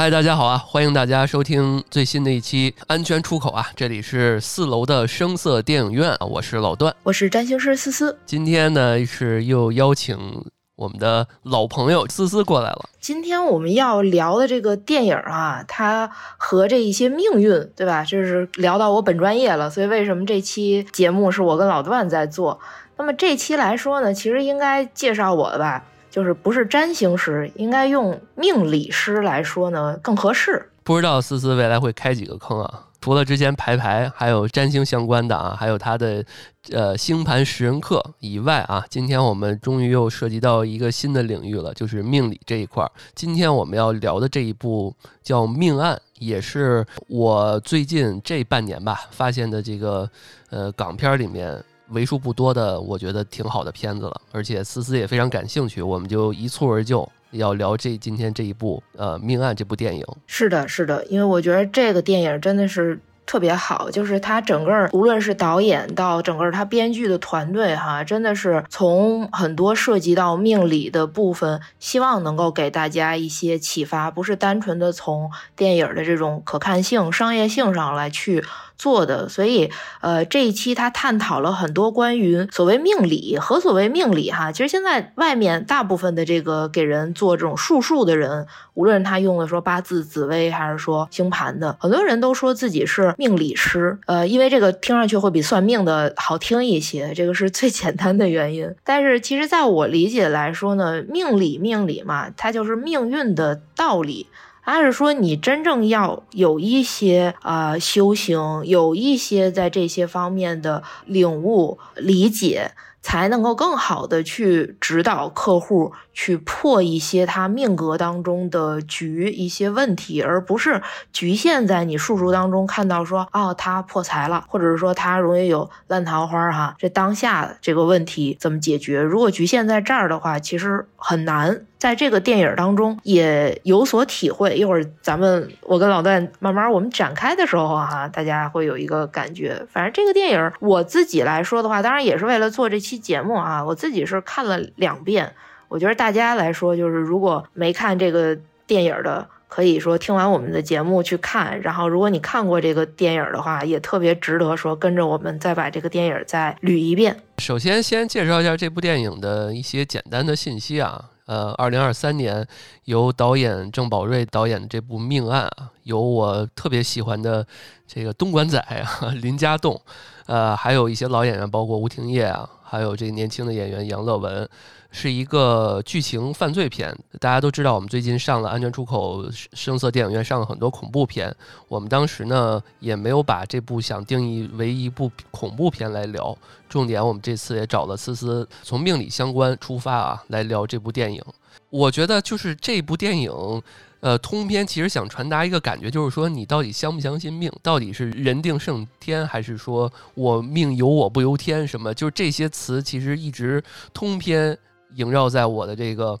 [0.00, 0.56] 嗨，大家好啊！
[0.56, 3.66] 欢迎大家收听最新的一期《安全出口》啊！
[3.76, 8.18] 这里是四楼的声色电影院啊，我是老段，我是占星师思思。
[8.24, 10.42] 今天呢是又邀请
[10.76, 12.88] 我们的老朋友思思过来了。
[12.98, 18.02] 今天我们要聊的这个电影啊，它和这一些命运，对吧？
[18.02, 22.58] 就是聊到我本专业了，所以为什么这期节目是我跟老段在做？
[22.96, 25.84] 那么这期来说呢，其实应该介绍我的吧。
[26.10, 30.68] 就是不是占星师，应该用命理师来说呢更合适。
[30.82, 32.86] 不知道思思未来会开几个坑啊？
[33.00, 36.22] 除了之前排排，还有占星相关的啊，还有他的
[36.70, 42.90] 呃星盘识人课以外啊，今天我们终于又涉及到一个新的领域了，就是命理这一块儿。
[43.14, 50.10] 今天我们要聊的这一部叫《命案》，也是我最近这半年吧发现的这个
[50.50, 51.62] 呃港片里面。
[51.90, 60.04] 为数不多的，我觉得挺好的片子了，而且思思也非常感兴趣，我们就一蹴而就，要聊这今天这一部呃《命案》这部电影。
[60.26, 78.44] 是的，是的，因为我觉得这个电影真的是特别好，就是它整个无论是导演到整个它编剧的团队哈，真的是从很多涉及到命理的部分，希望能够给大家一些启发，不是单纯的从电影的这种可看性、商业性上来去。
[78.80, 84.50] 做的，所以呃，这一期他探讨了很多关于所谓命理和所谓命理哈。
[84.50, 98.74] 其实现在外面大部分的这个给人做这种术数的人，无论他用的说八字、紫微还是说星盘的，很多人都说自己是命理师，呃，因为这个听上去会比算命的好听一些，这个是最简单的原因。
[98.82, 104.26] 但是其实在我理解来说呢，命理命理嘛，它就是命运的道理。
[104.60, 112.72] 还是说，你真正要有一些啊修行，有一些在这些方面的领悟、理解。
[113.02, 129.00] 才能够更好的去指导客户去破一些他命格当中的局一些问题，而不是局限在你术数当中看到说哦他破财了，或者是说他容易有烂桃花哈，这当下这个问题怎么解决？
[129.00, 134.54] 如果局限在这儿的话，其实很难在这个电影当中也有所体会。
[134.54, 139.64] 一会儿咱们我跟老段慢慢我们展开的时候哈，大家会有一个感觉。
[139.70, 142.90] 反正这个电影我自己来说的话，当然也是为了做这期。
[142.90, 145.32] 期节目啊，我自己是看了两遍。
[145.68, 148.36] 我觉得大家来说，就是如果没看这个
[148.66, 151.60] 电影的，可以说听完我们的节目去看。
[151.60, 157.20] 然后，如果你看过这个电影的话，也特别值得说跟着我们再把这个电影再捋一遍。
[157.38, 161.10] 首先，先介绍一下这部电影的一些简单的信息啊。
[161.26, 162.44] 呃，二零二三年
[162.86, 167.46] 由导演郑宝瑞导演的这部《命案》啊，有我特别喜欢的
[167.86, 169.80] 这个东莞仔啊， 林家栋，
[170.26, 172.48] 呃，还有一些老演员，包括吴廷烨啊。
[172.62, 174.48] 还有这个年轻的演员杨乐文，
[174.90, 176.96] 是一个剧情犯罪片。
[177.18, 181.34] 大家都知道，我们最近上了安全出口声色电影院，上了很多恐怖片。
[181.68, 186.36] 我们当时呢，也没有把这部想定义为一部恐怖片来聊。
[186.68, 191.22] 重点，我们这次也找了思思，从命理相关出发啊，来聊这部电影。
[191.68, 193.62] 我觉得就是这部电影。
[194.00, 197.52] 呃，通篇其实想传达一个感觉，就是说你到底相不相信命？
[197.62, 201.68] 到底是人定胜天，还是说我命由我不由天？
[201.68, 201.92] 什么？
[201.92, 203.62] 就是这些词其实一直
[203.92, 204.56] 通篇
[204.94, 206.18] 萦绕在我的这个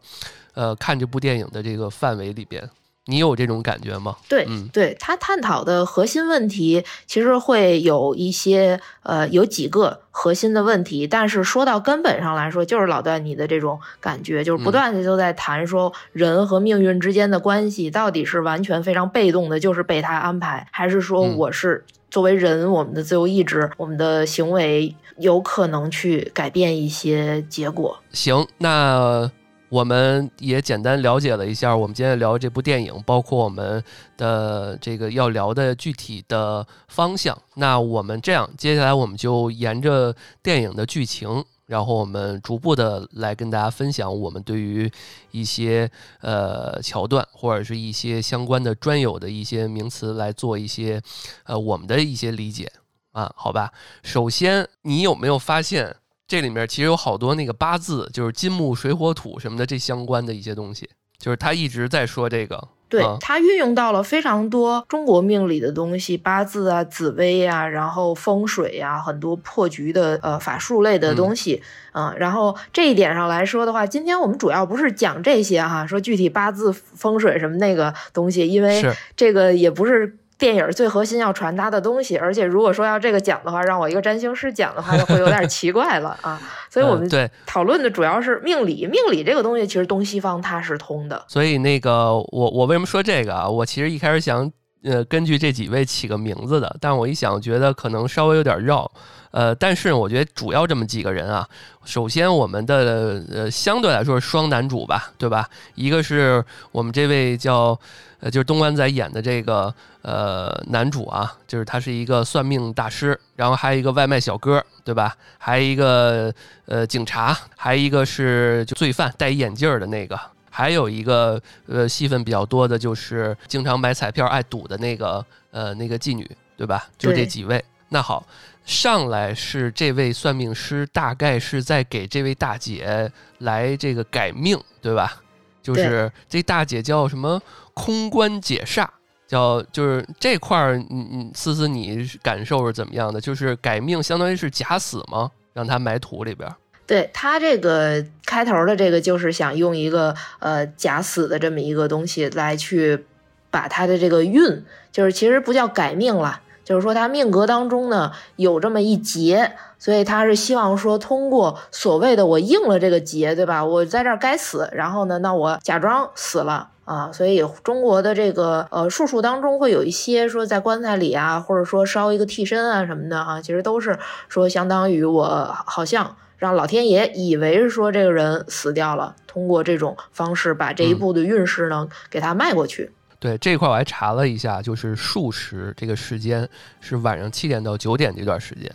[0.54, 2.68] 呃看这部电影的这个范围里边。
[3.10, 4.16] 你有这种感觉吗？
[4.28, 11.06] 对，嗯对他探讨的核心问题，其实会有一些，呃，有几个核心的问题。
[11.06, 27.98] 但是说到根本上来说，就是老段你的这种感觉，就是不断的就在谈说人和命运之间的关系，到底是完全非常被动的，就是被他安排，还是说我是作为人，我们的自由意志，我们的行为有可能去改变一些结果？
[28.12, 29.30] 行，那。
[29.70, 33.82] 我们也简单了解了一下，我们今天聊这部电影，包括我们
[34.16, 37.36] 的这个要聊的具体的方向。
[37.54, 44.90] 那我们这样，接下来我们就沿着电影的剧情，然后我们逐步的来跟大家分享我们对于
[45.30, 45.88] 一些
[46.20, 51.00] 呃桥段或者是一些相关的专有的一些名词来做一些
[51.44, 52.68] 呃我们的一些理解
[53.12, 53.72] 啊，好吧？
[54.02, 55.94] 首先，你有没有发现？
[56.30, 60.88] 这里面其实有好多那个八字，就是金木水火土什么的，这相关的一些东西，
[61.18, 62.68] 就是他一直在说这个。
[62.88, 71.60] 对他运用到了非常多中国命理的东西，八字啊、紫薇啊，然后风水呀，很多破局的呃法术类的东西
[71.94, 78.80] 嗯，然后这一点上来说的话，今天我们主要不是讲这些哈，说具体八字、风水什么那个东西，因为
[79.16, 80.16] 这个也不是。
[80.40, 86.40] 电影最核心要传达的东西，而且如果说要这个讲的话，让我一个占星师讲的话， 就会有点奇怪了啊。
[86.70, 91.22] 所以我们对讨论的主要是命理，命理这个东西其实东西方它是通的。
[91.28, 93.46] 所以那个我我为什么说这个啊？
[93.46, 94.50] 我其实一开始想
[94.82, 98.90] 呃根据这几位起个名字的，但我一想觉得可能稍微有点绕。
[99.30, 101.48] 呃，但是我觉得主要这么几个人啊，
[101.84, 105.48] 首先我们的呃相对来说是双男主吧，对吧？
[105.76, 107.78] 一个是我们这位叫
[108.18, 109.72] 呃就是东关仔演的这个
[110.02, 115.14] 呃男主啊，就是他是一个算命大师，然后还有一个外卖小哥，对吧？
[115.38, 116.34] 还有一个
[116.66, 120.18] 呃警察，还有一个是就罪犯戴眼镜的那个，
[120.50, 126.88] 还有一个呃戏份比较多的就是经常买彩票爱赌的那个呃那个妓女，对吧？
[126.98, 127.64] 就这几位。
[127.90, 128.26] 那好。
[128.70, 135.20] 上来是这位算命师，大概是在给这位大姐来这个改命，对吧？
[135.60, 137.42] 就是这大姐叫什么
[137.74, 138.86] 空关解煞，
[139.26, 143.20] 叫就是这块儿，你你思思，你感受是怎么样的？
[143.20, 145.32] 就是改命，相当于是假死吗？
[145.52, 146.48] 让他埋土里边。
[146.86, 153.04] 对他这个开头的这个，就是想用一个呃假死的这么一个东西来去
[153.50, 156.40] 把他的这个运，就是其实不叫改命了。
[156.70, 163.64] 就是说，他命格当中呢有这么一劫，所以他是希望说，通过所谓的我应了这个劫，对吧？
[163.64, 167.10] 我在这儿该死，然后呢，那我假装死了啊。
[167.10, 182.92] 所以中国的这个呃术数当中会有一些说，在棺材里啊，或者说烧一个替身啊什么的啊，其实都是说相当于我好像让老天爷以为是说这个人死掉了，通过这种方式把这一步的运势呢给他迈过去。
[183.20, 186.48] 对这块我还查了一下，就是数时这个时间
[186.80, 188.68] 是晚上七点到九点这段时间，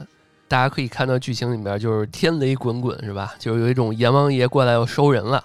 [0.48, 3.34] 大家可以看到剧情里面就是天雷滚滚是吧？
[3.40, 5.44] 就是有一种阎王爷过来要收人了，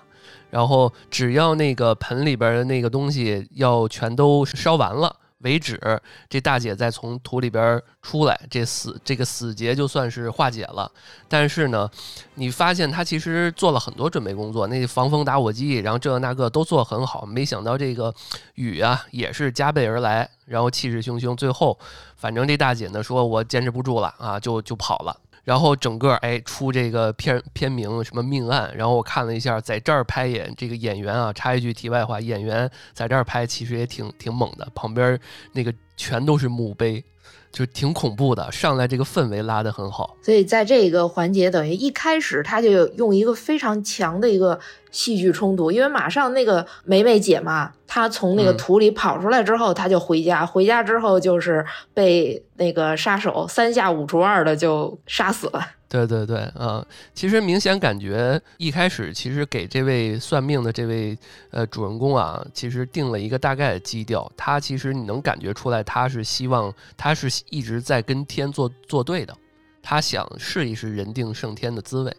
[0.50, 5.16] 然后只要那个盆里边的那个东西要全都烧完了。
[5.40, 5.80] 为止，
[6.28, 10.90] 这大姐再从土里边出来，这死这个死结就算是化解了。
[11.28, 11.90] 但是呢，
[12.34, 17.24] 你发现她其实做了很多准备工作，那防风打火机，然后这个那个都做很好。
[17.24, 18.14] 没想到这个
[18.54, 21.34] 雨啊，也是加倍而来，然后气势汹汹。
[21.34, 21.78] 最后，
[22.16, 35.18] 反正这大姐呢说：“我坚持不住了啊，就就跑了。”然后整个哎出这个片片名什么命案，然后我看了一下，在这儿拍演这个演员啊，插一句题外话，演员在这儿拍其实也挺挺猛的，旁边
[35.52, 37.04] 那个全都是墓碑。
[37.52, 44.58] 就挺恐怖的，上来这个氛围拉得很好，所以在这个环节，等于一开始他就用一个非常强的一个
[44.90, 55.66] 戏剧冲突，因为马上那个美美姐嘛，她从那个土里跑出来之后，她就回家，回家之后就是被那个杀手三下五除二的就杀死了。
[55.90, 61.18] 对对对，嗯，其实明显感觉一开始其实给这位算命的这位
[61.50, 64.30] 呃主人公啊，其实定了一个大概的基调。
[64.36, 69.36] 他其实你能感觉出来，他是希望他是一直在跟天作作对的，
[69.82, 72.16] 他想试一试人定胜天的滋味。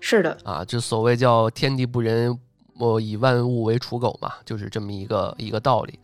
[0.00, 2.36] 是的，啊，就所谓叫天地不仁，
[2.76, 5.96] 我以万物为刍狗嘛，就是这么一个一个道理。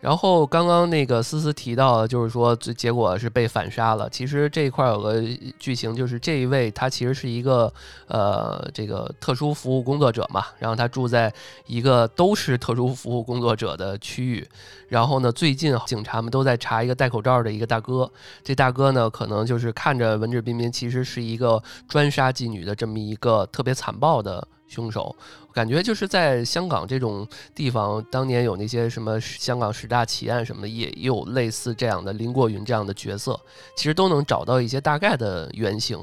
[0.00, 4.08] 然后刚刚那个思思提到，就是说最结果是被反杀了。
[4.10, 5.20] 其实这一块有个
[5.58, 7.72] 剧情，就是这一位他其实是一个
[8.06, 11.32] 呃这个特殊服务工作者嘛，然后他住在
[11.66, 14.48] 一个都是特殊服务工作者的区域。
[14.88, 18.10] 然后呢，最近警察们都在查一个戴口罩的一个大哥，
[18.44, 24.46] 这大哥呢可能就是看着文质彬彬，其实是一个专杀妓女的这么一个特别残暴的。
[24.68, 25.16] 凶手，
[25.52, 33.40] 感觉就是在香港这种地方，当年有那些什么香港十大奇案什么的，也有类似这样的林过云这样的角色，
[33.74, 35.98] 其实都能找到一些大概的原型。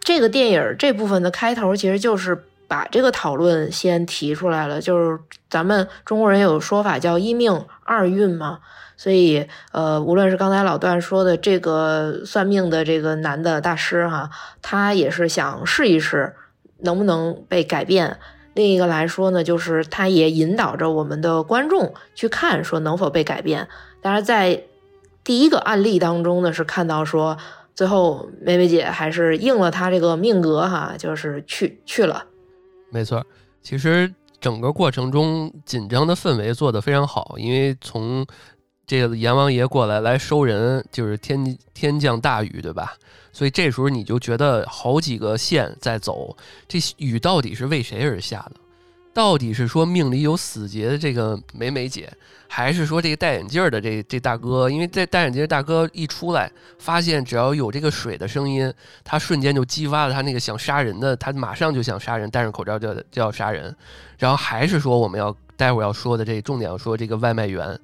[0.00, 5.20] 这个电影这部分的开头，其实就是把这个讨论先提出来了，就是
[5.50, 8.60] 咱们中国人有说法叫一命二运嘛，
[8.96, 14.30] 所以呃，无论是刚才老段说的这个算命的这个男的大师哈，
[14.62, 16.34] 他也是想试一试。
[16.78, 18.18] 能不能被改变？
[18.54, 23.68] 另一个来说呢，就是他也引导着我们的观众去看，说能否被改变。
[24.00, 24.62] 当然，在
[25.22, 27.36] 第一个案例当中呢，是看到说
[27.74, 32.24] 最后梅梅姐还是应了他这个命格，哈，就是去去了。
[32.90, 33.22] 没错，
[33.60, 38.26] 其实整个过程中紧张的氛围做得非常好，因为从
[38.86, 42.94] 这个阎王爷过来来收人，就是天天降大雨，对吧？
[43.32, 46.36] 所以这时候你就觉得好几个线在走，
[46.68, 48.52] 这雨到底是为谁而下的？
[49.12, 52.12] 到底是说命里有死劫的这个美美姐，
[52.48, 54.70] 还是说这个戴眼镜的这这大哥？
[54.70, 63.74] 因为这戴眼镜大哥一出来，发现只要有这个水的声音，他瞬间就激发了他那个想杀人的，他马上就想杀人，戴上口罩就就要杀人。
[64.18, 67.78] 然后还是说我们要待会儿要说的这重点要说这个外卖员。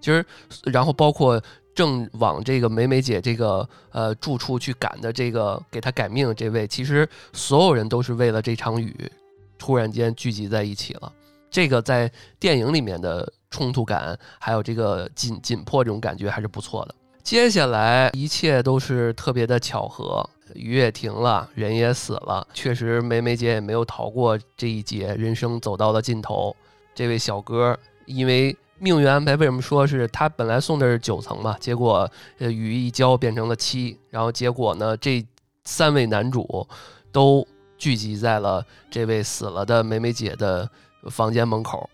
[0.00, 0.24] 其实，
[0.64, 1.42] 然后包括
[1.74, 9.10] 正往这个美美姐这个呃住处去赶的这个给她改命这位，其实所有人都是为了这场雨，
[9.58, 11.12] 突然间聚集在一起了。
[11.50, 16.94] 这个在电影里面的冲突感，还有这个紧紧迫这种感觉还是不错的。
[17.22, 26.54] 接下来一切都是特别的巧合，雨也停了，人也死了，确实美美姐也没有逃过这一劫，人生走到了尽头。
[26.94, 31.56] 这位小哥因为命运安排，为什么说是他本来送的是九层嘛？
[31.60, 35.24] 结果呃雨一浇变成了七，然后结果呢这
[35.64, 36.66] 三位男主
[37.12, 40.68] 都聚集在了这位死了的美美姐的。
[41.08, 41.88] 房间门口，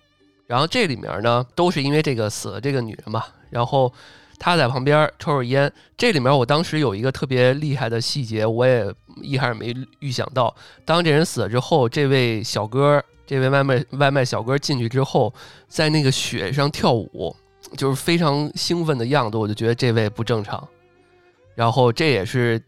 [0.47, 3.93] 然后这里面呢，都是因为这个死了这个女人嘛，然后
[4.39, 5.71] 他在旁边抽着烟。
[5.95, 10.53] 这里面我当时有一个特别厉害的细节，我也一开始没预想到，
[10.87, 15.33] 当这人死了之后，这位小哥，这位外卖外卖小哥进去之后，
[15.69, 17.35] 在那个雪上跳舞，
[17.77, 20.67] 就是非常兴奋的样子，我就觉得这位不正常。
[21.55, 22.63] 然后这也是。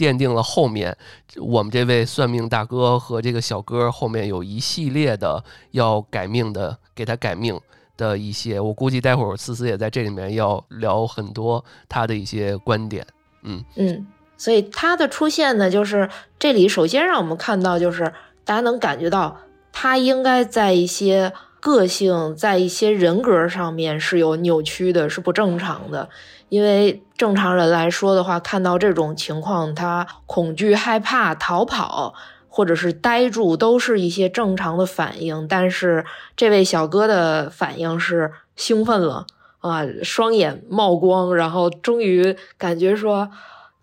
[0.00, 0.96] 奠定了后面
[1.36, 7.60] 我们这位算命大哥和这个小哥后面有一系列的要改命的，给他改命
[7.98, 13.06] 的一些，我估计待会儿思思也在这里面要聊很多他的一些观点。
[13.42, 14.06] 嗯嗯，
[14.38, 18.10] 所以他的出现呢，就是这里首先让我们看到，就是
[18.42, 19.36] 大家能感觉到
[19.72, 26.08] 他应该在一些个性、在一些人格上面是有扭曲的，是不正常的。
[26.48, 32.14] 因为正常人来说的话，看到这种情况，他恐惧、害怕、逃跑，
[32.48, 35.46] 或者是呆住，都是一些正常的反应。
[35.46, 36.04] 但是
[36.36, 39.26] 这位小哥的反应是兴奋了
[39.60, 43.30] 啊，双眼冒光，然后终于感觉说。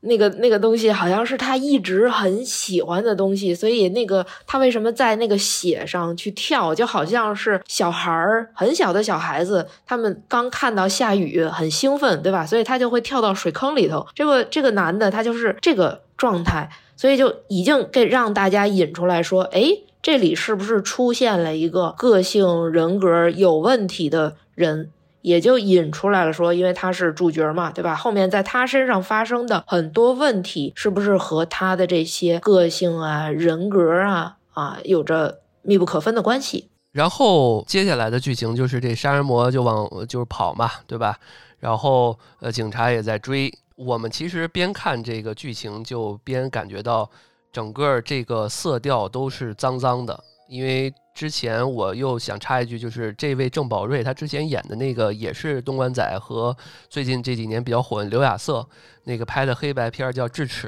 [0.01, 12.46] 那个那个东西好像是他一直很喜欢的东西，所以那个他为什么在那个血上去跳，就好像是小孩儿很小的小孩子，他们刚看到下雨很兴奋，对吧？
[12.46, 14.06] 所以他就会跳到水坑里头。
[14.13, 19.63] 这个这个男的他就是这个状态，所以就已经给让大家引出来说，哎，
[20.01, 24.92] 这里是不是出现了一个个性人格有问题的人？
[25.27, 27.93] 也就引出来了，说因为他是主角嘛，对吧？
[27.93, 36.69] 后面在他身上发生的很多问题，是不是和他的这些个性啊、人格啊啊有着密不可分的关系？
[36.93, 41.19] 然后接下来的剧情就是这杀人魔就往就是跑嘛，对吧？
[41.60, 43.53] 然后呃，警察也在追。
[43.75, 47.10] 我们其实边看这个剧情，就边感觉到
[47.51, 50.93] 整个这个色调都是脏脏的，因为。
[51.17, 56.55] 之前我又想插一句，就是这位郑宝瑞，他之前演的那个也是东莞仔和
[56.89, 58.63] 最近这几年比较火的刘亚瑟
[59.03, 60.67] 那个拍的黑白片叫《智齿》，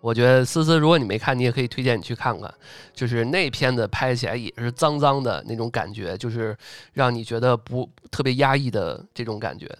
[0.00, 2.52] 我觉得思思，如果你没看，你也可以推荐你去看看，
[2.94, 6.56] 就是那片子拍起来也是脏脏的那种感觉，就是
[6.92, 9.70] 让你觉得不特别压抑的这种感觉。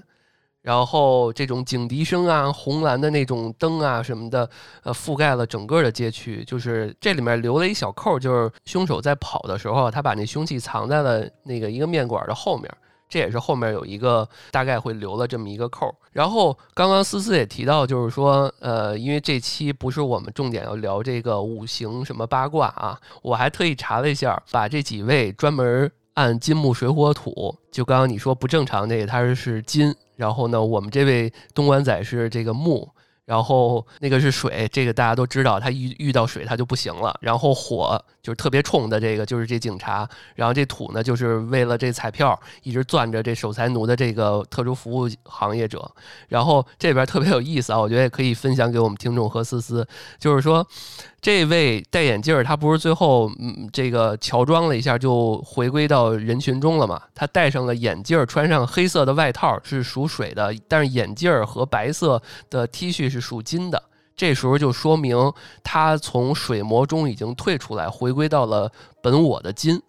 [0.66, 4.50] 然后这种警笛声啊，红蓝的那种灯啊什么的，
[4.82, 6.42] 呃，覆盖了整个的街区。
[6.42, 12.68] 就是这里面留了一小扣，就是凶手在跑的时候，他把那凶器藏在了那个一个面馆的后面。
[13.08, 15.94] 这也是后面有一个大概会留了这么一个扣。
[16.10, 29.94] 然后刚刚思思也提到，就是说，呃，因为这期不是我们重点要聊这个五行什么八卦啊，我还特意查了一下，把这几位专门按金木水火土，就刚刚你说不正常那个，他是是金。
[30.16, 32.88] 然后呢，我们这位东莞仔是这个木，
[33.26, 37.14] 然后那个是水，这个大家都知道，他遇遇到水他就不行了。
[37.20, 40.08] 然后火就是特别冲的这个，就是这警察。
[40.34, 45.86] 然后这土呢，就是为了这彩票一直攥着这守财奴的这个特殊服务行业者。
[46.28, 49.86] 然后这边特别有意思啊，我觉得也可以分享给我们听众和思思，
[50.18, 50.66] 就是说。
[51.26, 57.02] 这位戴眼镜儿，他不是最后嗯这个乔装了一下就回归到人群中了吗？
[57.16, 63.82] 他戴上了眼镜儿，穿上黑色的外套是属水的，但是眼镜儿和白色的 T 恤是属金的。
[64.14, 65.32] 这时候就说明
[65.64, 68.70] 他从水魔中已经退出来，回归到了
[69.02, 69.82] 本我的金。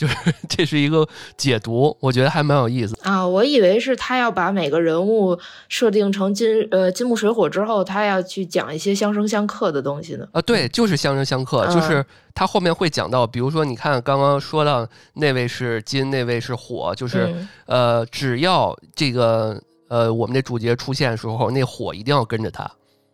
[0.00, 0.16] 就是
[0.48, 3.26] 这是一个解读，我觉得还蛮有意思啊。
[3.26, 5.38] 我以为是他要把每个人物
[5.68, 10.26] 设定成金呃金木水火之后，他要去讲一些相生相克的东西呢。
[10.32, 12.02] 啊，对，就是相生相克，就是
[12.34, 17.34] 他后面会讲到，比如说你看刚刚说到那位是金，那位是火，就是
[17.66, 22.70] 呃，只要这个呃我们的主角出现的时候，那火一定要跟着他。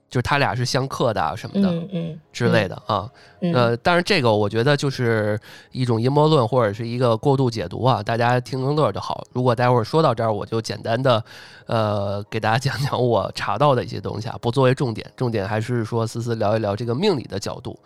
[0.08, 3.10] 就是他俩是相克的啊什么的，嗯嗯之类的啊，
[3.52, 5.38] 呃，但是这个我觉得就是
[5.72, 9.24] 一种阴谋论或者是一个过度解读啊，大家听听乐就好。
[9.32, 11.22] 如果待会儿说到这儿，我就简单的
[11.66, 17.78] 呃给大家 讲讲我查到的一些东西啊，不作为重点，重点还是说思思聊一聊这个命理的角度。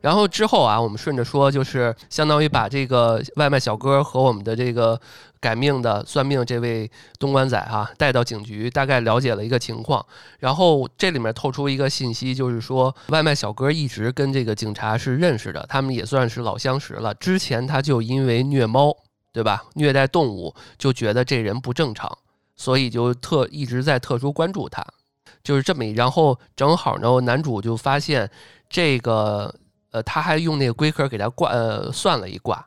[0.00, 4.98] 然后之后啊，我们顺着说，就是相当于把这个外卖小哥和我们的这个
[5.40, 10.04] 改命的算命这位东莞仔哈带到警局，大概了解了一个情况，
[10.38, 17.14] 然后这里面透出一个信息，就是说外卖小哥一直跟这个警察是认识的，他们也算是老相识了。
[17.14, 18.96] 之前他就因为虐猫，
[19.32, 19.64] 对吧？
[19.74, 22.18] 虐待动物就觉得这人不正常，
[22.56, 24.84] 所以就特一直在特殊关注他，
[25.44, 25.84] 就是这么。
[25.94, 28.28] 然后正好呢，男主就发现
[28.68, 29.54] 这个
[29.92, 32.66] 呃，他还用那个龟壳给他挂呃算了一卦，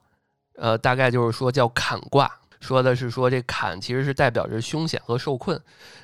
[0.56, 2.32] 呃，大概就是说叫坎卦。
[2.62, 5.60] 说的是说这坎其实是代表着凶险和受困，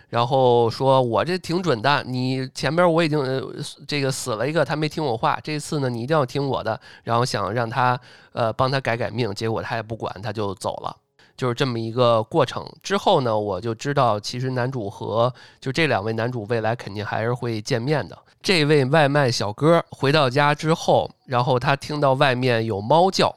[0.09, 3.41] 然后说我这挺准的，你前边我已经呃
[3.87, 7.97] 这个死了一个，他没听我话，这次呢你一定要听我的，然后想让他
[8.33, 10.93] 呃帮他改改命，结果他也不管，他就走了，
[11.37, 12.65] 就是这么一个过程。
[12.81, 18.17] 之后呢，我就知道其实男主和就这两位男主未来肯定还是会见面的。
[18.41, 23.35] 这位外卖小哥回到家之后，然后他听到外面有猫叫。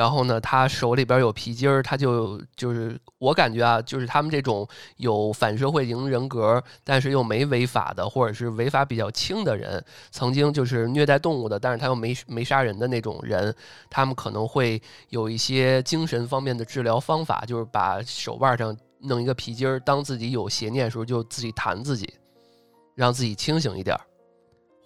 [0.00, 4.66] 然后呢，他手里边有皮筋儿，他就就是我感觉啊，就是他们这种
[4.96, 13.54] 有反社会型人格，但是又没违法的，或者是违法比较轻的人，曾经就是虐待动物的，但是他又没没杀人的那种人，
[13.90, 14.80] 他们可能会
[15.10, 22.10] 有一些精神方面的治疗方法，就是把手腕上弄一个皮筋儿，当自己有邪念的时候就自己弹自己，
[22.94, 23.94] 让自己清醒一点，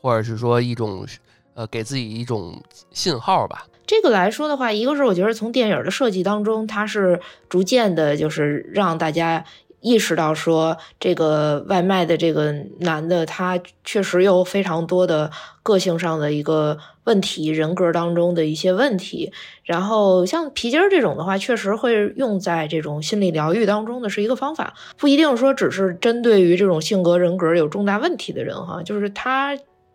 [0.02, 1.06] 或者是说一种
[1.54, 3.64] 呃给自己一种信号吧。
[3.86, 9.44] 这个来说的话，一个是我觉得从电影的设计当中，它是逐渐的，就是让大家
[9.80, 15.30] 意识到说，这个外卖的这个男的，他确实有非常多的
[15.62, 19.30] 个性上的一个问题，人格当中的一些问题。
[19.62, 29.54] 然后像皮筋儿这种的话，确实会用在这种心理疗愈当中的是一个方法，不一定说只是针对于这种性格人格有重大问题的人哈，就是他。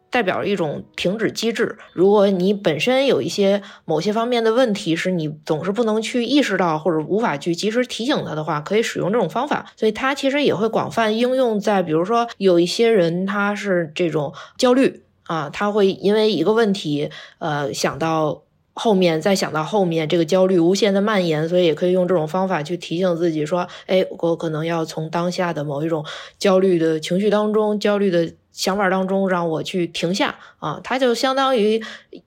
[0.09, 1.77] 代表一种停止机制。
[1.93, 9.71] 如果你本身有一些某些方面的问题，是你总是不能去意识到或者无法去及时提醒他的话，可以使用这种方法。
[9.75, 18.41] 所以它其实也会广泛应用在，比如说有一些人他是这种焦虑啊，他会因为一个问题，呃，想到
[18.73, 26.03] 后面，再想到后面，这个焦虑无限的蔓延，所以也可以用这种方法去提醒自己说，哎，我可能要从当下的某一种
[26.39, 28.33] 焦虑的情绪当中，焦虑的。
[28.59, 31.81] 想法当中让我去停下啊，它就相当于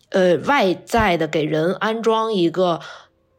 [0.09, 2.81] 呃外在的给人安装一个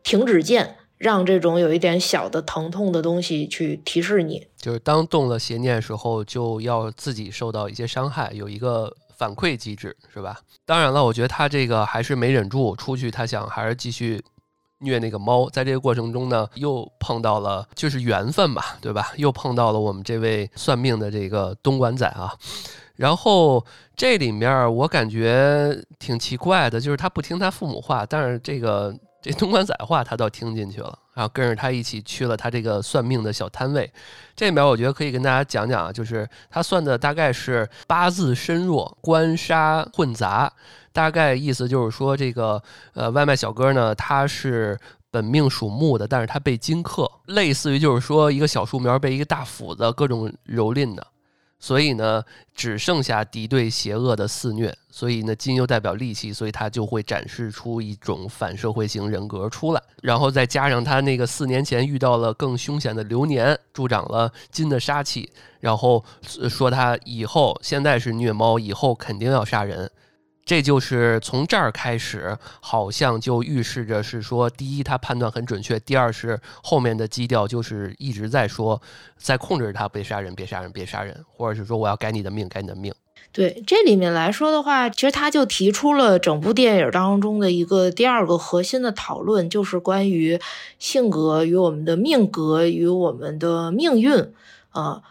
[0.03, 4.45] 停止键，让这种有一点小的疼痛的东西去提示你。
[4.57, 10.37] 就是当动了邪念的时候，就要自己受到一些伤害，有一个反馈机制，是吧？
[10.63, 14.23] 当然了，我觉得他这个还是没忍住出去，他想还是继续
[14.81, 15.49] 虐那个猫。
[15.49, 19.13] 在这个过程中呢，又碰到了就是缘分吧，对吧？
[19.17, 22.35] 又碰到了我们这位算命的这个东莞仔啊。
[22.95, 33.91] 然后这里面我感觉挺奇怪的，就是他不听他父母话，但是这个这东莞仔话他倒听进去了，然后跟着他一起去了他这个算命的小摊位。
[34.35, 40.51] 这里面我觉得可以跟大家讲讲啊，就是他算的大概是八字身弱，官杀混杂，
[40.91, 42.61] 大概意思就是说这个
[42.93, 44.77] 呃外卖小哥呢他是
[45.09, 51.07] 本命属木的，但是他被金克，类似于就是说一个小树苗被一个大斧子各种蹂躏的。
[51.63, 52.21] 所以呢，
[52.53, 54.75] 只剩下敌对邪恶的肆虐。
[54.91, 59.81] 所以呢，金又代表戾气，所以他就会展示出一种反社会型人格出来。
[60.01, 65.31] 然后再加上他那个四年前遇到了更凶险的流年，助长了金的杀气。
[65.61, 66.03] 然后
[66.49, 69.89] 说他以后现在是虐猫，以后肯定要杀人。
[70.45, 78.81] 这就是从这儿开始，好像就预示着是说，第一，他判断很准确；第二是后面的基调就是一直在说，
[79.17, 82.93] 在控制他别杀人，别杀人，别杀人，或者是说我要改你的命，改你的命。
[83.31, 90.39] 对这里面来说的话，其实他就提出了整部电影当中的一个第二个核心的讨论，就是关于
[90.77, 94.31] 性格与我们的命格与我们的命运
[94.71, 95.01] 啊。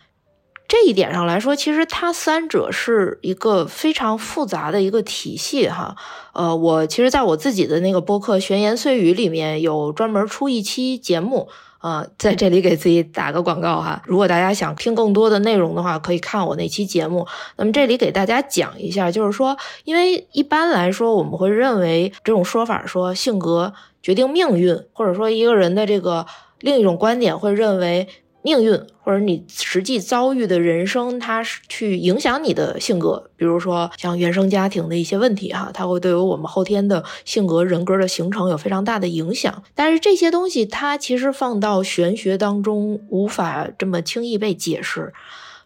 [0.72, 5.94] 这一点上来说，其实它三者是一个非常复杂的一个体系哈。
[6.32, 11.46] 呃，我其实在我自己的那个播客《闲言碎语》里面有专门出一期节目，
[11.82, 14.00] 呃，在这里给自己打个广告哈。
[14.06, 17.26] 如果大家想听更多的内容的话，可以看我那期节目。
[17.58, 19.54] 那么这里给大家讲一下，就是说，
[19.84, 26.24] 因为一般来说我们会认为这种说法说性格决定命运，或者说一个人的这个
[26.60, 28.08] 另一种观点会认为。
[28.42, 33.30] 命运或者你实际遭遇的人生，它是去影响你的性格。
[33.36, 39.62] 比如说像原生家庭的一些问题，哈，它会对于我们后天的性格人格的形成有非常大的影响。
[39.74, 45.12] 但是这些东西，它其实放到玄学当中，无法这么轻易被解释。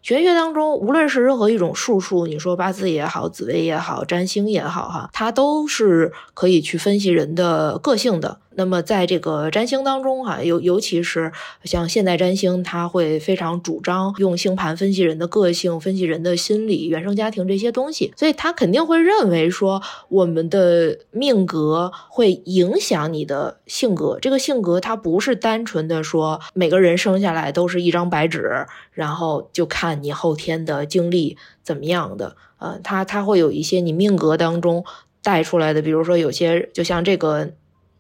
[0.03, 8.39] 玄学当中，无论是任何一种术数，你说八字也好，紫微也好，占星也好，哈，它都是可以去分析人的个性的。
[8.57, 11.31] 那么在这个占星当中，哈，尤尤其是
[11.65, 24.19] 像现代占星，它会非常主张用星盘分析人的个性、分析人的心理、原生家庭这些东西，所以他肯定会认为说，我们的命格会影响你的性格。
[24.21, 32.35] 这个性格它不是单纯的说每个人生下来都是一张白纸，然后就看你后天的经历怎么样的。
[32.59, 34.83] 呃，它它会有一些你命格当中
[35.23, 37.51] 带出来的，比如说有些就像这个。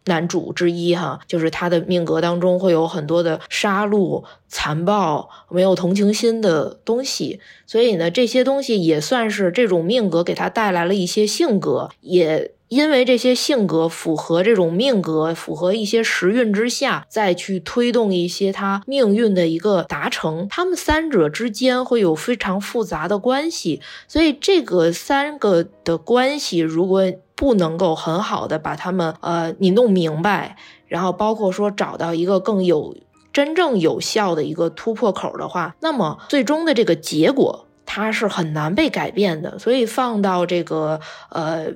[0.06, 27.12] 男主之一哈，就是他的命格当中会有很多的杀戮、残暴、没有同情心的东西，所以呢，这些东西也算是这种命格给他带来了一些性格，也因为这些性格符合这种命格，符合一些时运之下，再去推动一些他命运的一个达成，他们三者之间会有非常复杂的关系，所以这个三个的关系如果。
[27.36, 30.56] 不能够很好的把他们呃你弄明白，
[30.88, 32.96] 然后包括说找到一个更有
[33.32, 39.58] 真正有效的一个突破口的话，那么最终的这个结果它是很难被改变的。
[39.58, 40.98] 所以放到这个
[41.30, 41.66] 呃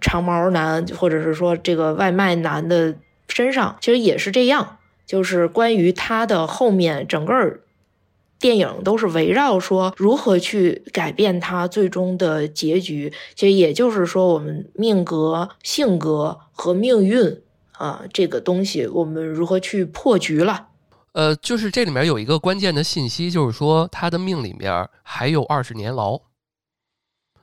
[0.00, 2.94] 长毛男或者是说这个外卖男的
[3.28, 7.34] 身上，其实也是这样，就是关于他的后面整个。
[8.38, 17.40] 电影都是围绕说如何去改变他最终的结局，其实也就是说，我们命格、性格和命运
[17.72, 20.68] 啊，这个东西我们如何去破局了？
[21.12, 26.20] 呃，就是这里面有一个关键的信息，就是说他的命里面还有二十年牢。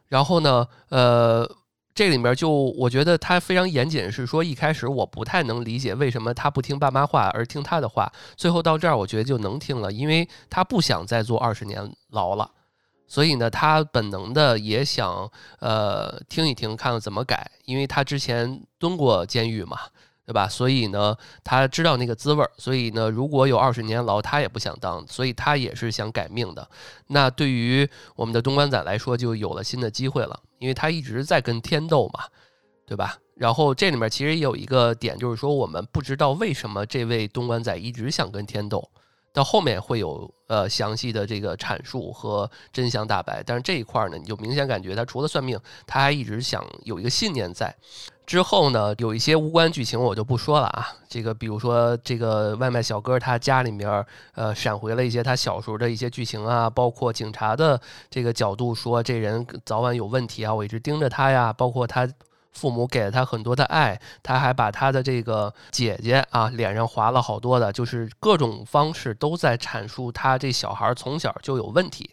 [0.08, 1.56] 然后呢，呃。
[1.96, 12.52] 这里面就我觉得他非常严谨，是说一开始我不太能理解为什么他不听爸妈话而听他的话，最后到这儿我觉得就能听了，因为他不想再坐二十年牢了，
[13.08, 19.80] 所以呢，他本能的也想呃听一听，看看怎么改，因为他之前蹲过监狱嘛。
[20.26, 20.48] 对吧？
[20.48, 22.52] 所以呢，他知道那个滋味儿。
[22.58, 25.06] 所以呢，如果有二十年牢，他也不想当。
[25.08, 26.68] 所以他也是想改命的。
[27.08, 32.26] 那对于我们的东关仔来说，就有了新的机会了，因为他一直在跟天斗嘛，
[32.88, 33.18] 对吧？
[33.36, 38.90] 然后这里面其实也有一个点，就是说我们不知道为什么这位东关仔一直想跟天斗。
[39.34, 47.76] 到后面会有呃详细的这个阐述和真相大白，但是这一块呢，你就明显感觉他除了算命，他还一直想有一个信念在。
[48.26, 50.88] 之后呢，有一些无关剧情我就不说了啊。
[51.08, 62.08] 这个比如说这个外卖小哥他家里面呃闪回了一些他小时候的一些剧情啊，包括警察的这个角度说这人早晚有问题啊，我一直盯着他呀，包括他。
[62.56, 72.12] 父母给了他很多的爱，他还把他的这个姐姐啊脸上划了好多的，就是各种方式都在阐述他这小孩从小就有问题，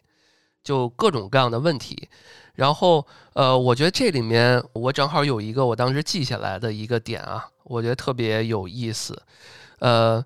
[0.64, 2.08] 就各种各样的问题。
[2.54, 9.20] 然后，呃，我觉得这里面我正好有一个我当时记下来的一个点啊，我觉得特别有意思。
[9.78, 10.24] 呃，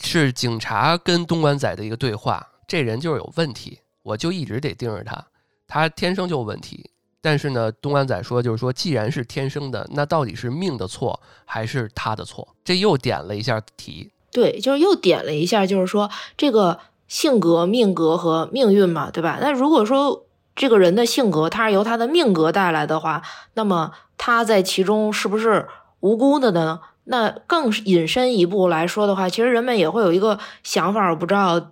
[0.00, 5.26] 是警察跟东莞仔的一个对话，这人就是有问题，我就一直得盯着他，
[5.66, 6.90] 他天生就有问题。
[7.22, 12.46] 但是呢，东安仔说，就是说，既然是天生的，那到底是命的错还是他的错？
[12.62, 14.10] 这又点了一下题。
[14.30, 19.38] 对，就是又点了一下，就是说这个性格、命格和命运嘛，对吧？
[19.40, 20.25] 那如果说
[20.56, 23.22] 这个人的性格他是由他的命格带来的话，
[23.54, 25.68] 那么他在其中是不是
[26.00, 26.80] 无辜的呢？
[27.04, 31.70] 那更引申一步来说的话，其实人们也会有一个想法，我不知道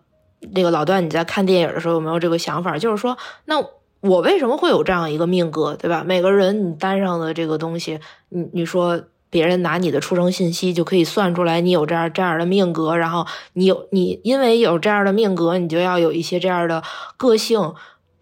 [0.52, 3.64] 那个老段你在看电影的时候有没有这个想法，就是说那。
[4.04, 6.04] 我为什么会有这样一个命格，对吧？
[6.04, 16.82] 每个人你单上的这个东西，你你说别人拿你的出生信息就可以算出来你有这样这样的命格，然后你有你因为有这样的命格，你就要有一些这样的
[17.16, 17.72] 个性，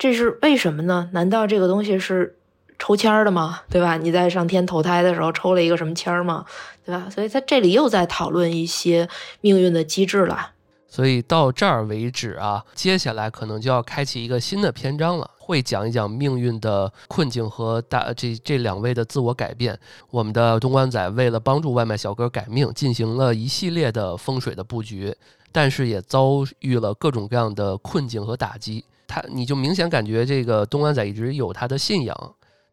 [0.03, 1.09] 这是为什么呢？
[1.13, 2.37] 难道这个东西是
[2.77, 3.61] 抽签儿的吗？
[3.71, 3.97] 对吧？
[3.97, 6.45] 你在上天投胎的时候抽了一个什么签儿吗？
[6.85, 7.09] 对吧？
[7.09, 9.09] 所以他这里又在讨论一些
[9.43, 10.51] 命运的机制了。
[10.89, 19.79] 所以到这儿为止啊，接下来可能就要开启一个新的篇章了，会讲一讲命运的困境和大这这两位的自我改变。
[20.11, 25.15] 我们的东关仔为了帮助外卖小哥改命，进行了一系列的风水的布局，
[25.53, 28.85] 但是也遭遇了各种各样的困境和打击。
[29.13, 32.17] 他你就明显感觉这个东关仔一直有他的信仰，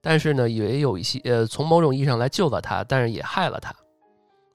[0.01, 3.75] 但是呢，也有一些呃，从某种意义上来救了他，但是也害了他。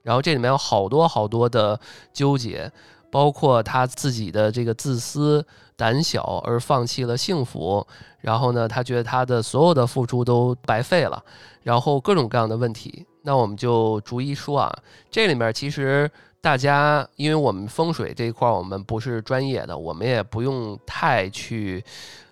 [0.03, 1.79] 然后这里面有好多好多的
[2.12, 2.73] 纠结。
[3.14, 7.87] 包括他自己的这个自私、胆小而放弃了幸福，
[8.20, 11.23] 然后呢，他觉得他的所有的付出都白费了，
[11.62, 13.07] 然后各种各样的问题。
[13.23, 14.77] 那我们就逐一说啊。
[15.12, 16.11] 这里面其实
[16.44, 21.83] 大家，因为我们风水这一块我们不是专业的，我们也不用太去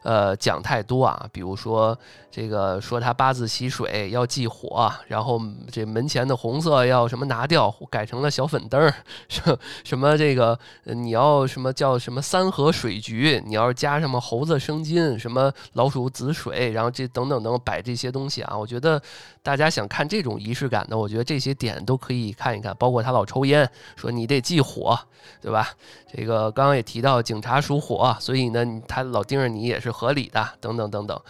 [0.03, 1.97] 呃讲太多啊，比如说
[2.31, 8.95] 这个说他八字喜水要忌火，然后这门前的红色要什么拿掉，改成了小粉灯儿，
[9.85, 19.01] 什么这个你要什么叫什么三合水局，你要加什么猴子生金，什么老鼠子水，然后这等等等摆这些东西啊，我觉得
[19.43, 24.99] 大家想看这种仪式感的，我觉得这些点都可以看一看，包括他老抽烟，说你得忌火，
[25.41, 25.69] 对吧？
[26.15, 31.20] 这个刚刚也提到警察属火，所以呢，他老盯着你也是合理的，等等等等。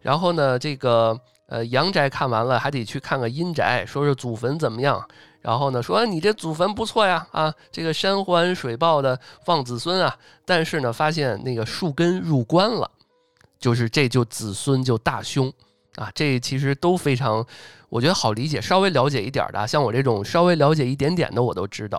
[0.00, 5.06] 然后呢，这个呃阳宅看完了，还得去看看阴宅，说是祖坟怎么样。
[5.40, 10.16] 然后呢，说你这祖坟不错呀，啊，这个山环水抱的旺子孙啊。
[10.44, 12.90] 但是呢，发现那个树根入关了，
[13.58, 15.52] 就是这就子孙就大凶
[15.94, 16.10] 啊。
[16.14, 17.46] 这其实都非常，
[17.88, 21.98] 我觉得好理解，稍微了解一点的，像我这种稍微了解一点点的，我都知道。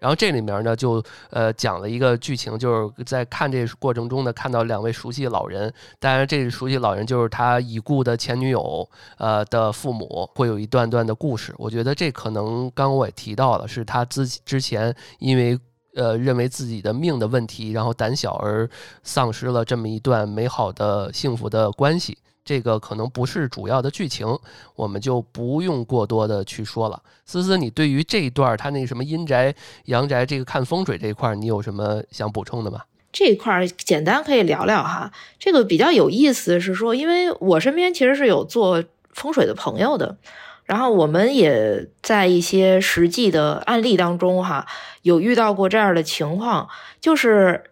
[0.00, 11.54] 然后这里面呢，就呃讲了一个剧情，就是在看这过程中呢，看到两位熟悉老人，当然这熟悉老人就是他已故的前女友呃的父母，会有一段段的故事。
[11.58, 15.58] 我觉得这可能刚我也提到了，是他之之前因为
[15.94, 18.68] 呃认为自己的命的问题，然后胆小而
[19.02, 22.16] 丧失了这么一段美好的幸福的关系。
[22.44, 24.26] 这个可能不是主要的剧情，
[24.74, 27.02] 我们就不用过多的去说了。
[27.24, 32.80] 思思，你对于这一段他那什么阴宅、阳宅这个看风水这一块，你有什么想补充的吗？
[33.12, 35.12] 这一块简单可以聊聊哈。
[35.38, 40.16] 这个比较有意思是说，因为我身边其实是有做风水的朋友的，
[40.64, 44.66] 然后我们也在一些实际的案例当中哈，
[45.02, 46.68] 有遇到过这样的情况，
[47.00, 47.64] 就是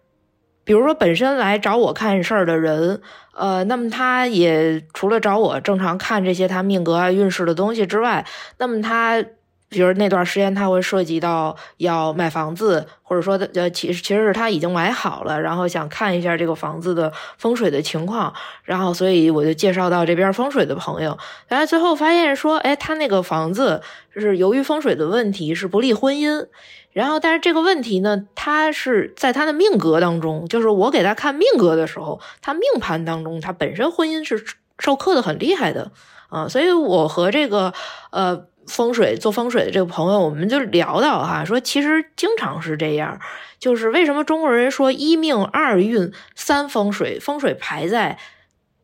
[0.69, 3.01] 比如说本身来找我看事儿的人。
[3.33, 8.23] 呃，那么他也除了找我正常看这些他命格啊运势的东西之外，
[8.57, 9.23] 那么他
[9.69, 23.81] 比如那段时间他会涉及到要买房子，或者说呃其实其实是他已经买好了，然后想看一下这个房子的风水的情况，然后所以我就介绍到这边风水的朋友，然后最后发现说，哎，他那个房子
[24.13, 26.47] 是由于风水的问题是不利婚姻。
[26.91, 34.43] 然后，但是这个问题呢，他是在他的命格当中，就是我给他看命格的时候，他命盘当中，他本身婚姻是
[34.79, 35.91] 受克的很厉害的
[36.29, 36.47] 啊。
[36.47, 37.71] 所以我和这个
[38.09, 43.19] 呃风水做风水的这个朋友，我们就聊到哈，说其实经常是这样，
[43.59, 48.17] 就是为什么中国人说一命二运三风水，风水排在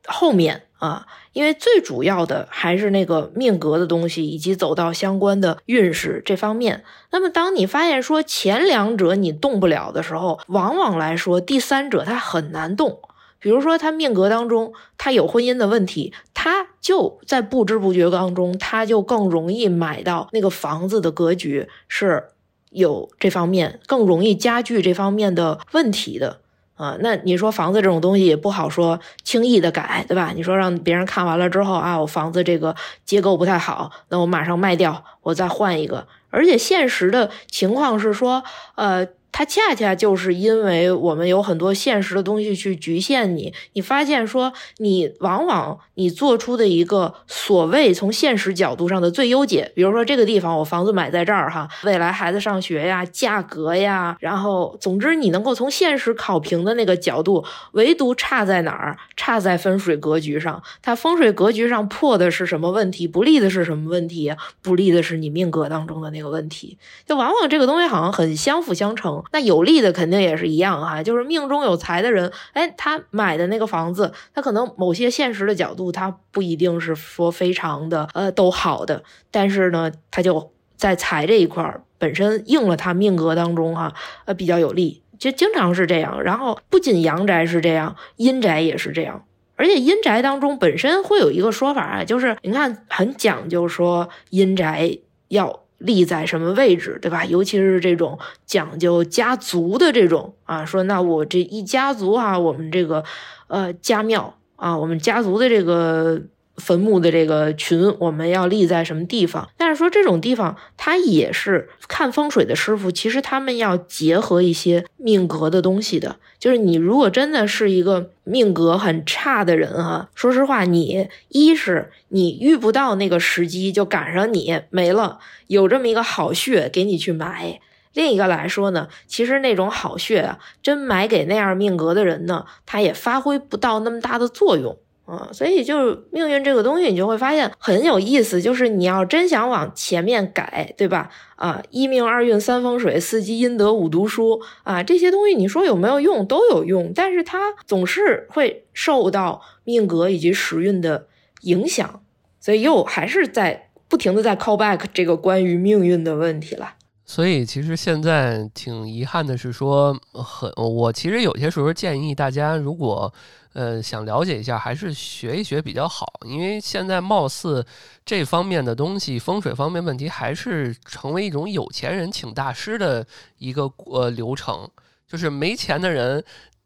[0.05, 1.05] 后面啊？
[1.33, 6.83] 因为最主要的还是那个命格的东西，以及走到相关的运势这方面。
[7.11, 12.99] 那么，当你发现说前两者你动不了的时候，往往来说第三者他很难动。
[13.45, 22.23] 比如说他命格当中他有婚姻的问题，他就在不知不觉当中，他就更容易买到那个房子的格局是
[22.71, 26.39] 有这方面，更容易加剧这方面的问题的。
[26.73, 30.31] 啊，那你说房子这种东西也不好说轻易的改，对吧？
[30.35, 36.07] 你说让别人看完了之后啊，我房子这个结构不太好，那我马上卖掉，我再换一个。
[36.31, 39.07] 而且现实的情况是说，呃。
[39.37, 57.43] 它恰恰就是因为我们有很多现实的东西去局限你，你发现说你往往你做出的一个所谓从现实角度上的最优解，比如说这个地方我房子买在这儿哈，未来孩子上学呀，价格呀，然后总之你能够从现实考评的那个角度，
[57.73, 58.97] 唯独差在哪儿？
[59.17, 60.63] 差在风水格局上。
[60.81, 63.05] 它风水格局上破的是什么问题？
[63.05, 64.33] 不利的是什么问题？
[64.61, 66.77] 不利的是你命格当中的那个问题。
[67.05, 69.24] 就往往这个东西好像很相辅相成。
[69.31, 83.93] 那有利的肯定也是一样哈，就是命中有财的人，哎，他买的那个房子，他可能某些现实的角度，他不一定是说非常的呃都好的，但是呢，他就在财这一块儿本身应了他命格当中哈，
[84.25, 86.23] 呃比较有利，就经常是这样。
[86.23, 95.64] 然后不仅阳宅是这样，阴宅也是这样，而且阴宅当中本身会有一个说法啊，就是你看很讲究说阴宅要。
[95.85, 97.23] 立在什么位置，对吧？
[97.25, 103.03] 尤其是这种讲究家族的这种啊，说那我这一家族啊，我们这个
[103.47, 106.21] 呃家庙啊，我们家族的这个。
[106.57, 109.49] 坟墓的这个群，我们要立在什么地方？
[109.57, 116.15] 但是说这种地方，它也是看风水的师傅，其实他们要结合一些命格的东西的。
[116.39, 127.59] 就是你如果真的是一个命格很差的人哈，说实话，你一是你遇不到那个时机，就赶上你没了，有这么一个好穴给你去埋；
[127.93, 134.77] 另一个来说呢，其实那种好穴啊，真埋给那样命格的人呢，他也发挥不到那么大的作用。
[135.05, 138.41] 啊，所以就是命运这个东西，你就会发现很有意思。
[138.41, 141.09] 就是你要真想往前面改，对吧？
[141.35, 146.25] 啊，一命二运三风水四积阴德五读书啊，这些东西你说有没有用？
[146.25, 151.07] 都有用，但是它总是会受到命格以及时运的
[151.41, 152.01] 影响，
[152.39, 156.73] 所以又还是在不停的在 call back 这个关于命运的问题了。
[157.07, 163.13] 所以其实现在挺遗憾的是说，很我其实有些时候建议大家，如果
[163.55, 167.65] 呃想了解一下，还是学一学比较好，因为现在貌似
[168.05, 173.07] 这方面的东西，风水方面问题还是成为一种有钱人请大师的
[173.39, 174.69] 一个呃流程，
[175.07, 176.23] 就是没钱的人。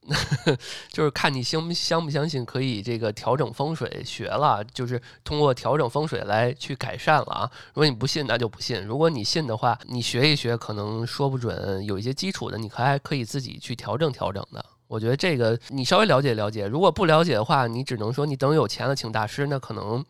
[0.89, 7.51] 就是看你相相不相信可以这个调整风水学了，就是通过调整风水来去改善了啊。
[7.73, 14.65] 如果你不信，那就不信；如果你信的话，你学一学，可能说不准有一些基础的，你还可以自己去调整调整的。
[14.89, 20.03] 我觉得这个你稍微了解了解，如果不了解的话，你只能说你等有钱了请大师，那可能。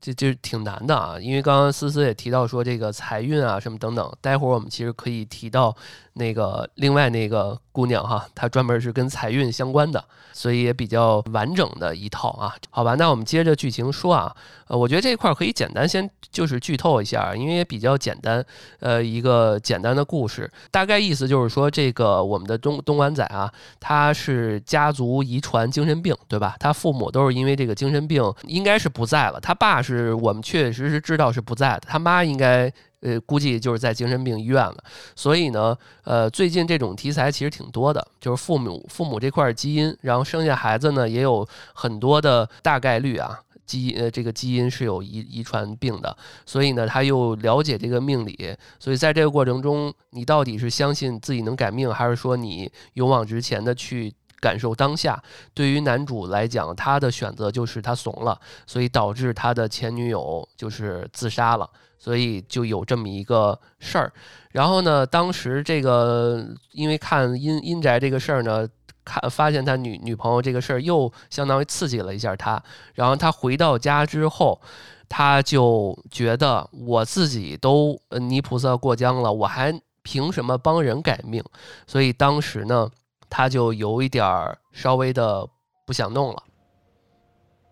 [0.00, 5.76] 就就挺难的啊，因为刚刚思思也提到说这个财运啊什么等等，待会儿我们其实可以提到
[6.18, 12.54] 那个另外那个姑娘哈，她专门是跟财运相关的，所以也比较完整的一套啊。
[12.70, 14.34] 好吧，那我们接着剧情说啊，
[14.68, 18.44] 呃，我觉得这一块可以简单先就是剧透一下，因为也比较简单，
[18.78, 26.54] 呃，一个简单的故事，大概意思就是说这个我们的东东莞仔啊，他是家族遗传精神病，对吧？
[26.60, 29.88] 他父母都是因为这个精神病，应该是不在了，他爸是。
[29.88, 32.70] 是我们确确实实知道是不在的，他妈应该
[33.00, 34.76] 呃估计就是在精神病医院了，
[35.14, 54.14] 所以呢呃最近这种题材其实挺多的，就是父母父母这块基因，然后生下孩子呢也有很多的大概率啊基因呃这个基因是有遗遗传病的，所以呢他又了解这个命理，所以在这个过程中，你到底是相信自己能改命，还是说你勇往直前的去？
[54.40, 55.20] 感受当下，
[55.52, 64.12] 对于男主来讲，他的选择就是他怂了，所以导致他的前女友就是自杀了，所以就有这么一个事儿。
[64.52, 68.66] 然后呢，当时这个因为看阴阴宅这个事儿呢，
[69.04, 72.62] 看发现他女女朋友这个事儿又相当于刺激了一下他。
[72.94, 74.60] 然后他回到家之后，
[75.08, 81.44] 他就觉得我自己都泥菩萨过江了，我还凭什么帮人改命？
[81.86, 82.90] 所以当时呢。
[83.30, 85.46] 他就有一点儿稍微的
[85.84, 86.42] 不想弄了。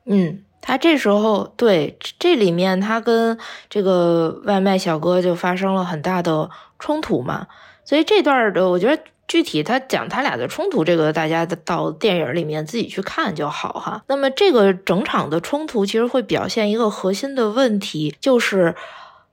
[0.05, 3.39] 嗯，他这时候对这里面他跟
[3.69, 7.47] 这个外卖小哥就发生了很大的冲突嘛，
[7.85, 14.03] 所以这段的我觉得具体他讲他俩的冲突，这个大家到电影里面自己去看就好哈。
[14.09, 18.75] 那么这个整场的冲突其实会表现一个核心的问题，就是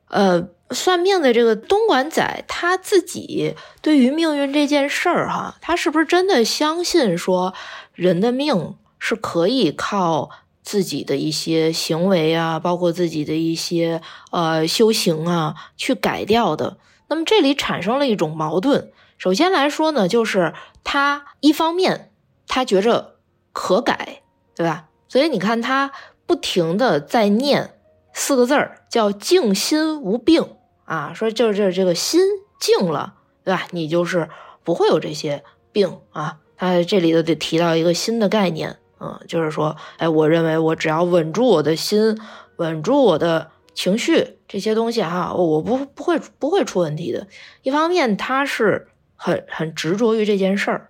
[0.07, 0.47] 呃。
[0.71, 7.53] 算命的这个东莞仔，他自己对于命运这件事儿，哈，他是不是真的相信说
[7.93, 10.31] 人的命是可以靠
[10.63, 16.77] 自己的一些行为啊，包括自己的一些呃修行啊去改掉的？
[17.09, 18.91] 那么这里产生了一种矛盾。
[19.17, 22.11] 首先来说呢，就是他一方面
[22.47, 23.15] 他觉着
[23.51, 24.21] 可改，
[24.55, 24.87] 对吧？
[25.07, 25.91] 所以你看他
[26.25, 27.75] 不停的在念
[28.13, 30.55] 四个字儿，叫静心无病。
[30.85, 32.19] 啊，说就是这这个心
[32.59, 33.67] 静了，对吧？
[33.71, 34.29] 你就是
[34.63, 36.39] 不会有这些病啊。
[36.57, 42.17] 他这里头得提到一个新的概念，嗯，就是说，哎，我认为我只要稳住我的心，
[42.55, 47.27] 稳住我的情绪，这些东西哈，我不不会不会出问题的。
[47.63, 50.89] 一方面，他是很很执着于这件事儿，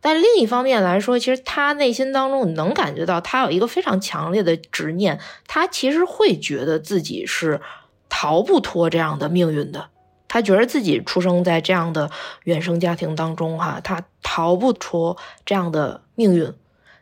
[0.00, 7.60] 但另一方面来说，其实他内心当中能感觉到，他有一个非常强烈的执念，他其实会觉得自己是。
[8.12, 9.86] 逃不脱这样的命运的，
[10.26, 12.10] 他觉得自己出生在这样的
[12.42, 16.52] 原生家庭当中，哈，他逃不出这样的命运。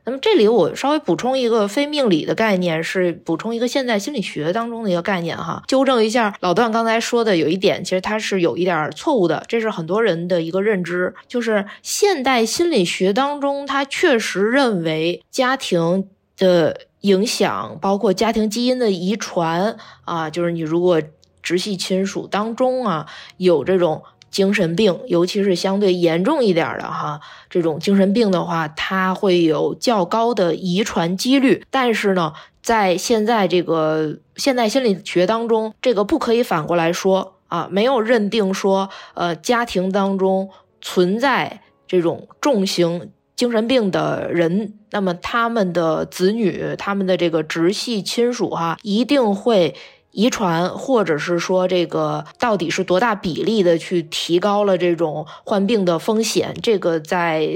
[0.08, 16.80] 那么这里我稍微补充一个非命理的概念，是补充一个现代心理学当中的一个概念，哈，纠正一下老段刚才说的有一点，其实他是有一点错误的，这是很多人的一个认知，就是现代心理学当中，他确实认为家庭的。
[17.02, 21.00] 影响包括家庭基因的遗传啊，就是你如果
[21.40, 31.64] 直系亲属当中啊有这种精神病，尤其是相对严重一点的哈，这种精神病的话，它会有较高的遗传几率。
[31.70, 40.50] 但是呢，在现在这个现代心理学当中，这个不可以反过来说啊，没有认定说呃家庭当中
[40.80, 43.10] 存在这种重型。
[43.36, 49.76] 精神病的人，那么他们的子女、他们的这个直系亲属，哈，一定会
[50.18, 56.56] 遗传，或者是说这个到底是多大比例的去提高了这种患病的风险？
[56.60, 57.48] 这个在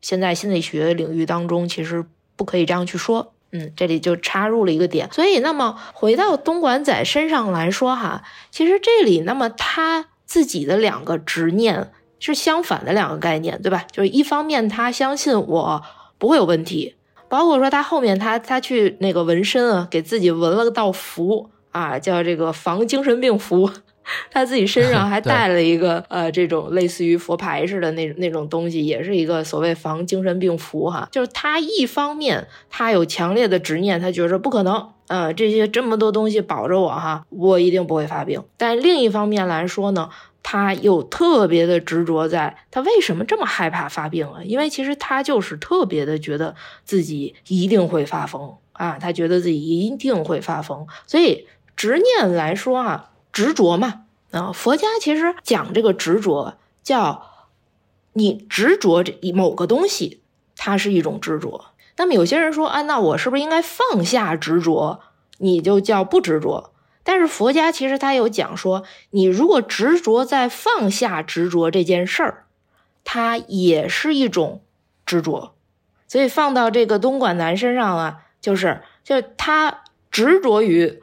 [0.00, 3.32] 现在心理学领域当中，其实不可以这样去说。
[3.52, 5.08] 嗯，这里就插入了一个点。
[5.12, 13.86] 所以，那么回到东莞仔身上来说哈，其实这里那么他自己的两个执念是相反的两个概念，对吧？
[13.92, 15.80] 就是一方面他相信我
[16.18, 16.96] 不会有问题，
[17.28, 23.68] 包括说他后面他他去那个纹身啊，给自己纹了个道符啊，叫这个防精神病符。
[24.32, 31.08] 他自己身上还 带了一个呃，这种类似于佛牌似的那那种东西，也是一个所谓防精神病符哈。
[31.12, 38.42] 就是他一方面他有强烈的执念，他觉着不可能，呃，这些这么多东西保着我哈，我一定不会发病。
[38.56, 40.10] 但另一方面来说呢，
[40.42, 44.42] 他又特别的执着，在他为什么这么害怕发病啊？
[44.44, 51.46] 因为其实他就是特别的觉得自己一定会发疯啊，他觉得自己一定会发疯，所以
[51.82, 53.08] 执念来说啊。
[53.32, 57.26] 执着嘛，啊，佛家其实讲这个执着，叫
[58.12, 60.20] 你执着这某个东西，
[60.56, 61.64] 它是一种执着。
[61.96, 65.00] 那么有些人说，啊，那我是不是应该放下执着，
[65.38, 66.72] 你就叫不执着？
[67.02, 72.44] 但是佛家其实他有讲说，你如果执着在放下执着这件事儿，
[73.02, 74.62] 它也是一种
[75.04, 75.54] 执着。
[76.06, 81.01] 所以放到这个东莞男身上啊，就是就是他执着于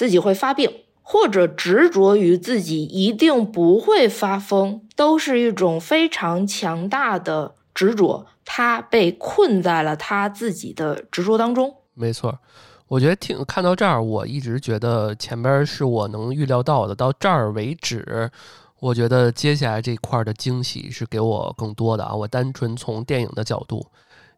[0.00, 0.70] 自己会发病。
[1.02, 8.26] 或者执着于自己一定不会发疯，都是一种非常强大的执着。
[8.44, 11.74] 他被困在了他自己的执着当中。
[11.94, 12.38] 没错，
[12.86, 16.94] 我觉得听看到这儿，我一直觉得前边是我能预料到的。
[16.94, 18.30] 到这儿为止，
[18.78, 22.14] 我觉得接下来这块的惊喜是给我更多的啊。
[22.14, 23.84] 我单纯从电影的角度，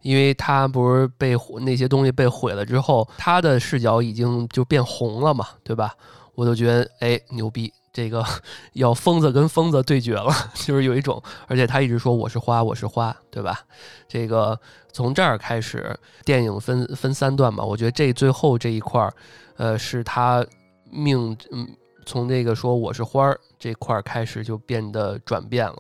[0.03, 5.95] 因为他不是被那些东西被毁了之后，他的视角已经就变红了嘛，对吧？
[6.35, 8.25] 我都觉得哎牛逼，这个
[8.75, 13.61] 要疯子跟疯子对决了， 就是有一种，而且他一直说我是花，我是花，对吧？
[14.09, 14.59] 这个
[14.93, 15.95] 从这儿开始，
[16.25, 19.13] 电影分分三段嘛，我觉得这最后这一块儿，
[19.57, 20.45] 呃，是他
[20.91, 21.69] 命，嗯，
[22.07, 25.77] 从这个说我是花儿这块儿开始就变得转变了，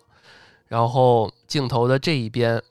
[0.68, 2.62] 然后镜头的这一边。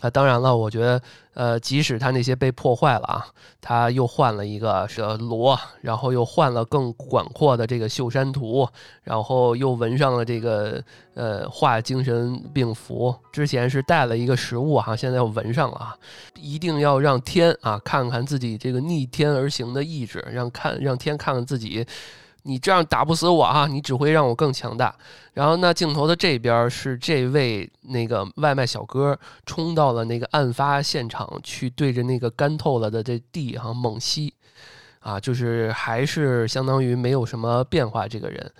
[0.00, 1.00] 啊，当然了，我觉得，
[1.32, 3.26] 呃，即使他那些被破坏了啊，
[3.62, 8.68] 他又换了一个是罗，然后又换了更广阔的这个绣山图，
[9.04, 10.82] 然后又纹上了这个
[11.14, 13.14] 呃画精神病符。
[13.32, 15.96] 之前是带了一个食物哈，现在又纹上了啊，
[16.34, 21.86] 一定要让天啊看看自己这个逆天而行的意志，让看让天看看自己。
[22.46, 24.94] 你这样打不死我啊，你只会让我更强大。
[25.32, 34.32] 然后那镜头的这边是这位那个外卖小哥冲到了那个案发现场去，对着那个干透了的这地哈猛吸，
[35.00, 38.52] 啊，就是还是相当于没有什么变化这个人。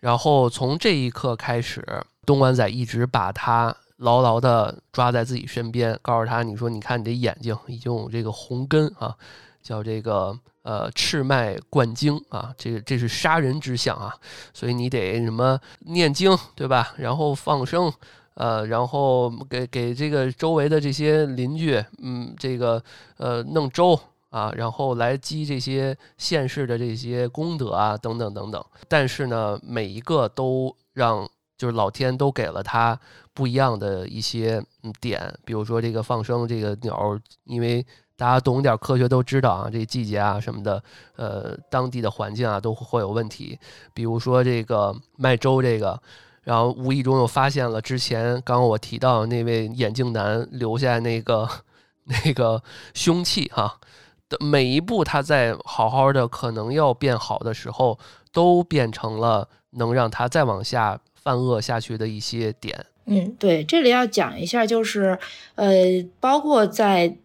[0.00, 1.82] 然后从这一刻开始，
[2.26, 9.16] 东莞仔一直把他牢牢的抓在自己身边，告诉他：“你说，你看你的眼睛已经有这个红根啊，
[9.62, 14.16] 叫这个。”呃，赤脉贯经啊，这个这是杀人之相啊，
[14.54, 16.94] 所以你得什么念经，对吧？
[16.96, 17.92] 然后放生，
[18.32, 22.82] 呃，然后给给这个周围的这些邻居，嗯，这个
[23.18, 24.00] 呃弄粥
[24.30, 28.64] 啊，然后来积这些现世的这些功德啊，等等等等。
[28.88, 32.98] 但是呢，每一个都让就是老天都给了他
[33.34, 34.64] 不一样的一些
[34.98, 37.84] 点，比如说这个放生这个鸟，因为。
[38.16, 40.80] 大家懂点科学都知道啊，这季节啊什么的，
[41.16, 43.58] 呃，当地的环境啊都会有问题。
[43.92, 46.00] 比如说这个卖粥这个，
[46.42, 51.48] 然后无意中又发现了之前刚刚我提到那位眼镜男留下那个
[52.24, 52.62] 那个
[52.94, 53.80] 凶器哈
[54.28, 57.98] 的每一步，他在好好的可能要变好的时候，
[58.32, 62.86] 都变成了能让他再往下犯恶下去的一些点。
[63.06, 65.18] 嗯，对，这里要讲一下，就是
[65.56, 65.74] 呃，
[66.20, 67.16] 包括在。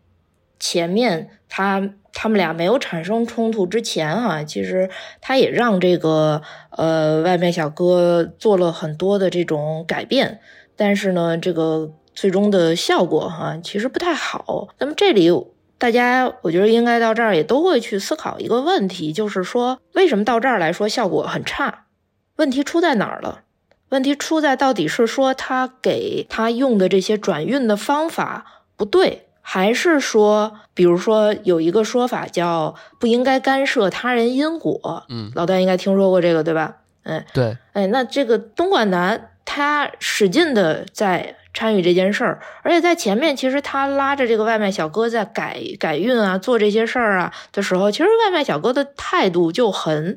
[0.59, 4.89] 前面他他们俩没有产生冲突之前啊，其实
[5.21, 6.41] 他也让这个
[6.71, 10.41] 呃外卖小哥做了很多的这种改变，
[10.75, 14.67] 但是呢，这个最终的效果哈其实不太好。
[14.79, 15.31] 那么这里
[15.77, 21.85] 大家我觉得应该到这儿也都会去思考一个问题，就是说为什么到这儿来说效果很差？
[22.35, 23.43] 问题出在哪儿了？
[23.89, 29.28] 问题出在到底是说他给他用的这些转运的方法不对。
[29.51, 35.03] 还是说，比如说有一个说法叫不应该干涉他人因果。
[35.09, 36.75] 嗯，老段应该听说过这个对吧？
[37.01, 37.57] 嗯，对。
[37.73, 50.15] 哎，那这个东莞男他使劲的在参与这件事儿，而且在前面其实他拉着这个外卖小哥在改改运啊，做这些事儿啊的时候，其实外卖小哥的态度就很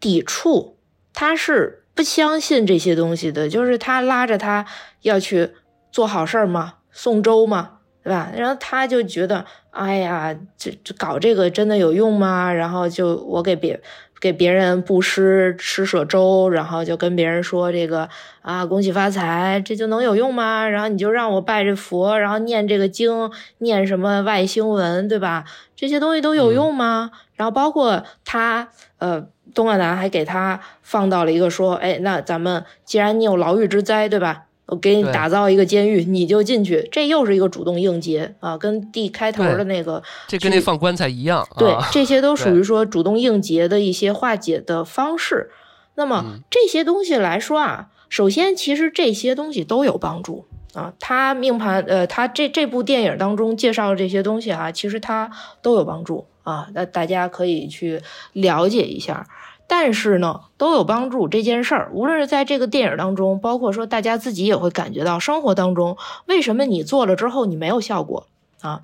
[0.00, 0.78] 抵触，
[1.12, 4.64] 他是不相信这些东西的，就是他拉着他
[5.02, 5.50] 要去
[5.90, 7.80] 做好事儿嘛，送粥嘛。
[8.02, 8.30] 对吧？
[8.36, 12.52] 然后他就觉得，哎呀，这这搞这个真的有用吗？
[12.52, 13.80] 然后就我给别
[14.20, 18.08] 给别人布施施舍粥，然后就跟别人说这个
[18.40, 20.68] 啊，恭喜发财，这就能有用吗？
[20.68, 25.44] 然后你就让我拜这佛，然后念这个经，念什么外星文，对吧？
[25.76, 27.10] 这些东西都有用吗？
[27.34, 34.46] 然后包括他，呃，东莞南还给他放到了一个说，哎，那咱们既然你有牢狱之灾，对吧？
[34.72, 41.46] 我给你打造一个监狱，你就进去，这又是一个主动应结啊，跟第开头的那个，这跟那放棺材一样。
[41.58, 45.50] 对，这些都属于说主动应结的一些化解的方式。
[45.94, 50.94] 那么这些东西来说啊，首先其实这些东西都有帮助啊。
[50.98, 56.66] 他命盘，呃，他这这部电影当中介绍的这些东西啊，其实它都有帮助啊。
[56.72, 58.00] 那大家可以去
[58.32, 59.26] 了解一下。
[59.74, 65.96] 但是呢，都有帮助这件事儿，无论是在这个电影当中，包括说大家自己也会感觉到生活当中，
[66.26, 68.26] 为什么你做了之后你没有效果
[68.60, 68.82] 啊？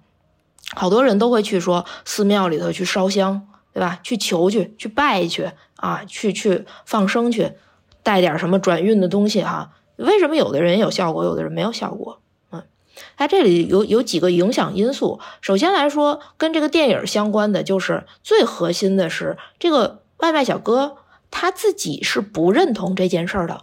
[0.75, 4.01] 好多人都会去说寺庙里头去烧香，对吧？
[4.03, 7.53] 去求去，去拜去啊，去去放生去，
[8.03, 9.73] 带点什么转运的东西哈。
[9.97, 12.21] 为什么有的人有效果，有的人没有效果？
[12.51, 12.63] 嗯，
[13.19, 15.21] 它这里有有几个影响因素。
[15.43, 20.01] 首先来说，跟这个电影相关的就是最核心的是这个。
[20.19, 20.99] 外卖小哥
[21.31, 23.61] 他自己是不认同这件事儿的，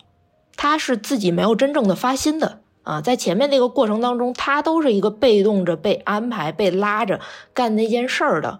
[0.55, 7.19] 他是自己没有真正的发心的啊，在前面那个过程当中，他都是一个被动着被安排、被拉着
[7.53, 8.59] 干那件事儿的，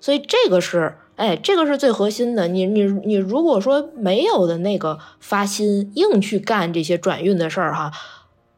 [0.00, 2.48] 所以这个是，哎，这个是最核心的。
[2.48, 7.92] 你你你，如果说没有的那个发心，硬去干这些转运的事儿哈，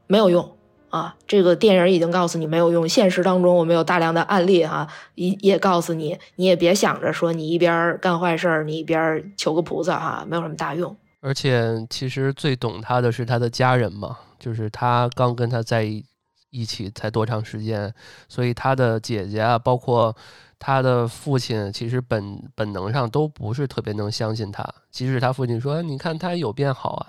[0.07, 0.58] 没有用。
[0.91, 2.89] 啊，这个电影已经告诉你没有用。
[2.89, 10.97] 现实当中，我们有大量的案例哈，也也告诉你，你也别想着说你一边干坏事儿，你一边求个菩萨哈，没有什么大用。
[11.21, 16.05] 而且，其实最懂他的是他的家人嘛，就是他刚跟他在一
[16.51, 17.93] 一起才多长时间，
[18.29, 20.17] 所以他的姐姐啊，包括
[20.59, 24.67] 他的父亲，其实本本能上都不是特别能相信他。
[24.91, 27.07] 即使他父亲说，你看他有变好啊。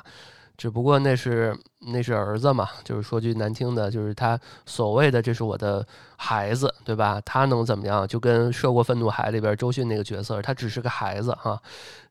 [0.60, 5.88] 只不过那是那是儿子嘛，就是说句难听的，就是他所谓的这是我的
[6.18, 7.22] 孩子，对吧？
[7.24, 8.06] 他能怎么样？
[8.06, 11.58] 就跟《涉过愤怒海》里边周迅那个角色，他只是个孩子哈，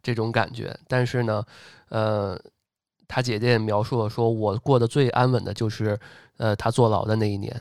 [0.02, 0.74] 这种感觉。
[0.88, 1.44] 但是呢，
[1.90, 2.40] 呃，
[3.06, 6.00] 他姐姐也描述了，说我过得最安稳的就是，
[6.38, 7.54] 呃，他坐牢的那一年，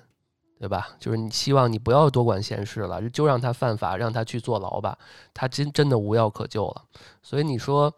[0.57, 0.87] 对吧？
[1.01, 4.97] 就是你希望你不要多管闲事了，就让他犯法，让他去坐牢吧，
[5.33, 6.83] 他真真的无药可救了。
[7.21, 7.93] 所以你说。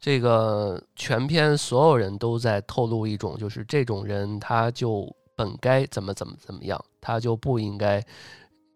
[0.00, 8.02] 这个全篇所有人都在透露一种，就是这种人他就本该怎么怎么怎么样，他就不应该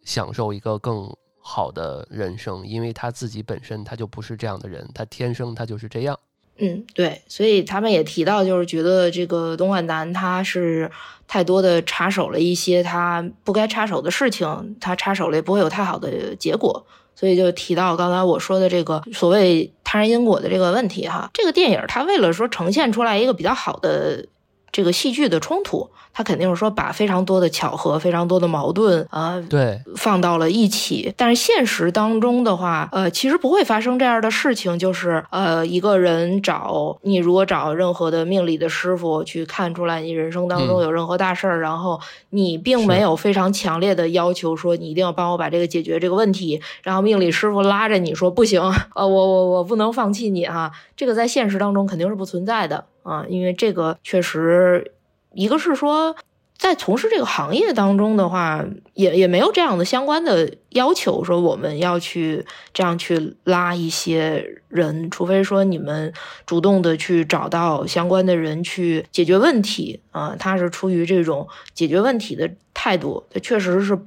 [0.04, 1.10] 享受一个更
[1.40, 6.18] 好的人生，因为他自己本身他就不是这样的人，他天生他就是这样。
[6.58, 10.90] 嗯，对，所以他们也提到，就是觉得这个东莞南他是
[11.26, 16.86] 太多的插手了一些他不该插手的事情，他插手了也不会有太好的结果。
[17.14, 24.26] 所以就提到刚才我说的这个所谓他人因果的这个问题哈，这个电影它为了说呈现出来一个比较好的。
[24.74, 31.14] 这个戏剧的冲突，他肯定是说把非常多的巧合、非常多的矛盾啊，对，放到了一起。
[31.16, 42.00] 但是现实当中的话，呃，其实不会发生这样的事情，就是呃，一个人找你，如果找任何的命理的师傅去看出来你人生当中有任何大事儿，然后
[42.30, 48.60] 你并没有非常强烈的要求说你一定要帮我把这个解决这个问题，然后命理师傅拉着你说不行，
[48.96, 52.86] 呃，我我我不能放弃你哈，这个在现实当中肯定是不存在的。
[53.04, 54.92] 啊，因为这个确实，
[55.32, 56.16] 一个是说，
[56.58, 66.12] 在从事这个行业当中的话，也也没有这样的相关的要求，说我们要去这样去拉一些人，除非说你们
[66.44, 73.98] 主动的去找到相关的人去解决问题啊，他是出于这种解决问题的态度，他确实是。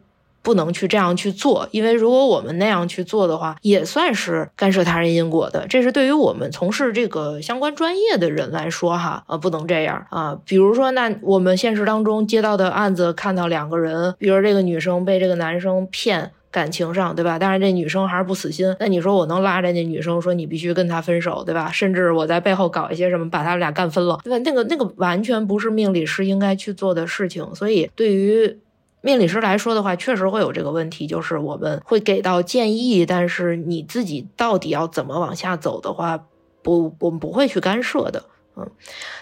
[0.48, 5.68] 不能去这样去做，因为如果我们那样去做的话，也算是干涉他人因果的。
[5.68, 10.40] 这是对于我们从事这个相关专业的人来说，哈，呃，不能这样啊。
[10.46, 17.38] 比如说，那我们现实当中接到的案子，看到两个人，比如这个女生被这个男生骗感情上，对吧？
[17.38, 21.70] 但是这女生还是不死心，那你说我能拉着那女生说你必须跟他分手，对吧？
[21.70, 24.38] 甚至我在背后搞一些什么，把他们俩干分了，对吧？
[24.46, 27.46] 那个那个完全不是命理师应该去做的事情。
[27.54, 28.58] 所以对于
[29.02, 36.26] 命理师来说的话，确实会有这个问题，就是我们会给到建议，但是你自己到底要怎么往下走的话，
[36.62, 38.26] 不，我们不会去干涉的，
[38.56, 38.70] 嗯。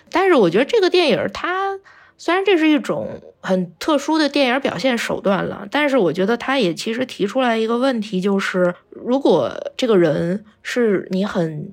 [0.09, 1.79] 但是我觉得这个电影它
[2.17, 11.71] 虽然这是一种很特殊的电影表现手段了，但是我觉得它也其实提出来一个问题，就是如果这个人是你很。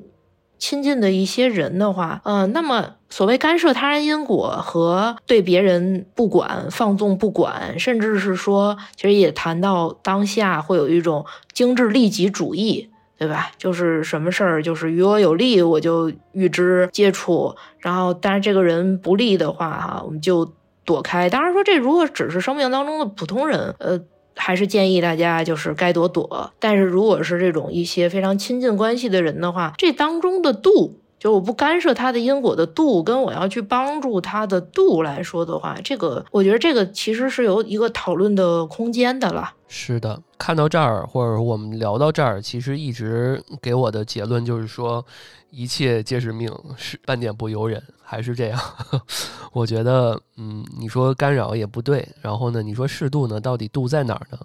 [0.62, 12.88] 亲近的一些人的话，呃，那么所谓干涉他人因果和对别人不管、放纵不管，甚至是说，其实也谈到当下会有一种精致利己主义，
[13.18, 13.50] 对吧？
[13.58, 20.48] 就是什么事儿，就是与我有利，我就与之接触，然后，但是这个人不利的话，哈，我们就
[20.84, 21.28] 躲开。
[21.28, 24.00] 当然说，这如果只是生命当中的普通人，呃。
[24.44, 39.54] 还是建议大家就是该躲躲，但是如果是这种一些非常亲近关系的人的话，这当中的度，就我不干涉他的因果的度，跟我要去帮助他的度来说的话，这个我觉得这个其实是有一个讨论的空间的了。
[39.68, 45.06] 是的，看到这儿或者我们聊到这儿，其实一直给我的结论就是说，
[45.50, 47.80] 一切皆是命，是半点不由人。
[48.04, 48.60] 还是这样，
[49.54, 54.38] 我觉得，嗯，你说干扰也不对，然后呢，你说适度呢，到底度在哪儿呢？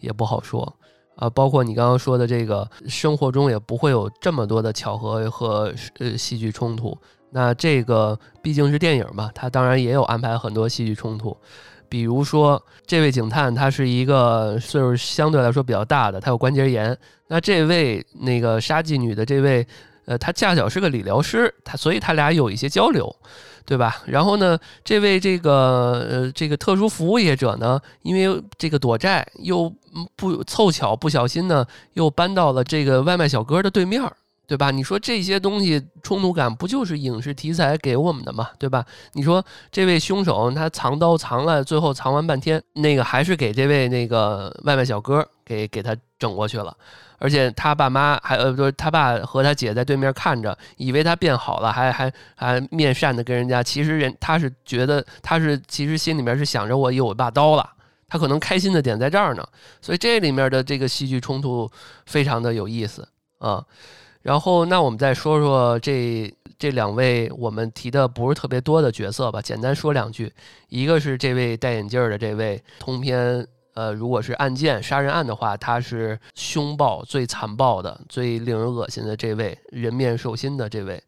[0.00, 0.74] 也不好说
[1.16, 1.28] 啊。
[1.28, 6.96] 包括你刚刚说的这个，生活中也不会有这么多的巧合和呃戏剧冲突。
[7.30, 11.36] 那这个毕竟是电影嘛，它当然也有安排很多戏剧冲突。
[11.88, 16.96] 比如说，这位警探他是一个岁数相对来说比较大的，他有关节炎。
[17.26, 19.66] 那这位那个杀妓女的这位。
[20.08, 23.12] 呃，他恰巧是个理疗师，他所以他俩有一些交流，
[23.66, 24.02] 对吧？
[24.06, 29.70] 然后呢，这位这个呃这个特殊服务业者呢，因为这个躲债又
[30.14, 34.00] 不凑巧不小心呢，又搬到了这个外卖小哥的对面，
[34.46, 34.70] 对吧？
[34.70, 38.84] 你说这些东西冲突感不就是影视题材给我们的嘛，对吧？
[39.12, 46.76] 你说这位凶手他藏刀藏了，最后藏完半天，那个还是给这位那个外卖小哥给给他整过去了。
[47.18, 53.62] 而且他爸妈还呃，就是他爸和他姐在对面看着，以为他变好了，还还还面善的跟人家。
[53.62, 57.66] 其实人他是觉得他是其实心里面是想着我有把刀了，
[58.06, 59.42] 他可能开心的点在这儿呢。
[59.80, 61.68] 所以这里面的这个戏剧冲突
[62.04, 63.64] 非常的有意思啊。
[64.26, 70.32] 然后那我们再说说这这两位我们提的不是特别多的角色吧，简单说两句。
[70.68, 73.46] 一个是这位戴眼镜的这位通篇。
[73.74, 81.00] 呃，如果是案件杀人案的话，他是凶暴、最残暴的、最令人恶心的这位人面兽心的这位。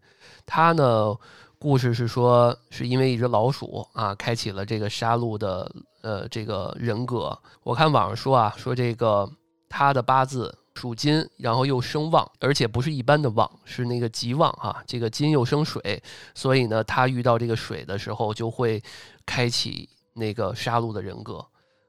[0.46, 1.16] 他呢，
[1.58, 7.36] 故事是说，是因为一只老鼠啊，开启了这个杀戮的呃这个人格。
[7.64, 9.28] 我看网上说啊，说这个
[9.68, 14.80] 他的八字属金，然后又生旺，而且不是一般的旺，是那个极旺啊。
[14.86, 16.00] 这个金又生水，
[16.34, 18.80] 所以呢，他遇到这个水的时候，就会
[19.26, 21.44] 开启那个杀戮的人格。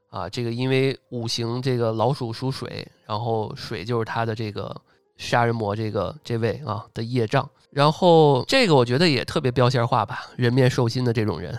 [0.09, 4.75] 啊，这个因为五行这个老鼠属水，然后水就是他的这个
[5.17, 11.55] 杀人魔这个这位啊的业障，然后这个我觉得也特别标签化吧，人面兽心的这种人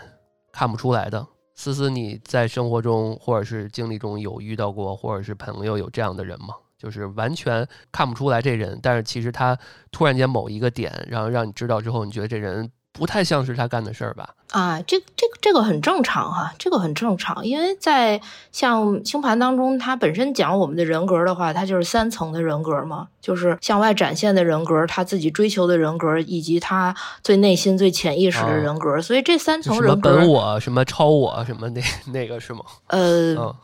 [0.51, 1.25] 看不出来的。
[1.55, 6.55] 思思，你在生活中或者是经历中有遇到过，或者是朋友有这样的人吗？
[6.81, 9.59] 就是完全看不出来这人，但是其实他
[9.93, 12.71] 突然间某一个点，然后让你知道之后，你觉得这人。
[12.93, 14.29] 不太像是他干的事儿吧？
[14.51, 18.21] 啊，这这个这个很正常哈，这个很正常，因为在
[18.51, 29.01] 像星盘当中，它本身讲我们的人格的话，它就是三层的人格嘛，就是向外展现的人格，他自己追求的人格，以及他最内心、最潜意识的人格。
[29.01, 31.81] 所以这三层人格，本我、什么超我、什么那
[32.13, 32.61] 那个是吗？
[32.89, 33.55] 呃。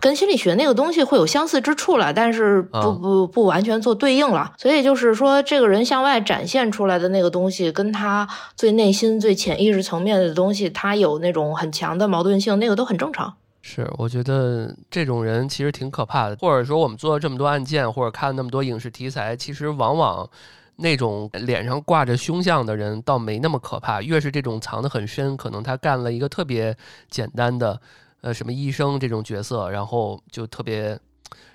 [0.00, 4.52] 跟心理学那个东西会有相似之处了，但是不不不完全做对应了。
[4.56, 13.34] 所以就是说，这个人向外展现出来的那个东西，跟他最内心、最潜意识层面的东西，他有那种很强的矛盾性，那个都很正常。
[13.62, 16.36] 是，我觉得这种人其实挺可怕的。
[16.36, 20.28] 或者说，我们做了这么多案件，或者看了那么多影视题材，其实往往
[20.76, 24.00] 那种脸上挂着凶相的人，倒没那么可怕。
[24.02, 26.76] 越是这种藏得很深，可能他干了一个特别
[27.10, 27.80] 简单的。
[28.26, 30.98] 呃，什么医生这种角色，然后就特别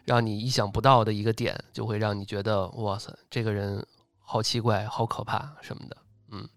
[0.06, 3.86] 让你意想不到的一个点，就会让你觉得哇塞，这个人
[4.20, 5.98] 好奇怪、好可怕什么的。
[6.32, 6.48] 嗯，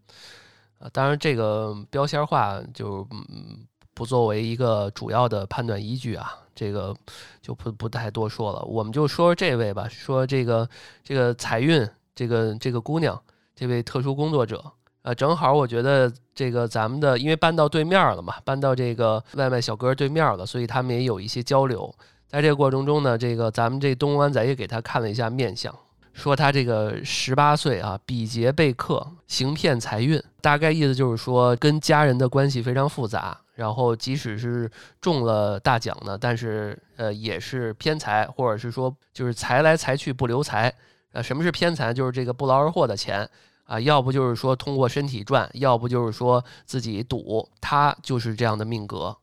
[0.79, 6.95] 啊，当然这个标签化就嗯不作为一个主要的判断依据啊，这个
[7.43, 8.62] 就不不太多说了。
[8.67, 10.71] 我们就说说这位吧，说这个
[11.03, 11.85] 这个财运，
[12.15, 13.21] 这个这个姑娘，
[13.57, 14.65] 这位特殊工作者。
[15.05, 21.95] 呃，正好我觉得这个咱们的，因为搬到对面了嘛，搬到这个外卖小哥对面了，所以他们也有一些交流。
[22.27, 25.73] 在这个过程中呢，这个咱们这东湾仔也给他看了一下面相，
[26.15, 34.71] 说他这个十八岁啊，比劫被克，行骗财运，大概意思就是说跟家人的关系非常复杂，然后即使是
[35.03, 40.73] 中了大奖呢，但是呃也是偏财，或者是说就是财来财去不留财。
[41.13, 41.93] 呃，什么是偏财？
[41.93, 43.29] 就是这个不劳而获的钱。
[43.65, 49.17] 啊，要不就是说通过身体赚，要不就是说自己赌，他就是这样的命格，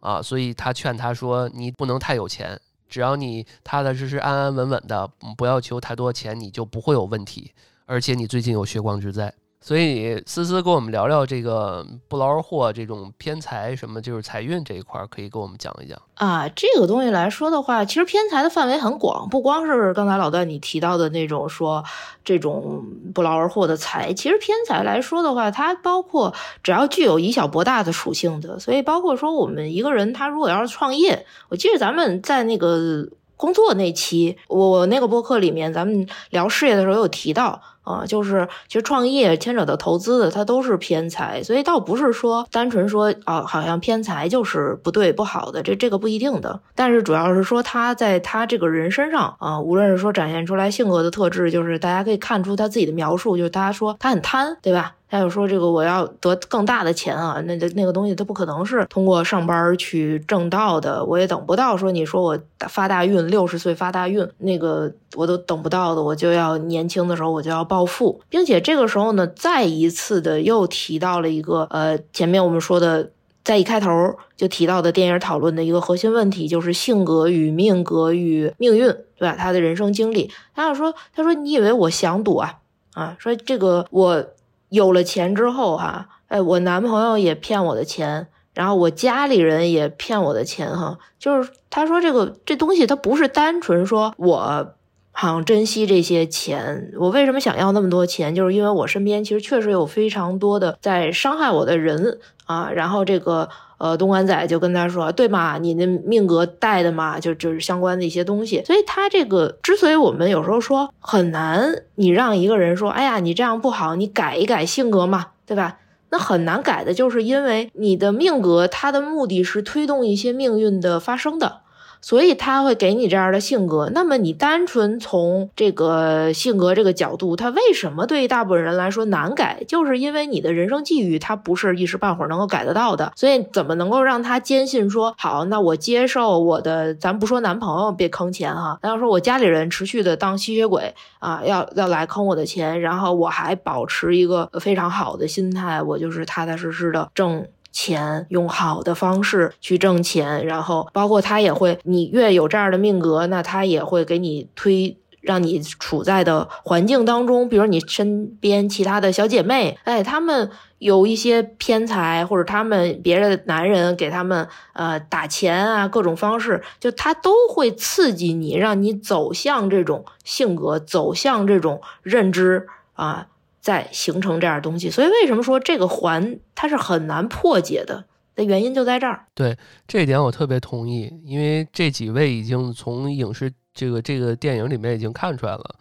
[0.00, 7.52] 啊，所以他劝他说，你不能太有钱，只要你踏踏实实、安安稳稳的，不要求太多钱，你就不会有问题。
[7.86, 9.32] 而且你最近有血光之灾。
[9.66, 16.48] 所以思思跟我们聊聊这个不劳而获这种偏财什么，就是财运这一块，可以跟我们讲一讲啊。
[16.50, 21.82] 这个东西来说的话，其实偏财的范围很广，不光是刚才老段你提到的那种说
[22.24, 28.60] 这种不劳而获的财，其实偏财来说的话，它包括只要具有以小博大的属性的。
[28.60, 33.04] 所以包括说我们一个人他如果要是创业，我记得咱们在那个
[33.36, 37.60] 工作那期，我那个播客里面，咱们聊事业的时候有提到。
[37.86, 46.60] 啊，就是其实创业牵扯到投资的，它都是偏财，所以倒不是说单纯说啊，好像偏财就是不对不好的，这这个不一定的。
[46.74, 54.94] 但是主要是说他在他这个人身上啊，无论是说展现出来性格的特质，就是大家可以看出他自己的描述，就是大家说他很贪，对吧？
[55.08, 62.36] 他就说这个我要得更大的钱啊，那那那个东西他不可能是通过上班去挣到的，我也等不到说你说我
[62.68, 73.10] 发大运，六十岁发大运，那个我都等不到的，我就要年轻的时候我就要报暴富，并且这个时候呢，再一次的又提到了一个呃，前面我们说的
[73.44, 78.86] 在一开头就提到的电影讨论的一个核心问题，就是性格与命格与命运，
[79.18, 79.36] 对吧？
[79.38, 82.54] 他的人生经历，他要说他说你以为我想赌啊
[82.94, 83.16] 啊？
[83.18, 84.26] 说这个我。
[84.68, 94.74] 有了钱之后，哈，哎，我男朋友也骗我的钱，然后我家里人也骗我的钱，哈，就是他说这个这东西，它不是单纯说我
[95.18, 103.48] 好像珍惜这些钱，我为什么想要那么多钱，就是因为我身边其实确实有非常多的在伤害我的人啊，然后这个。
[103.78, 108.64] 呃，东莞仔就跟他说：“对嘛，你的命格带的嘛，就就是相关的一些东西。
[108.64, 115.76] 所以他这个之所以我们有时候说很难，你让一个人说，哎呀，你这样不好，你改一改性格嘛，对吧？
[116.08, 121.58] 那很难改的，就是因为你的命格，它的目的是推动一些命运的发生的。”
[122.00, 123.90] 所以他会给你这样的性格。
[123.92, 129.64] 那么你单纯从这个性格这个角度，他为什么对于大部分人来说难改？
[129.66, 133.12] 就是因为你的人生际遇，他不是一时半会儿能够改得到的。
[133.16, 135.44] 所以怎么能够让他坚信说好？
[135.46, 147.46] 那我接受我的，咱不说男朋友别坑钱哈，咱要说我家里人持续的当吸血鬼啊，要要来坑我的钱，然后我还保持一个非常好的心态，我就是踏踏实实的挣。
[147.76, 173.26] 钱用好的方式去挣钱，然后包括他也会，你越有这样的命格，那他也会给你推，让你处在的环境当中，比如你身边其他的小姐妹，哎，他们有一些偏财，或者他们别的男人给他们呃打钱啊，各种方式，就他都会刺激你，让你走向这种性格，走向这种认知啊。
[173.66, 178.04] 在形成这样东西，所以为什么说这个环它是很难破解的？
[178.36, 179.26] 的原因就在这儿。
[179.34, 179.58] 对
[179.88, 185.74] 这一点我特别同意，因为这几位已经从影视这个这个电影里面已经看出来了。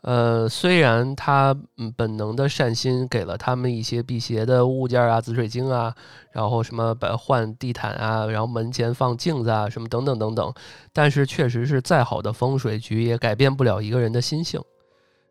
[0.00, 1.54] 呃，虽然他
[1.94, 5.94] 本能的善心给了他们一些辟邪的物件啊，紫水晶啊，
[6.32, 10.54] 然后什么把换地毯啊，然后门前放镜子啊，什么等等等等，
[10.94, 14.58] 但是确实是再好的风水局也改变不了一个人的心性。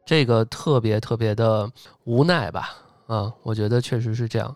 [0.06, 1.70] 这个特别特别的
[2.04, 2.76] 无奈吧，
[3.08, 4.56] 啊，我觉得确实是这样。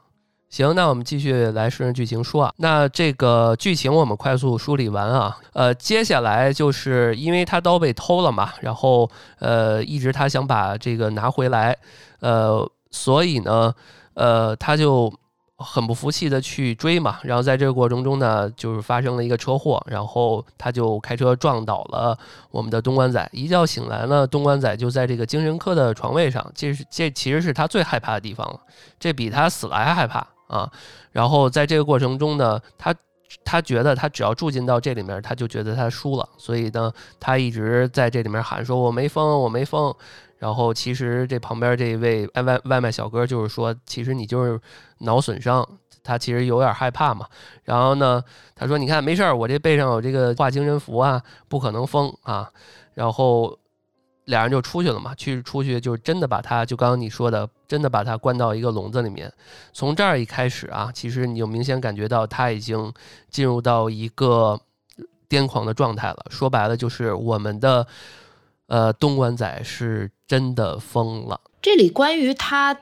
[0.49, 2.53] 行，那我们继续来顺着剧情说啊。
[2.57, 11.77] 那这个剧情我们快速梳理完啊，呃，接下来就是因为他刀被偷了嘛，然后呃，一直他想把这个拿回来，
[12.19, 13.73] 呃，所以呢，
[14.13, 15.11] 呃，他就。
[15.60, 22.18] 很不服气的去追嘛，然后在这个过程中呢，就是发生了一个车祸，然后他就开车撞倒了
[22.49, 23.30] 我们的东莞仔。
[23.34, 28.60] 一觉醒来呢，东莞仔就在这个精神科的床位上，这是这其实是他最害怕的地方了，
[28.97, 30.72] 这比他死了还害怕啊。
[31.12, 32.95] 然后在这个过程中呢，他
[33.43, 39.93] 他觉得他只要住进到这里面，他就觉得他输了，所以呢，他一直在这里面喊说：“我没疯，我没疯。”
[40.39, 44.57] 然后其实这旁边这一位外外外卖小哥就是说，其实你就是
[44.99, 45.67] 脑损伤，
[46.01, 47.27] 他其实有点害怕嘛。
[47.65, 48.23] 然后呢，
[48.55, 52.49] 他说：“你看没事儿，我这背上有这个画精神符啊，不可能疯啊。”
[52.95, 53.59] 然后
[54.25, 59.29] 俩人就出去了嘛，去出去就真的把他就刚刚你说的，真的把他关到一个笼子里面。
[59.73, 62.93] 从这儿一开始啊，其实你就明显感觉到他已经
[63.29, 64.57] 进入到一个
[65.27, 66.25] 癫狂的状态了。
[66.29, 67.85] 说白了就是我们的。
[68.70, 71.41] 呃，东莞仔是真的疯了。
[71.61, 72.80] 这里关于他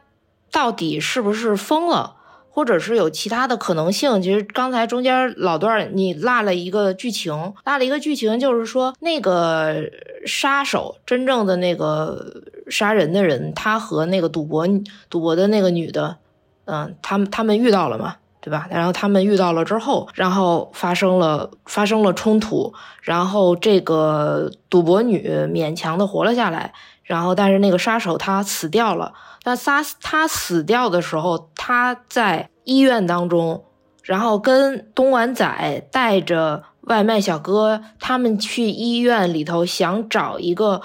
[0.52, 2.18] 到底是不是疯了，
[2.50, 4.22] 或者是有其他的可能性？
[4.22, 7.34] 其实刚才中间老段你落了一个剧情，
[7.66, 9.90] 落了一个剧情，就是说那个
[10.26, 14.68] 杀手，真正的那个杀人的人，他和那个赌博
[15.10, 16.18] 赌博的那个女的，
[16.66, 18.18] 嗯，他们他们遇到了嘛？
[18.48, 18.66] 对吧？
[18.72, 26.72] 然后他们遇到了之后，然后发生了发生了冲突，然后这个赌博女勉强的活了下来，
[27.04, 29.12] 然后但是那个杀手他死掉了。
[29.44, 33.66] 那杀他死掉的时候，他在医院当中，
[34.02, 40.82] 然后跟东莞仔带着外卖小哥他们去医院里头想找一个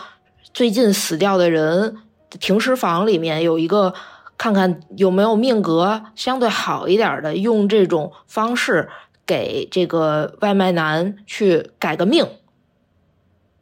[0.52, 1.98] 最近死掉的人，
[2.40, 3.94] 停尸房里面有一个。
[4.38, 8.88] 看看有没有命格相对好一点的，用这种方式
[9.24, 12.26] 给这个外卖男去改个命。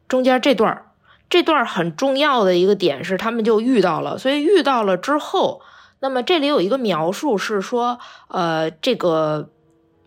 [0.07, 0.91] 中间这段
[1.29, 5.61] 这段很重要的一个点是，他们就遇到了，所以遇到了之后，
[5.99, 7.99] 那么这里有一个描述是说，
[8.29, 9.49] 呃，这个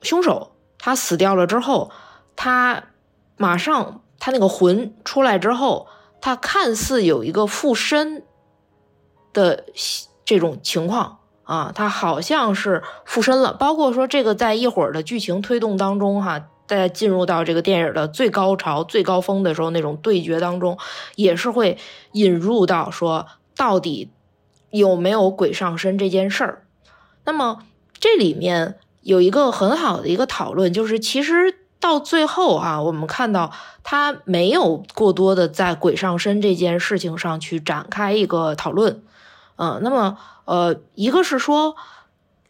[0.02, 1.92] 凶手他死掉了之后，
[2.34, 2.82] 他
[3.36, 5.86] 马上他那个魂出来之后，
[6.20, 8.24] 他看似有一个附身
[9.32, 9.64] 的。
[10.24, 13.52] 这种情况啊，他好像是附身了。
[13.52, 20.78] 包括说这个，在一会儿的剧情推动当中，哈，在进入到这个电影的最高潮、最高峰的时候，那种对决当中，
[21.16, 21.76] 也是会
[22.12, 24.10] 引入到说，到底
[24.70, 26.64] 有没有鬼上身这件事儿。
[27.24, 27.58] 那么
[27.98, 33.52] 这里面有一个很好的一个讨论，就是其实到最后啊，我们看到
[33.82, 39.02] 他没有过多的在鬼上身这件事情上去展开一个讨论。
[39.56, 41.76] 嗯，那么呃，一个是说，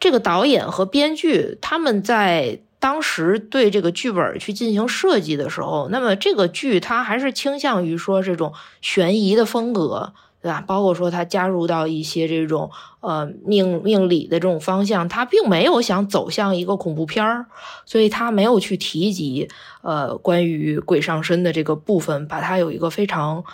[0.00, 10.62] 这个导演和编剧他们在当时对这个剧本去进行设计的时候，那么这个剧它还是倾向于说这种悬疑的风格，对吧？
[10.66, 17.46] 包括说它加入到一些这种呃命命理的这种方向，它并没有想走向一个恐怖片儿，
[17.86, 19.48] 所以它没有去提及
[19.82, 23.44] 呃关于鬼上身的这个部分，把它有一个非常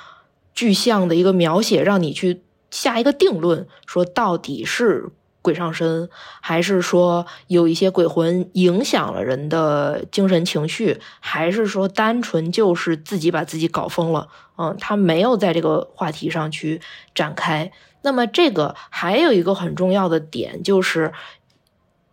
[0.55, 2.43] 具象的一个描写，让你去。
[2.71, 5.11] 下一个定论，说到底是
[5.43, 6.11] 鬼上身，
[6.43, 14.29] 还是说有一些鬼魂影响了人的精神情绪，还是说单纯就是自己把自己搞疯了？
[14.59, 16.83] 嗯，他没有在这个话题上去
[17.15, 17.73] 展开。
[18.03, 21.13] 那么这个还有一个很重要的点，就是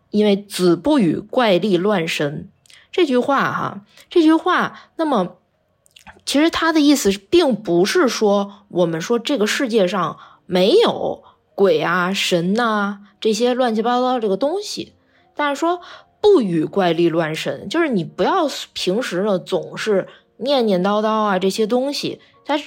[0.10, 2.50] 因为“子不语怪力乱神”
[2.94, 5.36] 这句话，哈，这句话，那么
[6.26, 10.18] 其实他的意思并不是说我们说这个世界上。
[10.48, 11.24] 没有
[11.54, 14.94] 鬼啊神呐这些乱七八糟这个东西，
[15.36, 15.82] 但是说
[16.20, 22.60] 不与怪力乱神，就是你不要平时呢总是念念叨叨啊这些东西，它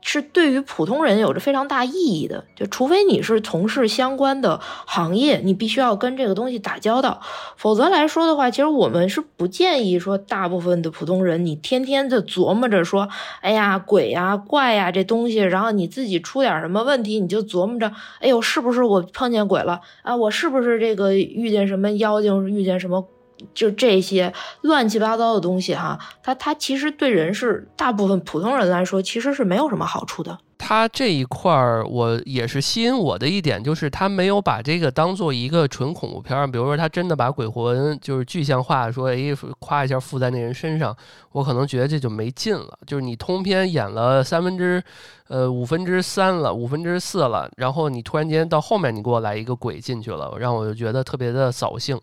[0.00, 0.22] 是。
[0.22, 7.20] 对于普通人有着非常大意义的，就除非你是从事相关的行业，你必须要跟这个东西打交道，
[7.56, 13.08] 否则来说的话，其实我们是不建议说大部分的普通人，你天天的琢磨着说，
[13.40, 17.90] 哎呀鬼呀怪呀这东西，然后你自己出点什么问题，你就琢磨着，
[18.20, 20.14] 哎呦是不是我碰见鬼了啊？
[20.14, 23.08] 我是不是这个遇见什么妖精，遇见什么？
[23.54, 24.32] 就这些
[24.62, 30.38] 乱七八糟的东西哈，它它其实对人是大部分普通人来说，其实是没有什么好处的。
[30.58, 36.46] 他这一块儿，我也是吸引我的一点，就是他没有把这个当做一个纯恐怖片儿。
[36.46, 40.94] 比如说，他真的把鬼魂就是具象化，说哎，夸一下附在那人身上，
[41.32, 42.78] 我可能觉得这就没劲了。
[42.86, 44.82] 就是你通篇演了三分之，
[45.28, 51.98] 呃五分之三了，五分之四了，然后你突然间到后面你给我来一个鬼进去了，让我就觉得特别的扫兴，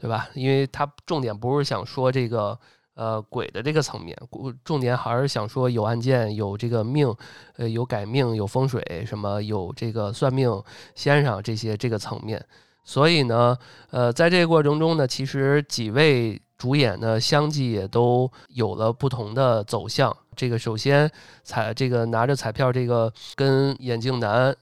[0.00, 0.28] 对吧？
[0.34, 2.58] 因为他重点不是想说这个。
[2.96, 4.16] 呃，鬼的这个层面，
[4.64, 7.14] 重点还是想说有案件，有这个命，
[7.56, 10.50] 呃，有改命，有风水，什么有这个算命
[10.94, 12.42] 先生这些这个层面。
[12.84, 13.54] 所以呢，
[13.90, 20.16] 呃，在这个过程中呢，其实几位主演呢相继也都有了不同的走向。
[20.34, 21.10] 这个首先
[21.42, 24.56] 彩这个拿着彩票，这个跟眼镜男。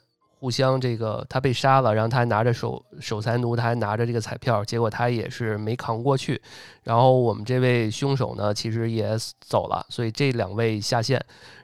[0.45, 6.39] 互相这个他被杀了，然后他还拿着守守财奴，他还拿着这个彩票，结果他也是没扛过去。
[6.83, 11.19] 然后我们这位凶手呢，其实也走了，所以这两位下线。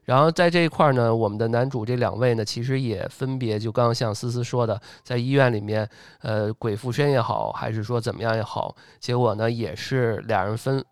[0.06, 5.86] 然后在这一块呢，我们的男主这两位呢，其实也分别就刚刚像思思说的，在医院里面，
[6.22, 10.82] 呃，鬼附身也好，还是说怎么样也好，结果呢也是俩人分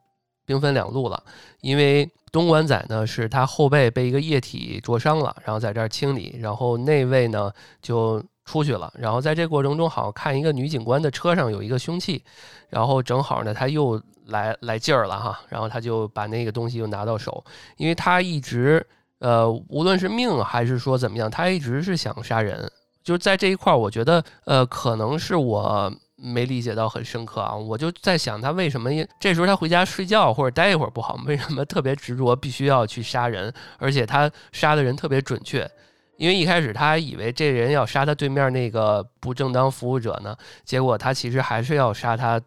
[0.48, 1.22] 兵分两路了，
[1.60, 2.10] 因为。
[2.30, 12.22] 东莞仔呢，是他后背被一个液体灼伤了，然后在这儿清理，然后那位呢就出去了，然后在这过程中，好像看一个女警官的车上有一个凶器，
[12.68, 17.42] 然后正好呢他又来来劲儿了哈，然后他就把那个东西又拿到手，
[17.78, 18.86] 因为他一直
[19.20, 22.70] 呃无论是命还是说怎么样，他一直是想杀人，
[23.02, 25.90] 就是在这一块儿，我觉得呃可能是我。
[26.20, 27.54] 没理解到很深刻啊！
[27.54, 28.90] 我就在想，他为什么
[29.20, 31.16] 这时候他回家睡觉或者待一会儿不好？
[31.24, 33.54] 为什么特别执着，必须要去杀人？
[33.78, 35.70] 而且他杀的人特别准确，
[36.16, 42.40] 因为一开始他还以为这人要杀他对面那个不正当服务者呢，结果他其实还是要杀他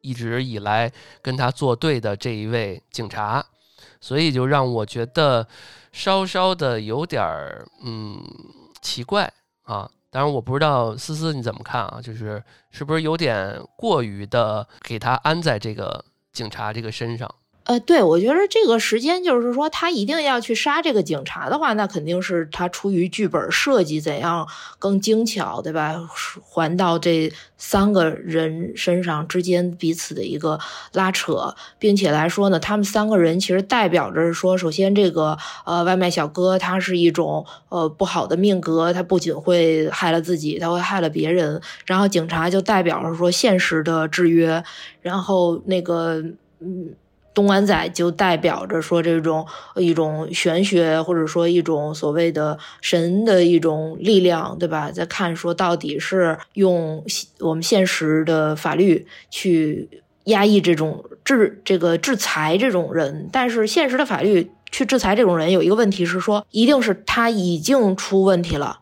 [0.00, 0.90] 一直以来
[1.22, 3.44] 跟他作对的这一位警察，
[4.00, 5.46] 所以就让我觉得
[5.92, 8.20] 稍稍的有点儿嗯
[8.80, 9.88] 奇怪啊。
[10.12, 11.98] 当然我不知道思思你怎么看啊？
[12.02, 17.34] 就是是不是有点过于的给他安在这个警察这个身上？
[17.64, 24.44] 呃，对，我觉得这个时间就是说，他一定要去杀这个警察的话，那肯定是他出于剧本设计怎样
[24.80, 25.94] 更精巧，对吧？
[26.50, 30.58] 还到这三个人身上之间彼此的一个
[30.92, 41.62] 拉扯，并且来说呢，他们三个人其实代表着说，首先这个呃外卖小哥他是一种呃不好的命格，他不仅会害了自己，他会害了别人。
[41.86, 44.64] 然后警察就代表着说现实的制约，
[45.00, 46.20] 然后那个
[46.58, 46.94] 嗯。
[47.34, 54.90] 东莞仔就代表着说这种一种玄学，或者说一种所谓的神的一种力量，对吧？
[54.90, 57.04] 在看说到底是用
[57.40, 59.88] 我们现实的法律去
[60.24, 68.80] 压抑这种制这个制裁这种人，但是现实的法律去制裁这种人有一个问题是说，一定是他已经出问题了，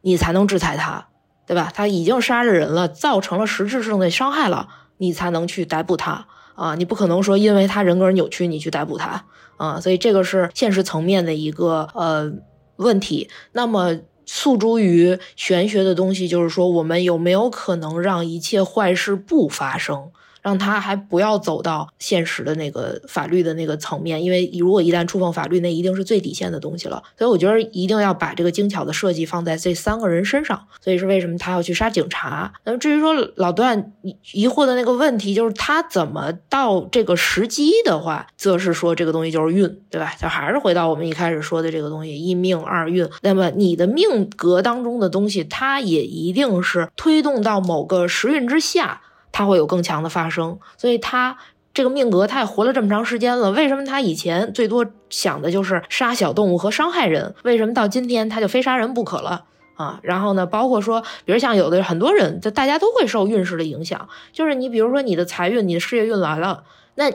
[0.00, 1.06] 你才能制裁他，
[1.46, 1.70] 对吧？
[1.72, 6.26] 他已经杀了人了，造成了实质性的伤害了，你才能去逮捕他。
[6.54, 9.24] 啊，你不可能说因为他人格扭曲，你去逮捕他
[9.56, 12.32] 啊，所以这个是现实层面的一个呃
[12.76, 13.28] 问题。
[13.52, 20.10] 那么诉诸于玄学的东西，就是说我们有没有可能让一切坏事不发生？
[20.42, 27.02] 让他还不要走到现实的那个法律的那个层面，因为如果一旦触碰法律，那一定是最底线的东西了。
[27.16, 30.60] 所以我觉得一定要把这个精巧的设计放在这三个人身上。
[30.80, 32.52] 所以是为什么他要去杀警察？
[32.64, 33.92] 那么至于说老段
[34.32, 40.12] 疑惑的那个问题，就是他怎么到这个时机的话，则是说这个东西就是运，对吧？
[40.20, 43.08] 就还是回到我们一开始说的这个东西，一命二运。
[43.20, 49.00] 那么你的命格当中的东西，它也一定是推动到某个时运之下。
[49.32, 51.36] 他会有更强的发生，所以他
[51.74, 57.34] 这个命格他也活了这么长时间了，为什么他以前最多想的就是杀小动物和伤害人？
[57.42, 59.98] 为什么到今天他就非杀人不可了啊？
[60.02, 66.64] 然后呢，包括说，比如像有的很多人，就大家都会受运势的影响，就是你比如说你的财运、你的事业运来了，
[66.96, 67.10] 那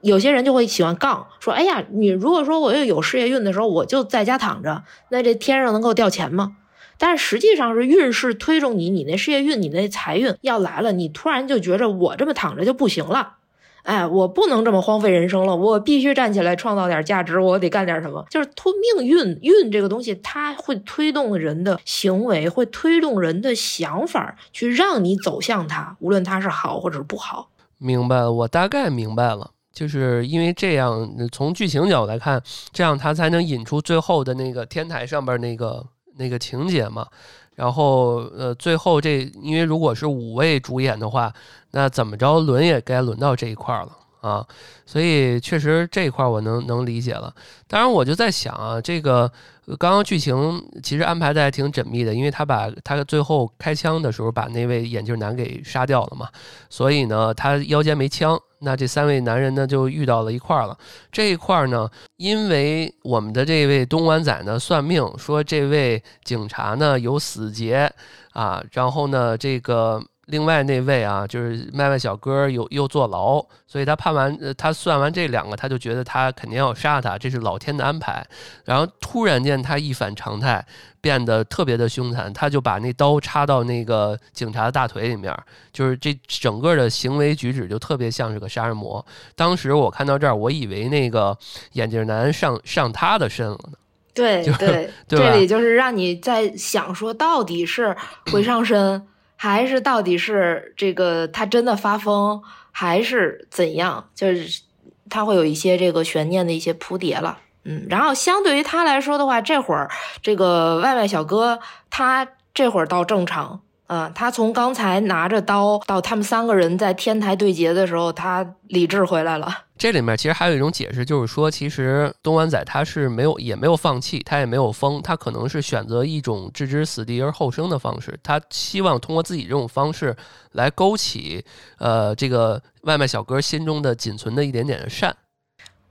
[0.00, 6.56] 有些人就会喜欢杠，说，哎呀，你如果说我又有事业运的时候，我就在家躺着，那这天上能够掉钱吗？
[7.04, 13.38] 但实际上是运势推动你，你那事业运、你那财运要来了，你突然就觉着我这么躺着就不行了，
[13.82, 18.24] 哎，我不能这么荒废人生了，我必须站起来创造点价值，我得干点什么。
[18.30, 27.48] 就是托命运运这个东西，它会推动人的行为，会推动人的想法，去让你走向它，无论它是好或者是不好。
[27.78, 32.40] 明白了，我大概明白了，就是因为这样，从剧情角度来看，
[32.72, 35.84] 这样它才能引出最后的那个天台上边那个。
[36.16, 37.06] 那个情节嘛，
[37.54, 41.32] 然后呃，最后这因为如果是五位主演的话，
[41.70, 44.46] 那怎么着轮也该轮到这一块了啊，
[44.86, 47.34] 所以确实这一块我能能理解了。
[47.66, 49.30] 当然我就在想啊，这个
[49.78, 56.28] 刚刚剧情其实安排的还挺缜密的，因为他把他最后开枪的时候把那位眼镜男给杀掉了嘛，
[56.68, 58.38] 所以呢他腰间没枪。
[58.58, 60.76] 那这三位男人呢，就遇到了一块儿了。
[61.10, 67.92] 这一块儿呢，因为我们的这位东莞仔呢算命说，这位警察呢有死劫
[68.32, 70.02] 啊，然后呢这个。
[70.26, 78.24] 另外那位啊，就是卖卖小哥又又坐牢，所以他判完，呃，他算完这两个，他就觉得他肯定要杀他，这是老天的安排。
[78.64, 80.64] 然后突然间他一反常态，
[81.00, 85.36] 变得特别的凶残，他就把那刀插到那个警察的大腿里面，
[85.72, 89.04] 就是这整个的行为举止就特别像是个杀人魔。
[89.34, 91.36] 当时我看到这儿，我以为那个
[91.72, 93.72] 眼镜男上上他的身了呢。
[94.14, 97.96] 对对，这里就是让你在想说，到底是
[98.30, 99.04] 回上身。
[99.42, 102.40] 还是到底是这个他真的发疯，
[102.70, 104.08] 还是怎样？
[104.14, 104.62] 就是
[105.10, 107.84] 他会有一些这个悬念的一些铺叠了，嗯。
[107.90, 109.90] 然后相对于他来说的话，这会儿
[110.22, 111.58] 这个外卖小哥
[111.90, 113.62] 他这会儿倒正常。
[113.94, 119.54] 嗯，他从刚才拿着刀到他们三个人在天台对决的时候，他理智回来了。
[119.76, 130.16] 这里面其实还有一种解释，就是说，其实东莞仔他是没有也没有放弃，他也没有疯，他可能是选择一种置之死地而后生的方式，他希望通过自己这种方式
[130.52, 131.44] 来勾起
[131.76, 135.14] 呃这个外卖小哥心中的仅存的一点点的善。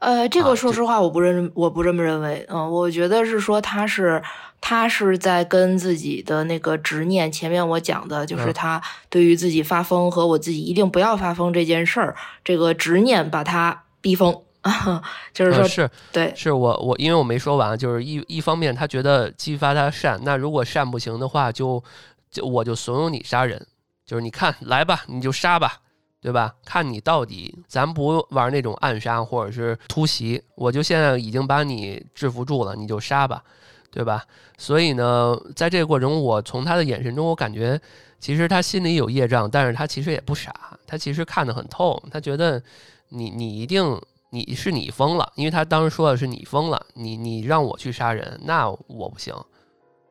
[0.01, 2.45] 呃，这个说实话，我不认，我不这么认为。
[2.49, 4.21] 嗯，我觉得是说他是。
[4.63, 8.79] 他是在跟自己的那个执念，前面我讲的就是他
[9.09, 14.39] 对于自己发疯和我自己一定不要发疯这件事儿，这个执念把他逼疯，
[15.33, 21.83] 就是说，是对，是我我因为我没说完，就是一一方面他觉得激发他善，那如果善不行的话，就
[22.29, 23.65] 就我就怂恿你杀人，
[24.05, 25.79] 就是你看来吧，你就杀吧，
[26.21, 26.53] 对吧？
[26.63, 33.43] 看你到底，咱不玩那种暗杀或者是突袭，我就现在已经把你制服住了，你就杀吧，
[33.89, 34.23] 对吧？
[34.55, 37.81] 所以呢，在这个过程中，我从他的眼神中，我感觉
[38.19, 40.53] 其实他心里有业障，但是他其实也不傻，
[40.85, 42.61] 他其实看得很透，他觉得
[43.09, 43.99] 你你一定
[44.29, 49.33] 你是你疯了，因为他当时说的是你疯了，你你让我去杀人，那我不行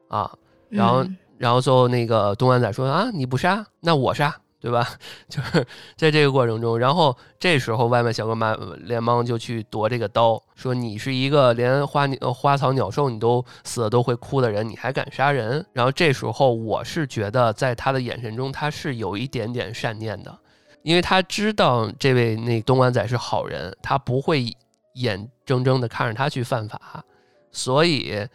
[0.08, 0.28] 啊。
[0.68, 1.06] 然后
[1.38, 4.36] 然后最后那个东安仔说啊，你不杀，那我杀。
[4.60, 4.86] 对吧？
[5.28, 15.64] 就是在这个过程中，然后这时候外卖小哥马连忙就去夺这个刀，说你是一个连花鸟花草鸟兽你都死了都会哭的人，你还敢杀人？
[15.72, 20.38] 然后这时候我是觉得在他的眼神中他是有一点点善念的，
[20.82, 24.54] 因为他知道这位那东莞仔是好人，他不会
[24.94, 27.02] 眼睁睁的看着他去犯法，
[27.50, 28.28] 所以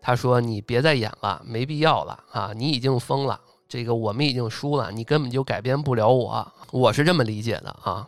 [0.00, 3.40] 他说你别再演了，没必要了啊，你已经疯了。
[3.72, 8.06] 这个我们已经输了，你根本就改变不了我，我是这么理解的啊。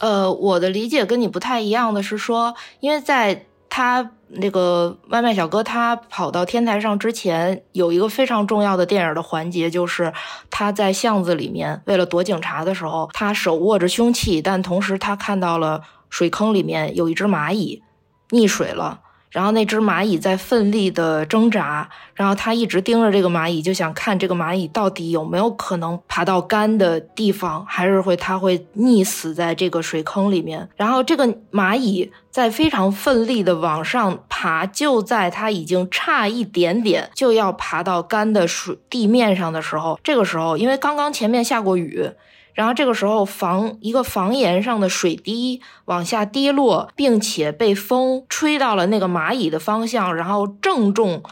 [0.00, 10.12] 呃，我的理解跟你不太一样的是说，因为在他那个外卖小哥他跑到天台上之前，有一个非常重要的电影的环节，就是
[10.50, 15.80] 他在巷子里面为了躲警察的时候，他手握着凶器，但同时他看到了
[16.10, 17.82] 水坑里面有一只蚂蚁
[18.28, 19.00] 溺水了。
[19.30, 30.68] 然后那只蚂蚁在奋力的挣扎，然后他一直盯着这个蚂蚁，就想看这个蚂蚁到底有没有可能爬到干的地方，还是会它会溺死在这个水坑里面。
[30.76, 42.10] 然后这个蚂蚁在非常奋力的往上爬，就在它已经差一点点就要爬到干的水地面上的时候，这个时候因为刚刚前面下过雨。
[42.58, 51.22] 然后这个时候，房一个房檐上的水滴往下滴落，并且被风吹到了那个蚂蚁的方向，然后正中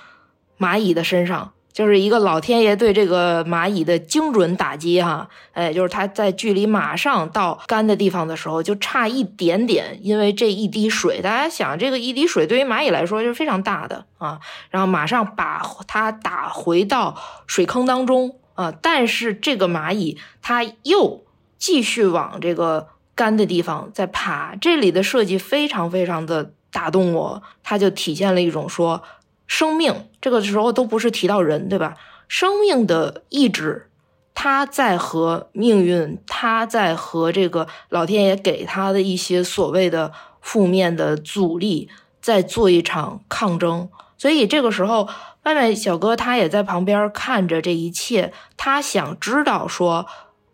[0.56, 5.28] 蚂蚁的身上，就是一个老天爷对这个蚂蚁的精准打击哈！
[5.50, 14.38] 哎，就是它在距离马上到干的地方的时候，就差一点点，因为这一滴水，大家想，这个一滴水对于蚂蚁来说就是非常大的啊，
[14.70, 17.16] 然后马上把它打回到
[17.48, 18.36] 水坑当中。
[18.56, 18.72] 啊！
[18.82, 21.24] 但是这个蚂蚁它又
[21.56, 29.02] 继续往这个干的地方在爬，这里的设计非常非常的打动我，它就体现了一种说
[29.46, 31.94] 生命这个时候都不是提到人，对吧？
[32.28, 33.88] 生命的意志，
[34.34, 41.88] 它在和命运，它在和这个老天爷给他的一些所谓的负面的阻力
[42.20, 43.88] 在做一场抗争，
[44.18, 45.08] 所以这个时候。
[45.46, 50.04] 外卖小哥他也在旁边看着这一切，他想知道说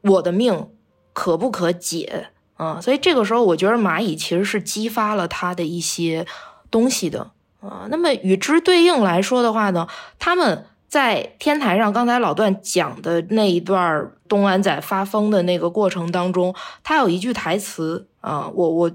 [0.02, 0.68] 我的命
[1.14, 2.28] 可不可解
[2.58, 2.78] 啊？
[2.78, 6.26] 所以这个时候，我觉得蚂蚁其实是激发了他的一些
[6.70, 7.30] 东西的
[7.62, 7.86] 啊。
[7.88, 9.88] 那么与之对应来说的话呢，
[10.18, 18.92] 他们在天台上，刚才老段讲的那一段东安仔发疯的那个过程当中，他有一句台词啊，我我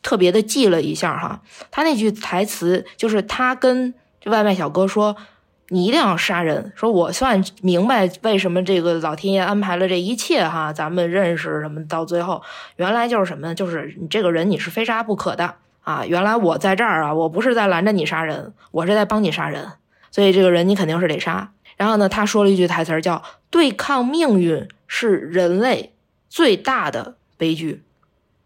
[0.00, 1.42] 特别的记了一下哈，
[1.72, 3.92] 他那句台词就是他跟
[4.26, 5.16] 外卖小哥说。
[5.72, 6.72] 你一定要杀人！
[6.74, 11.86] 说我算明白为什么这个老天爷安排了这一切哈，咱们认识什么？
[11.86, 12.42] 到最后，
[12.74, 13.54] 原来就是什么？
[13.54, 16.04] 就是你这个人你是非杀不可的啊！
[16.04, 19.74] 原来我在这儿啊，我不是在拦着你杀人，我是在帮你杀人，
[20.10, 21.52] 所以这个人你肯定是得杀。
[21.76, 25.94] 然后呢，他说了一句台词叫“对抗命运是人类
[26.28, 27.84] 最大的悲剧”。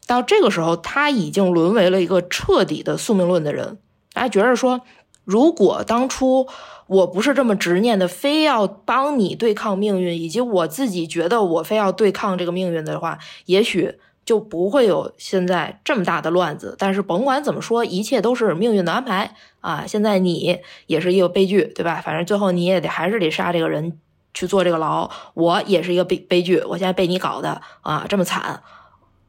[0.07, 3.79] 到这个时候，他已经沦为了一个彻底的宿命论的人。
[4.13, 4.83] 大家觉得说，
[5.25, 6.47] 如果当初。
[6.87, 16.77] 我不是这么执念的，非要帮你对抗命运，以及我自己觉得我非要对抗这个命运的话，也许就不会有现在这么大的乱子。
[16.79, 19.85] 但是甭管怎么说，一切都是命运的安排啊！
[19.87, 22.03] 现在你也是一个悲剧，对吧？
[22.05, 23.99] 反正最后你也得还是得杀这个人
[24.35, 25.11] 去坐这个牢。
[25.33, 28.63] 我也是一个悲悲剧，我现在被你搞的啊这么惨，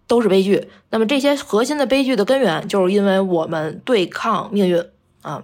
[0.08, 0.68] 都是悲剧。
[0.90, 4.84] 那么这些核心的悲剧的根源，就是因为我们对抗命运
[5.22, 5.44] 啊。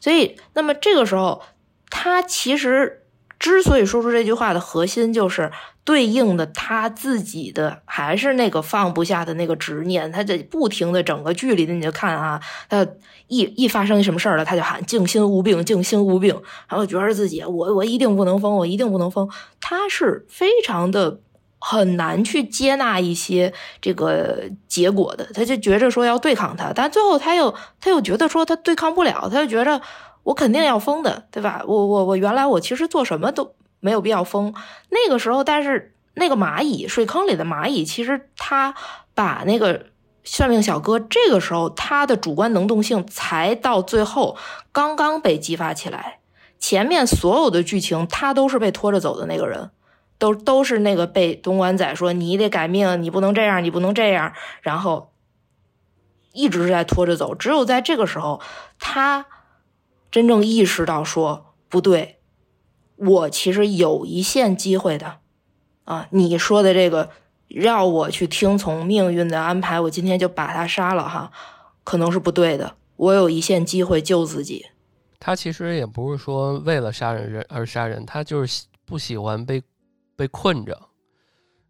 [0.00, 1.42] 所以，那么这个时候，
[1.90, 3.02] 他其实
[3.38, 5.50] 之所以说出这句话的核心，就是
[5.84, 10.10] 对应的他自己的还是那个放不下的那个执念。
[10.10, 12.86] 他在不停的整个剧里的，你就看啊，他
[13.26, 16.34] 一一发生什么事儿了，他就喊“静心无病，静心无病”，
[16.68, 19.28] 然后觉得自己我我一定不能疯，我一定不能疯。
[19.60, 21.20] 他是非常的。
[21.58, 29.80] 很难去接纳一些这个结果的，他就觉着说要对抗他，但最后他又他又觉得说他对抗不了，他就觉着
[30.22, 31.62] 我肯定要疯的，对吧？
[31.66, 34.54] 我我我原来我其实做什么都没有必要疯。
[34.90, 38.74] 那个时候，但是那个蚂蚁水坑里的蚂蚁，其实他
[39.14, 39.86] 把那个
[40.22, 44.36] 算命小哥，这个时候他的主观能动性才到最后
[44.70, 46.18] 刚刚被激发起来，
[46.58, 49.70] 前面所有的剧情他都是被拖着走的那个人。
[50.18, 54.32] 都都是那个被东莞仔说你得改命，你不能这样，你不能这样，
[54.62, 55.12] 然后
[56.32, 57.34] 一直在拖着走。
[57.34, 58.40] 只有在这个时候，
[58.80, 59.26] 他
[60.10, 62.18] 真正意识到说不对，
[62.96, 65.18] 我其实有一线机会的
[65.84, 66.08] 啊！
[66.10, 67.10] 你说的这个
[67.46, 71.30] 让我去听从命运的安排，我今天就把他杀了哈，
[71.84, 72.74] 可能是不对的。
[72.96, 74.66] 我有一线机会救自己。
[75.20, 79.62] 他其实也不是说为了杀人人而杀人，他就是不喜欢被。
[80.18, 80.76] 被困着，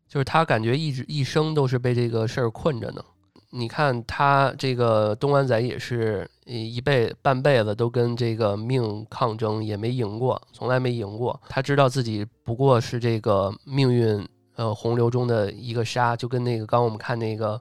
[0.08, 3.04] 就是他感觉一直一生都是被这个事儿困着呢。
[3.50, 11.38] 你看他这个东莞仔也是一辈半辈子都跟这个命抗争，也没赢过，从来没赢过。
[11.48, 14.26] 他知道自己不过是这个命运
[14.56, 17.60] 呃洪流中的一个沙，就跟那个刚我们看那个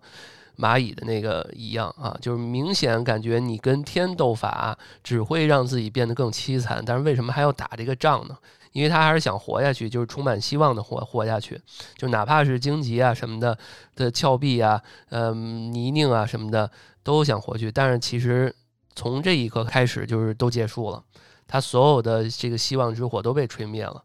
[0.58, 8.38] 蚂蚁的那个一样啊，就是明显感觉你跟天斗法只会让自己变得更凄惨，但是为什么还要打这个仗呢？
[8.78, 11.60] 因为他还是想活下去，就是充满希望的活活下去，
[11.98, 13.58] 就哪怕是荆棘啊什么的
[13.96, 14.80] 的峭壁啊，
[15.10, 16.70] 嗯，泥泞啊什么的
[17.02, 17.72] 都想活去。
[17.72, 18.54] 但是其实
[18.94, 21.04] 从这一刻开始，就是都结束了，
[21.48, 24.04] 他所有的这个希望之火都被吹灭了。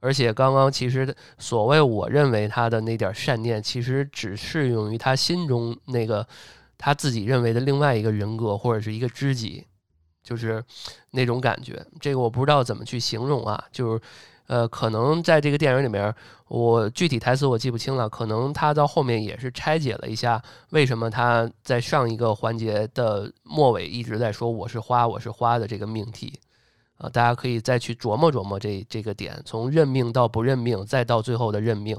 [0.00, 6.26] 而且刚刚其实所谓我认为他的那点善念，其实只适用于他心中那个
[6.78, 9.66] 他自己认为的另外一个人格或者是一个知己。
[10.24, 10.64] 就是
[11.10, 13.62] 那种感觉，这个我不知道怎么去形容啊。
[13.70, 14.00] 就是，
[14.46, 16.12] 呃，可能在这个电影里面，
[16.48, 18.08] 我具体台词我记不清了。
[18.08, 26.40] 可能他到后面也是拆解了一下，为什么他在上一个环节的末尾一直在说“我是花，我是花”的这个命题
[26.96, 27.08] 啊。
[27.08, 31.94] 大家可以再去琢磨琢磨这这个点，从认命到不认命，再到最后的认命，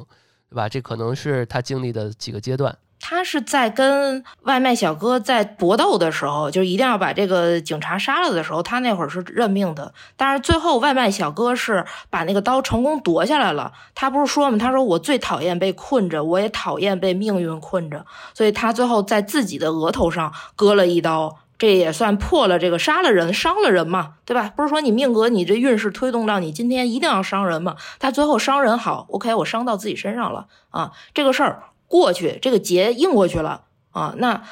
[0.49, 0.67] 对吧？
[0.67, 2.75] 这可能是他经历的几个阶段。
[2.99, 9.93] 他是在跟外卖小哥在搏斗的时候，就一定要把这个警察杀了的时候，他那会儿是认命的。
[10.17, 13.71] 但是最后外卖小哥是把那个刀成功夺下来了。
[13.93, 14.57] 他不是说吗？
[14.57, 18.05] 他说我最讨厌被困着，我也讨厌被命运困着。
[18.33, 24.51] 所以他最后在自己的额头上割了一刀，这也算破了这个杀了人、伤了人嘛，对吧？
[24.55, 27.75] 不是说你命格你这运势推动到你今天一定要伤人嘛？
[27.99, 31.63] 他最后伤人好，OK，我伤到自己身上了啊，这个事儿。
[31.87, 34.43] 过去这个劫应过去了啊，那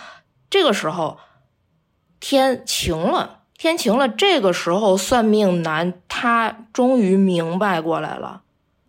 [0.50, 1.18] 这个时候
[2.20, 4.08] 天晴了，天晴了。
[4.08, 8.42] 这个时候算命男他终于明白过来了，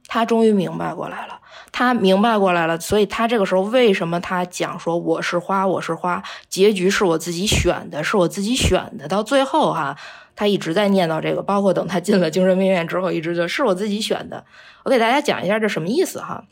[0.06, 1.40] 他终于明白过来了，
[1.72, 2.78] 他明白过来了。
[2.78, 9.08] 所以他这个时候为什么他讲说我是花，我是花，结局是我自己选的，是我自己选的。
[9.08, 9.96] 到最后哈，
[10.36, 14.44] 他一直在念叨这个，包括等他进了精神病院之后，一直就是我自己选的。
[14.84, 16.44] 我给大家讲一下这什么意思哈。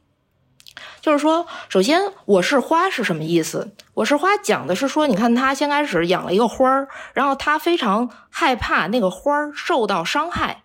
[1.02, 3.74] 就是说，首先我是花是什么意思？
[3.94, 10.62] 我是花讲的是说，你看他先开始养了一个花儿，然后他非常害怕那个花儿受到伤害，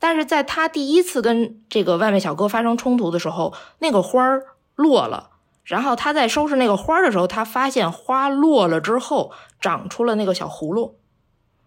[0.00, 4.42] 但是在他第一次跟这个外卖小哥发生冲突的时候，那个花儿
[4.74, 5.30] 落了，
[5.62, 9.30] 然后他在收拾那个花的时候，他发现花落了之后
[9.60, 10.98] 长出了那个小葫芦，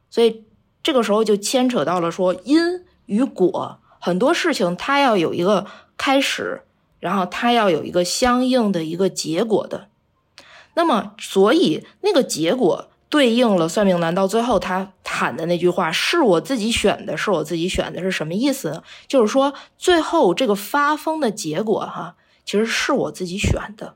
[0.10, 0.44] 所以
[0.84, 5.66] 这个时候就牵扯到了说因与果，很多事情它要有一个
[5.96, 6.64] 开始。
[7.04, 9.90] 然后他要有一个相应的一个结果的，
[10.74, 18.82] 那么所以那个结果对应了算命男到最后他喊的那句话是我自己选的，是我自己选的是什么意思？
[19.06, 22.16] 就是说最后这个发疯的结果哈，
[22.46, 23.96] 其实是我自己选的。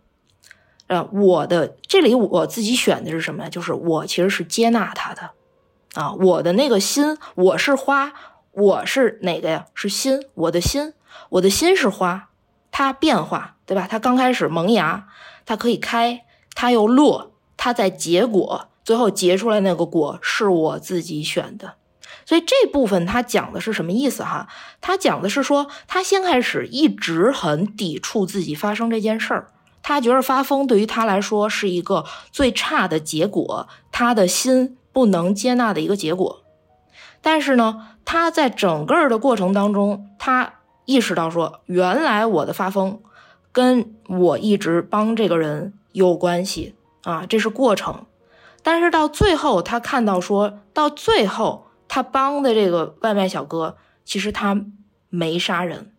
[0.88, 3.50] 呃，我的这里我自己选的是什么呀？
[3.50, 5.30] 就是我其实是接纳他的
[5.94, 8.12] 啊，我的那个心，我是花，
[8.52, 9.66] 我是哪个呀？
[9.74, 10.92] 是心，我的心，
[11.30, 12.28] 我的心是花。
[12.72, 13.88] 它变化，对吧？
[13.90, 15.08] 它刚开始萌芽，
[15.46, 16.24] 它可以开，
[16.54, 21.74] 它又落，它在结果，最后结出来那个果是我自己选的。
[22.26, 24.48] 所以这部分它讲的是什么意思哈？
[24.82, 29.48] 它讲的是说，他先开始一直很抵触自己发生这件事儿，
[29.82, 36.44] 他觉得发疯对于他来说是一个最差的结果，他的心不能接纳的一个结果。
[37.22, 40.54] 但是呢，他在整个的过程当中，他。
[40.88, 43.02] 意识到说，原来我的发疯
[43.52, 48.06] 跟我一直帮这个人有关系啊，这是过程。
[48.64, 54.64] 但是到最后，他看到说到最后，他帮的这个外卖小哥，其实他
[55.10, 55.92] 没杀人，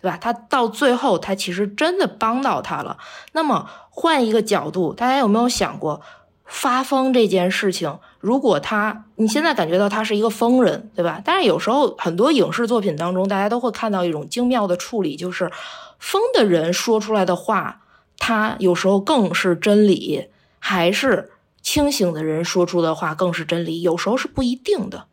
[0.00, 0.16] 对吧？
[0.20, 2.96] 他到最后，他其实真的帮到他了。
[3.32, 6.00] 那么换一个角度，大家有没有想过？
[6.48, 11.20] 发疯这件事情，如果他你现在感觉到他是一个疯人，对吧？
[11.24, 15.50] 但是有时候很多影视作品当中，大家都会看到一种精妙的处理，就是
[15.98, 17.82] 疯的人说出来的话，
[18.18, 21.30] 他有时候更是真理，还是
[21.60, 23.82] 清醒的人说出的话更是真理？
[23.82, 25.04] 有时候是不一定的。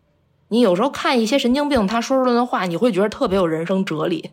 [0.47, 4.31] 你有时候看一些神经病他说出来的话，你会觉得特别有人生哲理。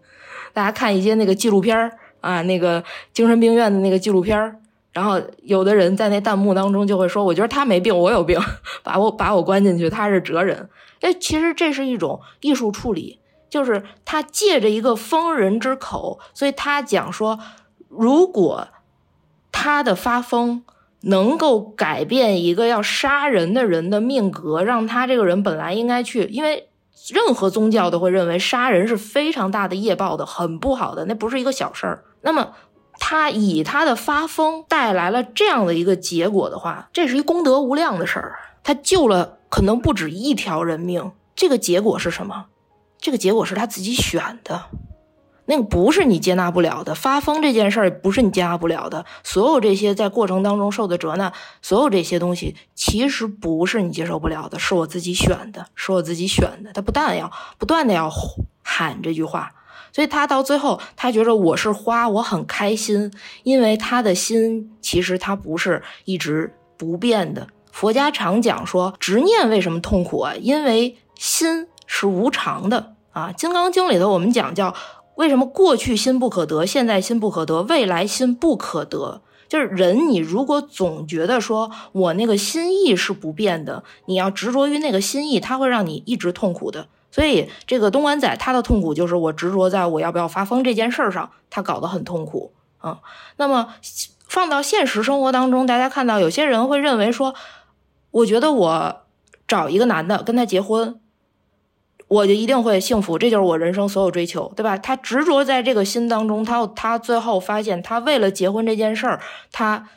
[0.52, 4.56] 大家看一些那个纪录片儿啊，那个精神病院的那个纪录片儿，
[4.92, 8.38] 然后有的人在那弹幕当中就会说：“我觉得他没病，我有病，
[8.82, 10.68] 把我把我关进去，他是哲人。”
[11.00, 13.18] 哎，其实这是一种艺术处理，
[13.50, 17.38] 就是他借着一个疯人之口，所以他讲说，
[17.88, 18.68] 如果
[19.50, 20.62] 他的发疯
[21.00, 26.68] 能够改变一个要杀人的人的命格，让他这个人本来应该去，因为。
[27.12, 32.04] 任何宗教都会认为杀人是非常大的业报的，很不好的，那不是一个小事儿。
[32.20, 32.52] 那么
[33.12, 38.38] 他以他的发疯带来了这样的一个结果的话，这是一功德无量的事儿。
[38.64, 42.46] 他救了可能不止一条人命，这个结果是什么？
[42.98, 44.62] 这个结果是他自己选的。
[45.44, 49.04] 那个不是你接纳不了的，发疯这件事儿不是你接纳不了的。
[49.22, 56.72] 所有这些在过程当中受的折难，所有这些东西其实不是你接受不了的，是我自己选的，是我自己选的。
[56.72, 58.10] 他不但要不断的要
[58.62, 59.52] 喊这句话，
[59.92, 63.12] 所以他到最后他觉得我是花，我很开心，
[63.42, 67.46] 因为他的心其实他不是一直不变的。
[67.70, 70.34] 佛家常讲说，执念为什么痛苦啊？
[70.40, 73.30] 因为心是无常的啊。
[73.34, 74.74] 《金刚经》里头我们讲叫。
[75.16, 79.20] 为什么过去心不可得，现在心不可得，未来心不可得？
[79.46, 86.88] 就是人，你如果总觉得说我那个心意是不变的，你要执着于那个心意，它会让你一直痛苦的。
[87.12, 92.98] 所以，这个东莞仔他的痛苦就是我执着在我要不要发疯这件事上，他搞得很痛苦啊。
[93.36, 93.74] 那么
[94.26, 97.34] 放到现实生活当中，大家看到有些人会认为说，
[98.10, 99.02] 我觉得我
[99.46, 100.98] 找一个男的跟他结婚。
[102.08, 104.76] 我就一定会幸福，这就是我人生所有追求，对吧？
[104.76, 109.18] 他执着在这个心当中，他他最后发现，他为了结婚这件事儿，
[109.50, 109.88] 他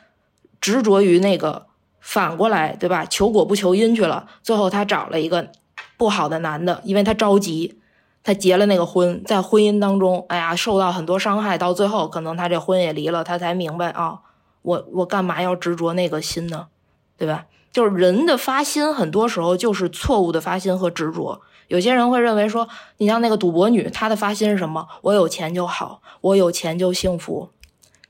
[0.58, 1.66] 执着于那个
[2.00, 3.04] 反过来，对吧？
[3.04, 4.26] 求果不求因去了。
[4.42, 5.50] 最后他找了一个
[5.96, 7.78] 不好的男的，因为他着急，
[8.22, 14.20] 他结了那个婚，在婚姻当中，哎呀，受到很多伤害，到最后可能他这婚也离了，他才明白啊，
[14.62, 16.66] 我我干嘛要执着那个心呢？
[17.18, 17.46] 对吧？
[17.72, 21.40] 就是人的发心，很多时候就是错误的发心和执着。
[21.68, 22.68] 有些人会认为说，
[22.98, 24.86] 你像那个赌博女，她的发心是什么？
[25.02, 27.50] 我有钱就好，我有钱就幸福。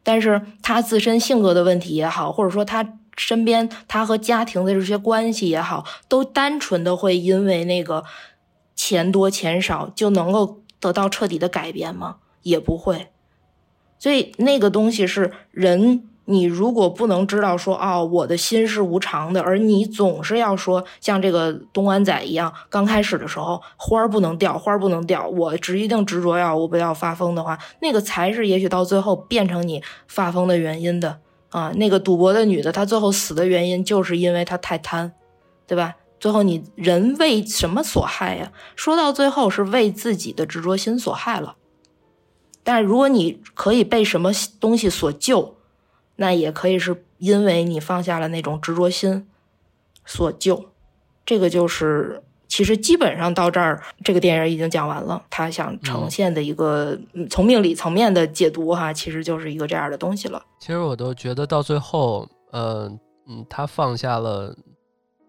[0.03, 2.85] 但是她自身性格的问题也好，或者说她
[3.17, 8.05] 身边他和家庭的这些关系也好，都单纯的会因为那个
[8.75, 12.17] 钱多钱少就能够得到彻底的改变吗？
[12.43, 13.09] 也不会。
[13.99, 16.09] 所以那个东西是人。
[16.29, 31.21] 你如果不能知道说哦，我的心是无常的，而你总是要说像这个东莞仔一样，刚开始的时候花儿不能掉，花儿不能掉，我只一定执着要我不要发疯的话，那个才是也许到最后变成你发疯的原因的
[31.57, 31.73] 啊。
[31.77, 35.13] 那个赌博的女的，她最后死的原因就是因为她太贪，
[35.67, 35.97] 对吧？
[36.21, 38.53] 最后你人为什么所害呀？
[38.75, 41.57] 说到最后是为自己的执着心所害了。
[42.63, 45.57] 但如果你可以被什么东西所救？
[46.19, 49.29] 那也可以是因为你放下了那种执着心
[50.07, 50.71] 所救，
[51.27, 52.23] 这个就是
[52.57, 55.23] 其实基本上到这儿，这个电影已经讲完了。
[55.29, 60.43] 他想呈现的一个从命理层面的解读哈，其实就是一个这样的东西了。
[60.59, 62.91] 其实我都觉得到最后，呃
[63.29, 64.57] 嗯，他放下了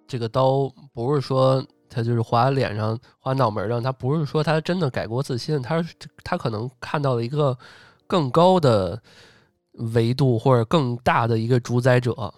[0.08, 5.84] 这个刀，不是说他就是划脸上、划脑门上，他不是说他真的改过自新，他
[6.24, 7.58] 他可能看到了一个
[8.08, 9.02] 更高的。
[9.94, 12.34] 维度或者更大的一个主宰者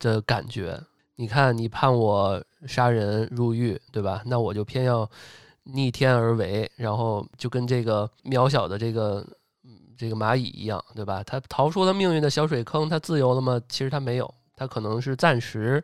[0.00, 0.76] 的感觉，
[1.14, 4.22] 你看，你判我杀人入狱，对吧？
[4.26, 5.08] 那我就偏要
[5.64, 9.26] 逆天而为，然后就跟这个渺小的这个
[9.96, 11.22] 这个蚂蚁一样，对吧？
[11.22, 13.60] 他逃出了命运的小水坑，他自由了吗？
[13.68, 15.82] 其实他没有，他可能是暂时，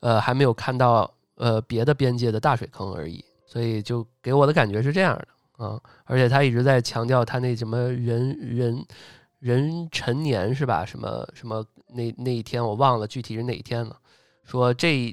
[0.00, 3.24] 呃，还没有看到呃别的边界的大水坑而已。
[3.46, 8.84] 所以就给我的感觉是这样的啊，而且他一直在强调他那什么人人。
[9.42, 10.86] 人陈年是吧？
[10.86, 13.98] 什么什么那那一天我忘了具体是哪一天了。
[14.44, 15.12] 说这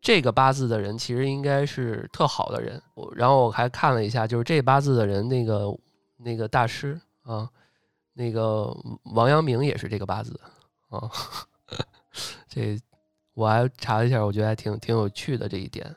[0.00, 2.80] 这个八字的人其实应该是特好的人。
[3.14, 5.78] 然后我还看了一下，就是这八字的人那个
[6.16, 7.48] 那个大师啊，
[8.14, 8.74] 那个
[9.14, 10.38] 王阳明也是这个八字
[10.88, 11.10] 啊。
[12.48, 12.80] 这
[13.34, 15.94] 我还查了一下，我觉得还挺挺有趣的这一点。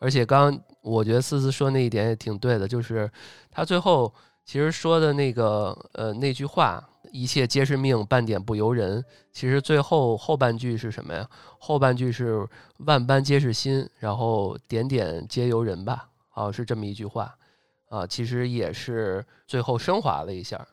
[0.00, 3.10] 而且刚我觉得思思说那一点也挺对的，就是
[3.50, 4.12] 他最后
[4.44, 6.86] 其实说的那个呃那句话。
[7.12, 9.04] 一切皆是命，半点不由人。
[9.32, 11.28] 其实最后后半句是什么呀？
[11.58, 12.46] 后半句是
[12.78, 16.08] 万般皆是心，然后点点皆由人吧。
[16.30, 17.34] 啊，是这么一句话
[17.88, 18.06] 啊。
[18.06, 20.66] 其实也是最后升华了一下。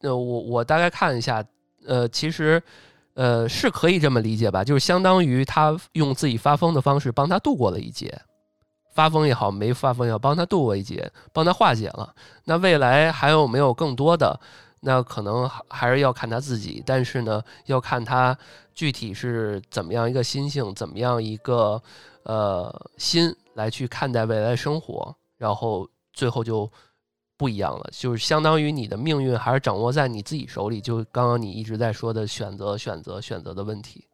[0.00, 1.44] 呃，我我大概看一下，
[1.86, 2.62] 呃，其实
[3.14, 8.20] 呃是可以这么理解吧，就是相当于他用自己发疯的方式帮他度过了一劫，
[8.92, 12.14] 发疯也好，没发疯也好，帮他度过一劫，帮他化解了。
[12.44, 14.38] 那未来还有没有更多的？
[14.84, 18.36] 那可能还是要看他自己，但是呢，要看他
[18.74, 21.82] 具体是怎么样一个心性，怎么样一个
[22.24, 26.70] 呃心来去看待未来生活，然后最后就
[27.38, 30.82] 不一样了，就是相当于你的命运还是掌握在你自己手里。
[30.82, 34.06] 就刚刚你一直在说的选择、选择、选择的问题。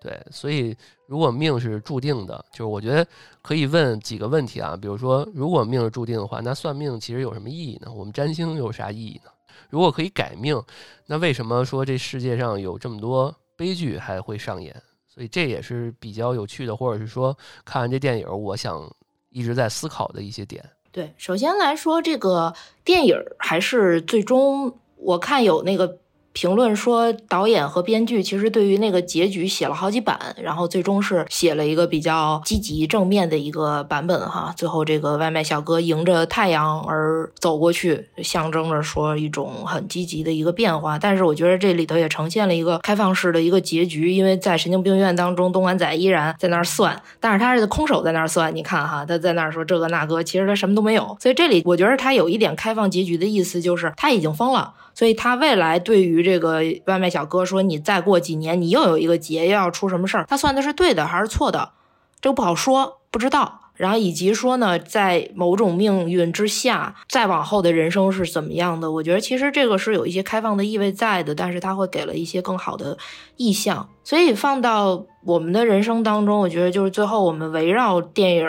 [0.00, 0.76] 对，所以
[1.06, 3.06] 如果命是注定的，就是我觉得
[3.40, 7.90] 可以问几个问题啊，比如说，如果命是注定的话，那算命其实有什么意义呢？
[7.90, 9.30] 我们占星有啥意义呢？
[9.70, 10.60] 如果可以改命，
[11.06, 14.74] 那为什么说这世界上有这么多悲剧还会上演？
[15.06, 18.90] 所以这也是比较有趣的，或者是说看完这电影，我想
[19.30, 20.64] 一直在思考的一些点。
[20.90, 22.54] 对，首先来说，这个
[22.84, 25.98] 电影还是最终我看有那个。
[26.34, 34.52] 评论说，导演和编剧其实对于那个结局写了好几版，然后最终是写了一个比较积极正面的一个版本哈。
[34.56, 40.98] 最后这个外卖小哥迎着太阳而走过去，象征着说一种很积极的一个变化。
[40.98, 48.52] 但是我觉得这里头也呈现了一个开放式的一个结局，因为在神经病院当中，东莞仔依然在那儿算，但是他是空手在那儿算。
[48.52, 51.16] 你看哈，他在那儿说这个那个，其实他什么都没有。
[51.20, 54.74] 所以这里我觉得他有一点开放结局的意思，就是他已经疯了。
[54.94, 61.72] 所以他未来对于这个外卖小哥说：“你再过几年，你又有一个劫，又要出什么事儿？”他算的是对的还是错的？
[62.20, 63.60] 这个不好说，不知道。
[63.74, 68.88] 然后以及说呢，在某种命运之下，再往后的人生是怎么样的？
[68.92, 72.96] 我觉得其实这个是有一些开放的意味在的，但是他会给了一些更好的
[73.36, 73.88] 意向。
[74.04, 78.46] 所以放到我们的人生当中，我觉得就是最后我们围绕电影。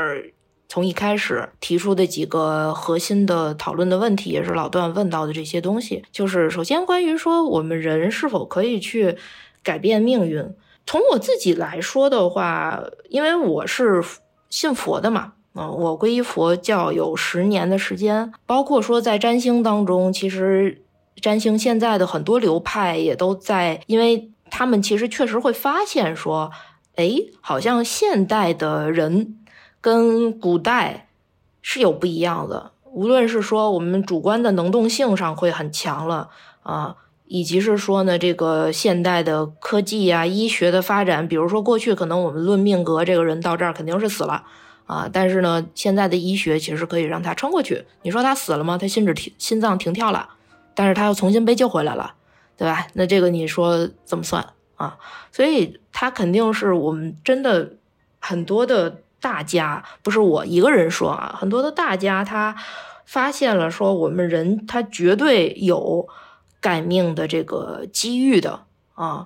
[0.68, 9.16] 从一开始提出的几个核心的讨论的问题，也是老段问到的这些东西，就是首先关于说我们人是否可以去
[9.64, 10.44] 改变命运。
[10.86, 14.04] 从我自己来说的话，因为我是
[14.50, 20.84] 信佛的嘛，嗯，我皈依佛教有十年的时间，包括说在占星当中，其实
[21.22, 26.52] 占星现在的很多流派也都在，因为他们其实确实会发现说，
[26.96, 29.38] 哎，好像现代的人。
[29.86, 31.10] 跟古代
[31.62, 36.32] 是有不一样的，无论是说我们主观的能动性上会很强了
[36.64, 36.95] 啊，
[37.28, 44.44] 以及是说呢，这个现代的科技啊、医学的发展，比如说过去可能我们论命格，这个人到这儿肯定是死了
[44.88, 47.86] 啊，但是呢，现在的医学其实可以让他撑过去。
[48.02, 48.80] 你说他死了吗？
[48.80, 50.30] 他心止停，心脏停跳了，
[50.74, 52.16] 但是他又重新被救回来了，
[52.57, 52.88] 对吧？
[52.94, 54.48] 那这个你说怎么算
[54.78, 54.98] 啊？
[55.32, 57.74] 所以他肯定是我们真的
[58.20, 59.02] 很多的。
[59.26, 62.56] 大家不是我一个人说啊，很多的大家他
[63.07, 66.07] 发现了说，我们人他绝对有
[66.61, 69.26] 改命的这个机遇的啊，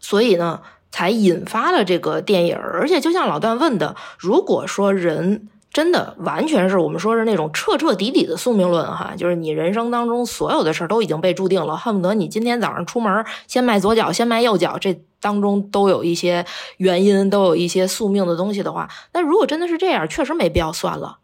[0.00, 2.56] 所以呢，才引发了这个电影。
[2.56, 5.48] 而且就像老段问的，如果说人。
[5.72, 16.44] 真的完全是我们说是那种彻彻底底的宿命论哈，就是你人生当中所有的事儿都已经被注定了，恨不得你今天早上出门先迈左脚，先迈右脚，这当中都有一些
[16.78, 21.18] 原因，都有一些宿命的东西的话，那如果真的是这样，确实没必要算了，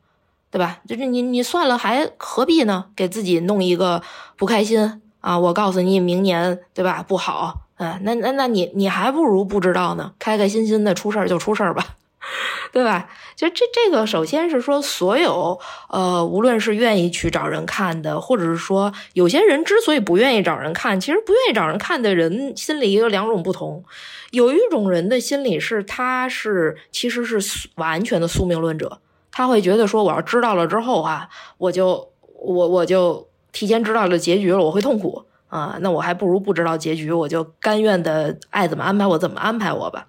[0.50, 0.78] 对吧？
[0.86, 2.84] 就是你你算了还何必呢？
[2.94, 4.00] 给自己弄一个
[4.36, 5.36] 不开心啊！
[5.38, 11.84] 我告诉你，明年对吧不好，嗯，那那那你你还不如不知道呢，开开心心的出事儿就出事儿吧。
[12.72, 13.08] 对吧？
[13.34, 15.58] 就这这个，首先是说，所有
[15.88, 23.84] 呃，无论是愿意去找人看的，或者是说，有些人之所以不愿意找人看，其实不愿意找人看的人心里有两种不同。
[24.30, 28.98] 有一种人的心理是，他是其实是完全的宿命论者，
[29.30, 31.28] 他会觉得说，我要知道了之后啊，
[31.58, 40.06] 我就我我就提前知道了结局了，我会痛苦啊，那我还不如不知道结局，我就甘愿的爱怎么安排我怎么安排我吧。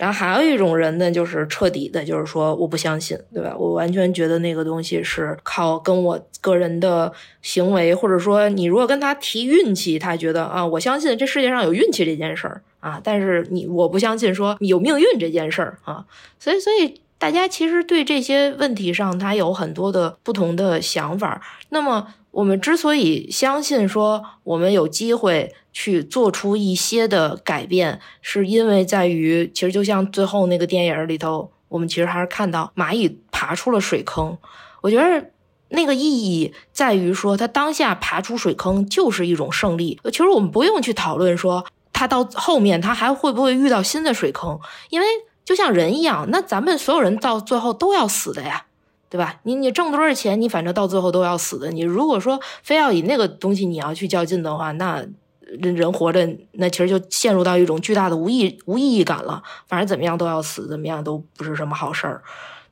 [0.00, 3.54] 然后还有一种人呢，就是彻底的，就是说我不相信，对吧？
[3.54, 7.12] 我完全觉得那个东西是靠跟我个人的
[7.42, 16.06] 行为，或者说你如果跟他提运气，他觉得啊，我相信这世界上有运气这件事儿啊，但是你我不相信说有命运这件事儿啊，
[16.38, 21.40] 所以所以大家其实对这些问题上，他有很多的不同的想法。
[21.68, 22.08] 那么。
[22.32, 34.38] 我们之所以相信说我们有机会去做出一些的改变，是因为在于，其实就像最后那个电影里头，我们其实还是看到蚂蚁爬出了水坑。
[34.80, 35.30] 我觉得
[35.70, 39.98] 那个意义在于说，它当下爬出水坑就是一种胜利。
[40.04, 44.56] 其实我们不用去讨论说它到后面它还会不会遇到新的水坑，
[44.90, 45.06] 因为
[45.50, 48.66] 就像人一样，那咱们所有人到最后都要死的呀。
[49.08, 49.40] 对吧？
[49.42, 51.72] 你你挣多少钱，你反正到最后都要死的。
[51.72, 55.04] 你如果说非要以那个东西你要去较劲的话，那
[55.40, 59.42] 人活着，那其实就陷入到一种巨大的无意无意义感了。
[59.66, 62.22] 反正怎么样都要死，怎么样都不是什么好事儿。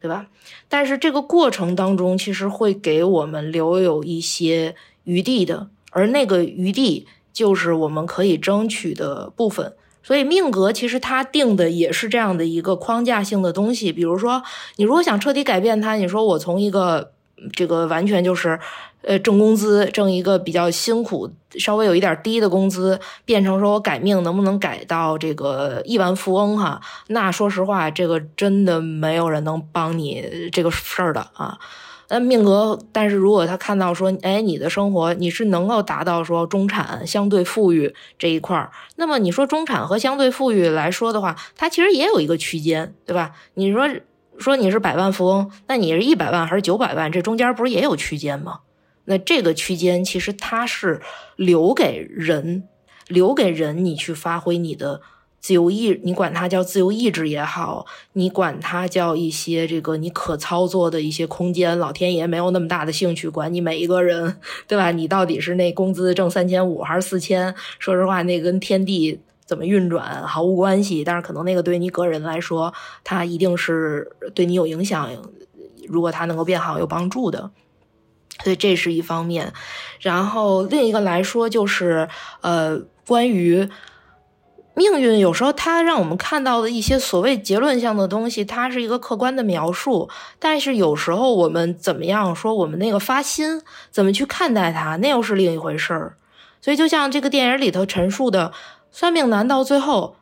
[0.00, 0.26] 对吧？
[0.68, 9.74] 但是这个过程当中，其实会给我们留有一些余地的，而那个余地就是我们可以争取的部分。
[10.08, 13.92] 所以命格其实它定的也是这样的一个框架性的东西。
[13.92, 14.42] 比如说，
[14.76, 17.12] 你如果想彻底改变它，你说我从一个
[17.52, 18.58] 这个完全就是。
[19.02, 26.80] 呃，挣工资，挣一个比较辛苦、稍微有一点低的工资，变成说我改命能不能改到这个亿万富翁哈？
[27.06, 31.56] 那说实话，这个真的没有人能帮你这个事儿的啊。
[32.10, 43.32] 那命格，但是如果他看到说，哎，你的生活你是能够达到说中产相对富裕这一块儿，那么你说中产和相对富裕来说的话，它其实也有一个区间，对吧？
[43.54, 43.88] 你说
[44.38, 47.12] 说你是百万富翁，那你是一百万还是九百万？
[47.12, 48.60] 这中间不是也有区间吗？
[49.04, 51.00] 那这个区间其实它是
[51.36, 52.64] 留给人，
[53.06, 55.00] 留给人你去发挥你的
[55.40, 61.78] 自由意，你管它叫自由意志也好，你管它叫一些这个你可操作的一些空间。
[61.78, 64.36] 老天爷没有那么大的兴趣管你每一个人，
[64.66, 64.90] 对吧？
[64.90, 67.54] 你到底是那工资挣三千五还是四千？
[67.78, 71.04] 说实话，那跟天地怎么运转毫无关系。
[71.04, 72.74] 但是可能那个对你个人来说，
[73.04, 75.08] 它一定是对你有影响。
[75.86, 77.50] 如果它能够变好，有帮助的。
[78.44, 79.52] 所以这是一方面，
[80.00, 82.08] 然后另一个来说就是，
[82.40, 83.68] 呃，关于
[84.78, 93.60] 命运，有时候它让我们看到的一些所谓结论性的东西，它是一个客观的描述，但是有时候我们怎么样说，我们那个发心
[93.90, 96.14] 怎么去看待它，那又是另一回事儿。
[96.60, 98.52] 所以就像这个电影里头陈述的，
[98.92, 100.14] 算命男到最后，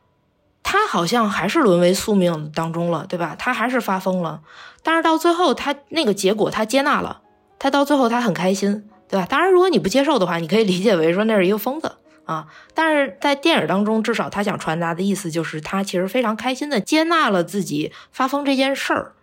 [0.62, 3.36] 他好像还是沦为宿命当中了，对吧？
[3.38, 4.40] 他还是发疯了，
[4.82, 7.20] 但是到最后，他那个结果他接纳了。
[7.58, 9.26] 他到最后他很开心，对吧？
[9.28, 11.92] 当然，如果你不接受的话，你可以理解为说那是一个疯子
[12.26, 12.46] 啊。
[12.74, 19.14] 但是在电影当中，至少他想传达的意思就是，他其实非常开心的接纳了自己发疯这件事儿。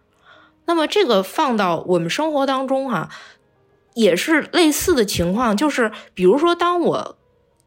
[0.66, 3.10] 那么这个放到我们生活当中哈，
[3.94, 7.18] 也是类似的情况，就是比如说，当我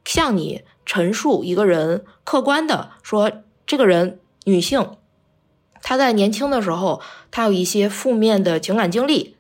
[0.05, 3.31] 向你陈述一个人客观的说，
[3.67, 4.97] 这个人女性，
[5.83, 7.01] 她在年轻的时候，
[7.31, 9.37] 她有一些负面的情感经历。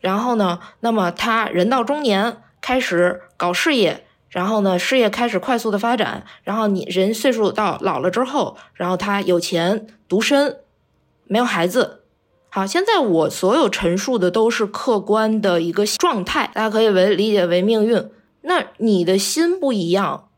[0.00, 0.60] 然后呢？
[0.78, 6.24] 那么她人到中年开始搞事业，然后呢，事业开始快速的发展。
[6.42, 10.58] 然后你人岁数到老了之后，然后他有钱独身，
[11.26, 12.02] 没有孩子。
[12.50, 18.10] 好，现在我所有陈述的都是客观的一个状态，大家可以为理解为命运。
[18.42, 20.28] 那你的心不一样，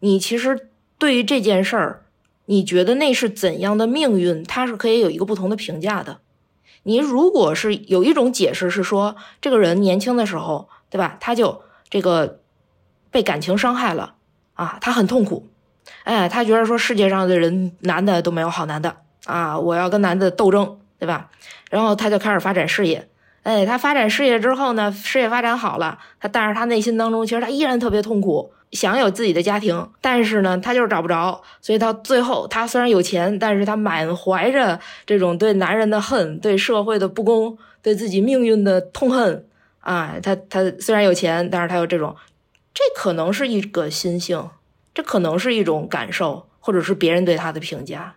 [0.00, 0.68] 你其实
[0.98, 2.06] 对于这件事儿，
[2.46, 4.42] 你觉得那是怎样的命运？
[4.42, 6.18] 它是可以有一个不同的评价的。
[6.82, 11.16] 你如果是有一种解释是说，这个人年轻的时候，对吧？
[11.20, 12.39] 他就这个
[13.10, 14.14] 被感情伤害了
[14.54, 15.46] 啊，他很痛苦，
[16.04, 21.30] 哎，他觉得说世界上的人男的都没有好男的啊，我要跟男的斗争，对吧？
[21.70, 23.08] 然后他就开始发展事业，
[23.42, 28.52] 哎，他发展事业之后呢，事业发展好了，他但是他内心当中其实他依然特别痛苦。
[28.72, 39.44] 想有自己的家庭，但是呢，他就是找不着，所以到最后，他虽然有钱，但是他满怀着这种对男人的恨、对社会的不公、对自己命运的痛恨
[39.80, 40.14] 啊。
[40.22, 42.14] 他他虽然有钱，但是他有这种，
[42.72, 44.48] 这可能是一个心性，
[44.94, 48.14] 这可能是一种感受，或者是别人对他的评价。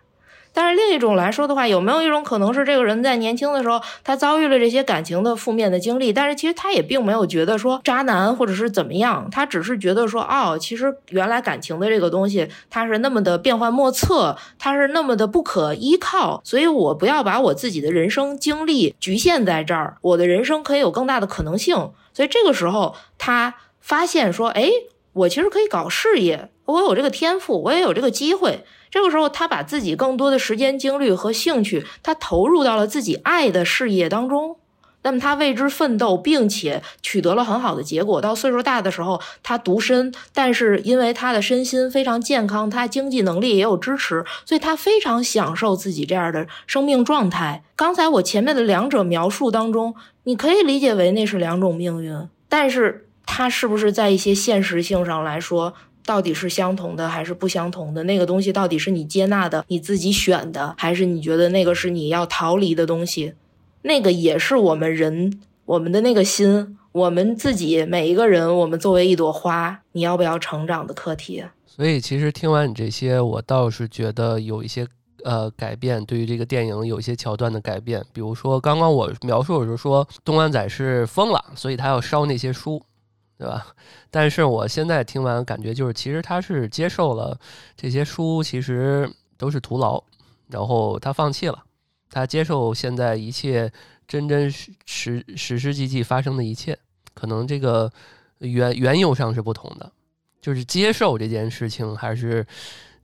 [0.56, 21.90] 但是另一种来说的话，有没有一种可能是这个人在年轻的时候，他遭遇了这些感情的负面的经历，但是其实他也并没有觉得说渣男或者是怎么样，他只是觉得说，哦，其实原来感情的这个东西，它是那么的变幻莫测，它是那么的不可依靠，所以我不要把我自己的人生经历局限在这儿，我的人生可以有更大的可能性。
[22.12, 24.70] 所以这个时候，他发现说，哎，
[25.12, 28.64] 我其实可以搞事业，我有这个天赋，我也有这个机会。
[28.90, 34.56] 这个时候，他把自己更多的时间、精力和兴趣，他投入到了自己爱的事业当中。
[35.02, 38.22] 那么，他为之奋斗，并且取得了很好的结果。
[38.22, 47.62] 到岁数大的时候，他独身，但是因为他的身心非常健康，他经济能力也有支持，所以他非常享受自己这样的生命状态。
[47.76, 55.74] 刚才我前面的两者描述当中，你可以理解为那是两种命运，但是它是不是在一些现实性上来说？
[56.06, 58.02] 到底是相同的还是不相同的？
[58.04, 63.32] 那个东西到底是你接纳的、你自己选的，还是你觉得那个是你要逃离的东西？
[63.80, 71.42] 那个也是我们人，我们的那个心，我们自己每一个人，我们作为一朵花，你要不要成长的课题？
[71.66, 74.86] 所以，其实听完你这些，我倒是觉得有一些
[75.24, 78.04] 呃改变，对于这个电影有一些桥段的改变。
[78.12, 82.82] 比如说，刚刚我描述的时候说，东安仔是疯了，所以他要烧那些书。
[83.36, 83.66] 对吧？
[84.10, 87.38] 但是我现在听完感觉就是，其实他是接受了
[87.76, 90.02] 这些书，其实都是徒劳，
[90.48, 91.64] 然后他放弃了，
[92.10, 93.72] 他接受现在一切
[94.06, 96.78] 真真实实实实际际发生的一切，
[97.12, 97.90] 可能这个
[98.38, 99.90] 缘缘由上是不同的，
[100.40, 102.46] 就是接受这件事情还是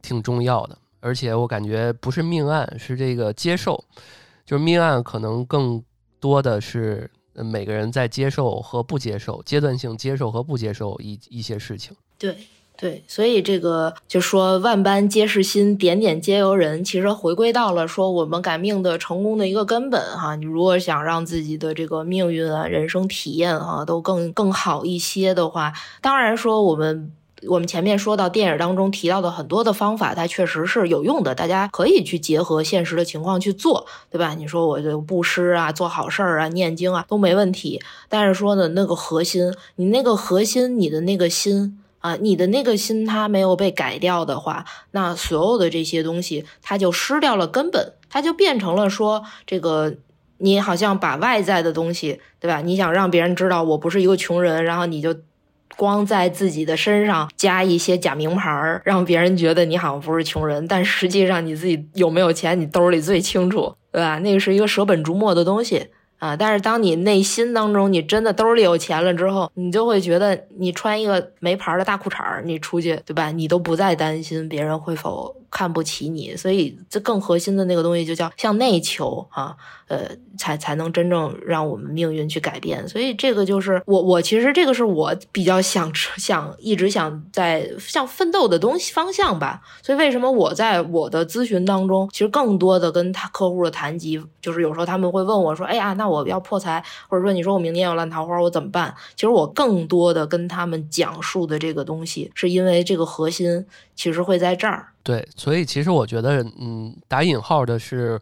[0.02, 0.78] 挺重要的。
[1.02, 3.82] 而且我感觉不是命案，是这个接受，
[4.44, 5.82] 就是命案可能更
[6.20, 7.10] 多的是
[7.44, 11.96] 每个人在接受和不接受阶段性接受和不接受一一些事情。
[12.18, 12.36] 对。
[12.76, 16.82] 对，所以这个就说万般皆是心，点点皆由人。
[16.82, 20.34] 其实回归到了说我们改命的成功的一个根本哈。
[20.34, 27.12] 你如果想让自己的这个命运啊、人生体验啊都更更好一些的话，当然说我们
[27.48, 34.34] 我们前面说到电影当中提到的很多的方法，它确实是有用的，大家可以去结合现实的情况去做，对吧？
[34.34, 37.80] 你说我就布施啊、做好事儿啊、念经啊都没问题。
[38.08, 41.76] 但是说呢，那个核心，你那个核心，你的那个心。
[42.00, 49.96] 啊，你的那个心它没有被改掉的话，那所有的这些东西它就失掉了根本，它就变成了说这个
[50.38, 52.62] 你好像把外在的东西，对吧？
[52.62, 55.14] 你想让别人知道我不是一个穷人，然后你就
[55.80, 64.18] 光在自己的身上加一些假名牌儿，让别人觉得你好像不是穷人，但实际上你自己有没有钱，你兜里最清楚，对吧？
[64.18, 65.86] 那个是一个舍本逐末的东西。
[66.18, 66.36] 啊！
[66.36, 73.30] 但是当你内心当中你真的兜里有钱了之后，你就会觉得你穿一个没牌的大裤衩儿，你出去对吧？
[73.30, 76.36] 你都不再担心别人会否看不起你。
[76.36, 79.56] 所以这更核心的那个东西就叫向内求啊，
[79.88, 82.86] 呃，才才能真正让我们命运去改变。
[82.86, 89.62] 所以这个就是我我其实这个是我比较想想一直想在向奋斗的东西方向吧。
[89.82, 98.92] 所以为什么我在我的咨询当中，其实更多的跟他客户的谈及，就是有时候他们会问我说：“哎呀，那。”我要破财，或者说你说我明年有烂桃花，我怎么办？
[99.14, 103.64] 其实我更多的跟他们讲述的这个东西，是因为这个核心
[103.94, 104.88] 其实会在这儿。
[105.10, 108.20] 对，所以其实我觉得，嗯，打引号的是。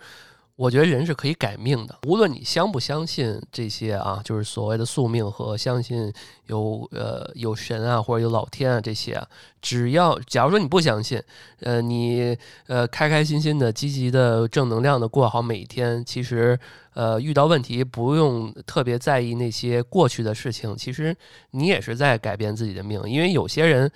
[0.59, 6.13] 我觉得人是可以改命的，无论你相不相信这些啊，就是所谓的宿命和相信
[6.47, 9.25] 有呃有神啊或者有老天啊这些啊，
[9.63, 11.23] 只要假如说你不相信，
[11.61, 12.37] 呃，你
[12.67, 16.59] 呃开开心心的、积极的、正能量的过好每一天，其实
[16.95, 21.17] 呃遇到问题不用特别在意那些过去的事情，其实
[21.53, 23.89] 你也是在改变自己的命，因为有些人，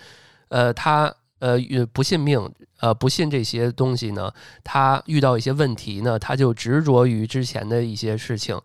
[0.46, 1.12] 呃，他。
[1.42, 1.58] 呃，
[1.92, 2.38] 不信命，
[2.78, 4.32] 呃，不信这些东西呢，
[4.62, 8.56] 他遇到一些问题呢，他就执着于之前的一些事情，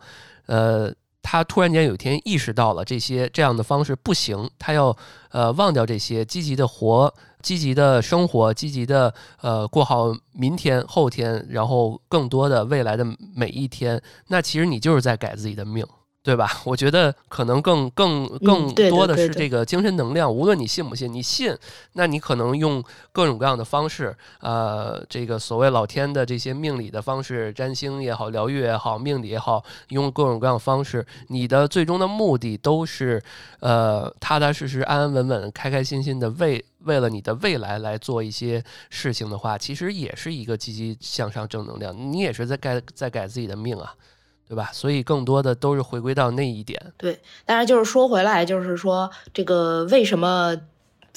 [0.45, 0.94] 呃，
[1.24, 4.95] 他突然间有一天意识到了这些这样的方式不行，他要
[5.32, 13.04] 呃忘掉这些，积极的活，积极的生活，积极的呃过好明天、后天，然后更多的未来的
[13.36, 15.84] 每一天，那其实你就是在改自己的命。
[16.28, 16.52] 对吧？
[16.66, 20.30] 我觉得可能更更更多的是这个精神能量。
[20.30, 21.56] 无论你信不信，你信，
[21.94, 22.84] 那你可能用
[23.14, 33.24] 各种各样的方式，呃，这个所谓老天的这些命理的方式，占星也好，疗愈也好，命理也好，用各种各样的方式，你的最终的目的都是，
[33.62, 41.95] 呃，踏踏实实、安安稳稳、开开心心的为为了你的未来来做一些事情的话，其实也是一个积极向上、正能量。
[41.98, 43.95] 你也是在改在改自己的命啊。
[44.48, 44.69] 对吧？
[44.72, 46.94] 所以更多的都是回归到那一点。
[46.98, 50.56] 对，但是就是说回来，就是说这个为什么？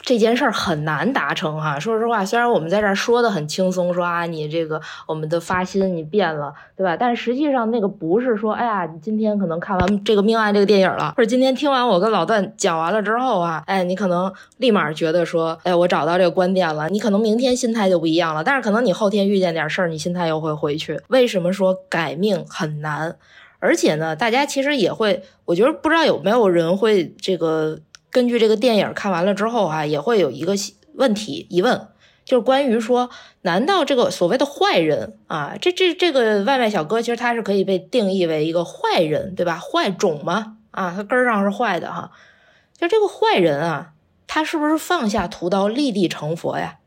[0.03, 6.97] 这件事儿很难达成哈，说实话，虽然我们在这儿说的很轻松，说啊，你这个我们的发心你变了，对吧？
[6.97, 21.01] 但实际上那个不是说，哎呀，你今天可能看完这个命案这个电影了，或者今天听完我跟老段讲完了之后啊，哎，你可能立马觉得说，哎，我找到这个观点了，你可能明天心态就不一样了，但是可能你后天遇见点事儿，你心态又会回去。
[21.09, 23.15] 为什么说改命很难？
[23.59, 27.79] 而且呢，大家其实也会，我觉得不知道有没有人会这个。
[28.11, 30.55] 根据这个电影看完了之后啊，也会有一个
[30.95, 31.89] 问题疑问，
[32.25, 33.09] 就是关于说，
[33.43, 39.59] 难道这个所谓的坏人啊，这这这个外卖小哥，其实他是可以被定义为一个坏人，对吧？
[39.59, 40.57] 坏种吗？
[40.73, 42.11] 啊，他根儿上是坏的哈。
[42.77, 43.93] 就这个坏人啊，
[44.27, 46.79] 他是不是放下屠刀立地成佛呀？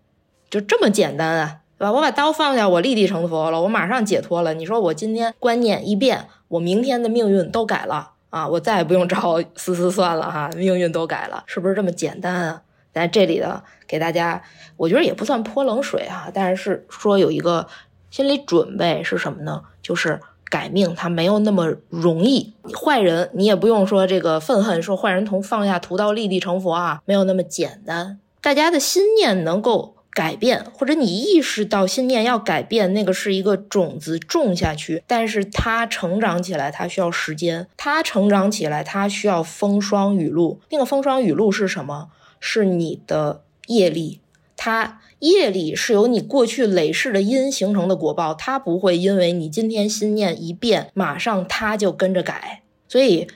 [0.50, 1.92] 就这么简单啊，对吧？
[1.92, 4.54] 我把刀放下，我立地成佛了，我马上解脱了。
[4.54, 8.13] 你说我今天观念一变，我明天的命运都改了。
[8.34, 12.64] 啊，我再也不用找思思算了哈，命运都改了，是不是这么简单啊？
[12.92, 14.42] 在这里呢，给大家，
[14.76, 17.68] 我觉得也不算泼冷水啊，但是说有一个
[18.10, 19.62] 心理准备是什么呢？
[19.84, 29.98] 就是改命它没有那么容易，坏人你也不用说这个愤恨，说坏人同放下屠刀立地成佛啊，没有那么简单，大家的心念能够。
[30.14, 40.60] 改变，或者你意识到信念要改变，那个是一个种子种下去，但是它成长起来，它需要时间，它成长起来，它需要风霜雨露。
[40.70, 42.10] 那个风霜雨露是什么？
[42.40, 44.20] 是你的业力。
[44.56, 52.62] 它业力是由你过去累世的因形成的果报，它不会因为你今天心念一变，马上它就跟着改。
[52.88, 53.28] 所以，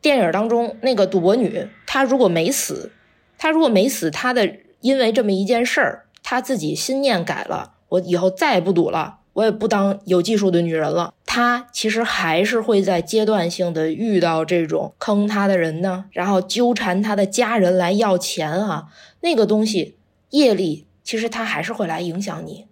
[0.00, 2.90] 电影当中那个赌博女，她如果没死，
[3.38, 9.20] 她如果没死，她的因为这么一件事儿，他自己心念改了，我以后再也不赌了。
[9.34, 11.14] 我也不当有技术的女人了。
[11.24, 18.86] 他其实还是会在阶段性的遇到这种坑他的人呢，然后纠缠他的家人来要钱啊，
[19.20, 19.98] 那个东西
[20.30, 22.66] 业力其实他还是会来影响你。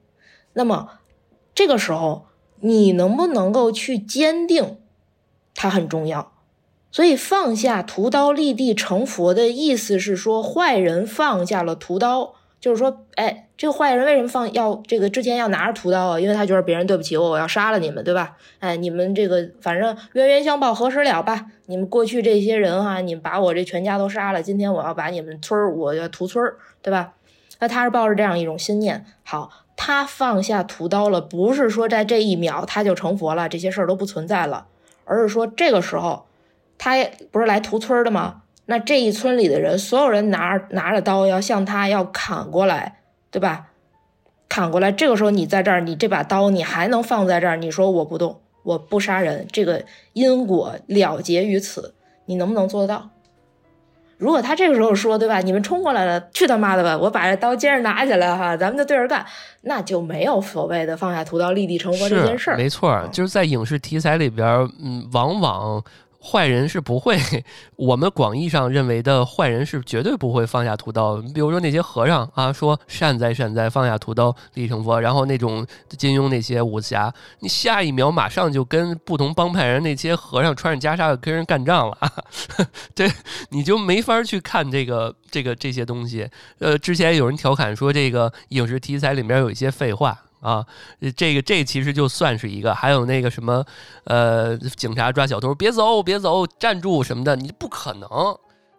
[0.55, 0.89] 那么
[1.55, 2.27] 这个时候
[2.61, 4.79] 你能不能够去坚定，
[5.55, 6.33] 它很重要。
[6.91, 12.35] 所以放下屠刀立地成佛的意思是说，坏人放下了屠刀。
[12.65, 16.19] 就是说，哎，这个坏人为什么放要这个之前要拿着屠刀啊？
[16.19, 18.39] 因为他觉得别人对不起我，我要杀了你们，对吧？
[18.59, 21.45] 哎，你们这个反正冤冤相报何时了吧？
[21.67, 27.13] 你们过去这些人哈，你们把我这全家都杀了，今天我要把你们村儿，我要屠村儿，对吧？
[27.61, 34.69] 那他是抱着这样一种心念，好，他放下屠刀了，不是说在这一秒他就成佛了，这些事儿都不存在了，
[35.05, 36.25] 而是说这个时候，
[36.79, 36.95] 他
[37.31, 38.44] 不是来屠村的吗？
[38.67, 43.01] 那这一村里的人，所有人拿拿着刀要向他要砍过来，
[43.31, 43.67] 对吧？
[44.49, 47.57] 砍过来，这个时候你在这儿，你这把刀你还能放在这儿？
[47.57, 51.95] 你说我不动，我不杀人，这个因果了结于此，
[52.27, 53.11] 你能不能做得到？
[54.17, 55.41] 如果他这个时候说，对吧？
[55.41, 56.97] 你们冲过来了，去他妈的吧！
[56.97, 59.27] 我把这刀接着拿起来哈，咱们就对着干，
[59.63, 62.57] 那就没有所谓的放下屠刀立地成佛这件事儿。
[62.57, 64.47] 没错，就是在影视题材里边，
[64.81, 65.83] 嗯，往往。
[66.25, 67.19] 坏人是不会，
[67.77, 71.17] 我们广义上认为的坏人是绝对不会放下屠刀。
[71.35, 74.99] 比如说那些和尚啊，说善哉善哉，放下屠刀立成佛。
[74.99, 75.67] 然后那种
[75.99, 81.99] 金庸那些武侠，你下一秒马上就跟不同帮派人那些和尚穿着袈裟跟人干仗了，
[82.97, 83.07] 对，
[83.51, 86.27] 你就没法去看这个这个这些东西。
[86.59, 90.24] 呃，之前有人调侃说这个影视题材里面有一些废话。
[90.45, 90.67] 啊，
[91.17, 93.65] 这个这其实就算是一个，还有那个什么，
[94.05, 98.09] 呃，警察抓小偷，别走，别走，站住什么的，你不可能。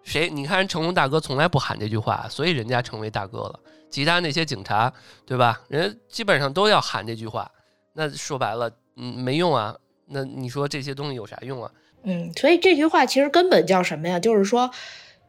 [0.04, 0.30] 谁？
[0.30, 3.60] 你看人成龙大哥从来不喊这句话，所以人家成为大哥了。
[3.90, 4.94] 其他那些警察，
[5.26, 5.60] 对吧？
[5.68, 7.50] 人家基本上都要喊这句话。
[7.94, 9.76] 那说白了，嗯，没用啊。
[10.06, 11.72] 那你说这些东西有啥用啊？
[12.04, 14.20] 嗯，所以这句话其实根本叫什么呀？
[14.20, 14.70] 就是说，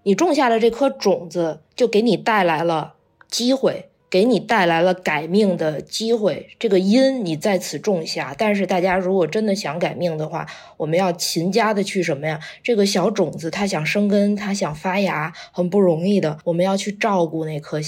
[0.02, 2.96] 你种下了这颗种子，就给你带来了
[3.30, 3.88] 机会。
[4.16, 8.34] 给你带来了改命的机会，这个因你在此种下。
[8.38, 10.46] 但是大家如果真的想改命的话，
[10.78, 12.40] 我们要勤加的去什么呀？
[12.62, 16.38] 这个小种子它想生根，它想发芽，很不容易的。
[16.44, 17.78] 我们要去照顾那颗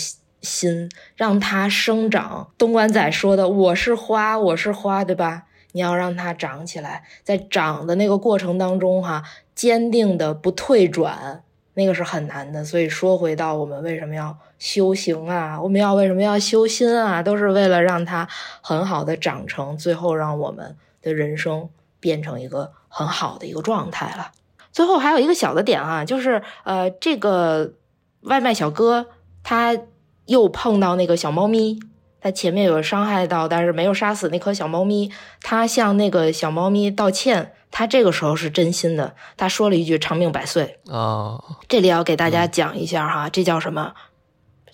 [0.42, 2.50] 心，让它生长。
[2.58, 5.44] 东莞仔说的：“我是花，我是花，对吧？
[5.72, 9.22] 你要让它长起来，在长的那个过程当中，哈，
[9.54, 11.44] 坚定的不退转。”
[11.78, 15.62] 那个是很难的，所以说回到我们为什么要修行啊？
[15.62, 17.22] 我们要为什么要修心啊？
[17.22, 18.26] 都是为了让它
[18.60, 21.68] 很好的长成，最后让我们的人生
[22.00, 24.32] 变成一个很好的一个状态了。
[24.72, 27.74] 最后还有一个小的点啊，就是呃，这个
[28.22, 29.06] 外卖小哥
[29.44, 29.78] 他
[30.26, 31.78] 又碰到那个小猫咪，
[32.20, 37.52] 他前面有伤害到，但是没有杀死那颗小猫咪，他向那个小猫咪道歉。
[37.70, 41.38] 他这个时候是真心的，他说了一句“长命百岁”啊。
[41.68, 43.94] 这里要给大家讲一下哈，这叫什么？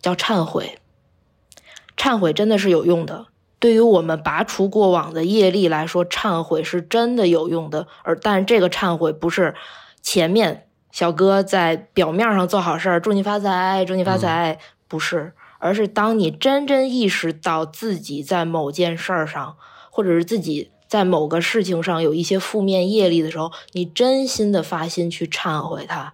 [0.00, 0.78] 叫忏悔。
[1.96, 3.26] 忏悔真的是有用的，
[3.58, 7.86] 对于我们拔除过往的业力来说，忏悔是真的有用的。
[8.02, 9.54] 而但这个忏悔不是
[10.00, 19.56] 前面小哥在表面上做好事儿，祝你发财，祝你发财，不是，而是当你真真意识到自己在某件事儿上，
[19.90, 20.70] 或者是自己。
[20.86, 26.12] 在某个事情上有一些负面业力的时候，你真心的发心去忏悔它，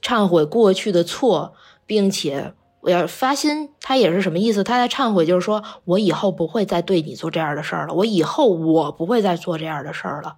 [0.00, 1.54] 忏悔过去的错，
[1.86, 4.64] 并且我要发心，他也是什么意思？
[4.64, 10.36] 他在忏悔，就是说我以后不会再对你做这样的事儿了，我以后我不会再做这样的事儿了。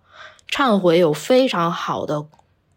[0.51, 2.27] 忏悔有非常好的。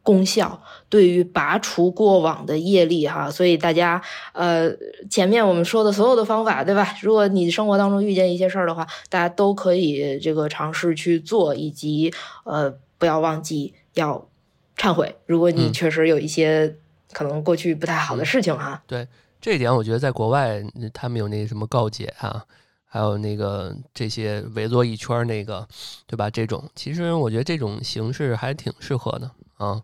[0.08, 0.58] 功效
[0.88, 4.02] 对于拔除过往的业力哈，所以大家
[4.32, 4.72] 呃
[5.10, 6.96] 前面我们说的所有的方法对吧？
[7.02, 12.14] 如果你生活当中遇见一些事儿的话，大家都可以这个尝试去做，以及
[12.46, 14.26] 呃不要忘记要
[14.78, 15.14] 忏悔。
[15.26, 16.74] 如果你确实有一些
[17.12, 19.06] 可能过去不太好的事情哈，对
[19.42, 20.64] 这一点，我觉得在国外
[20.94, 22.46] 他们有那什么告解啊，
[22.86, 25.68] 还有那个这些围坐一圈那个
[26.06, 26.30] 对吧？
[26.30, 29.30] 这种其实我觉得这种形式还挺适合的。
[29.58, 29.82] 啊，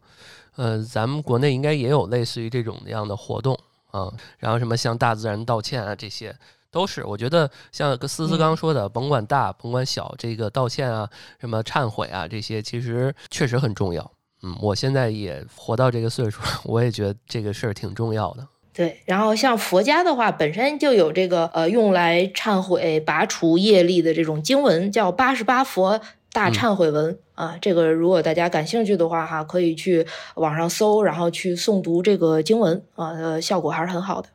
[0.56, 3.58] 呃，咱们国内应该也有类似于这种样的活动
[3.91, 6.36] 啊，然后什么向大自然道歉啊，这些
[6.72, 11.10] 都是我觉得像思思刚说的，甭管大甭管小，这个道歉啊，
[11.40, 14.12] 什么忏悔啊，这些其实确实很重要。
[14.41, 18.48] 嗯，我现在也活到这个岁数，我也觉得这个事儿挺重要的。
[18.74, 26.02] 对，然后像佛家的话，本身就有这个呃用来忏悔、拔除业力的这种经文，叫八十八佛
[26.34, 27.55] 大忏悔文啊。
[27.61, 30.05] 这个如果大家感兴趣的话，哈，可以去
[30.35, 34.27] 网上搜，然后去诵读这个经文啊，呃，效果还是很好的。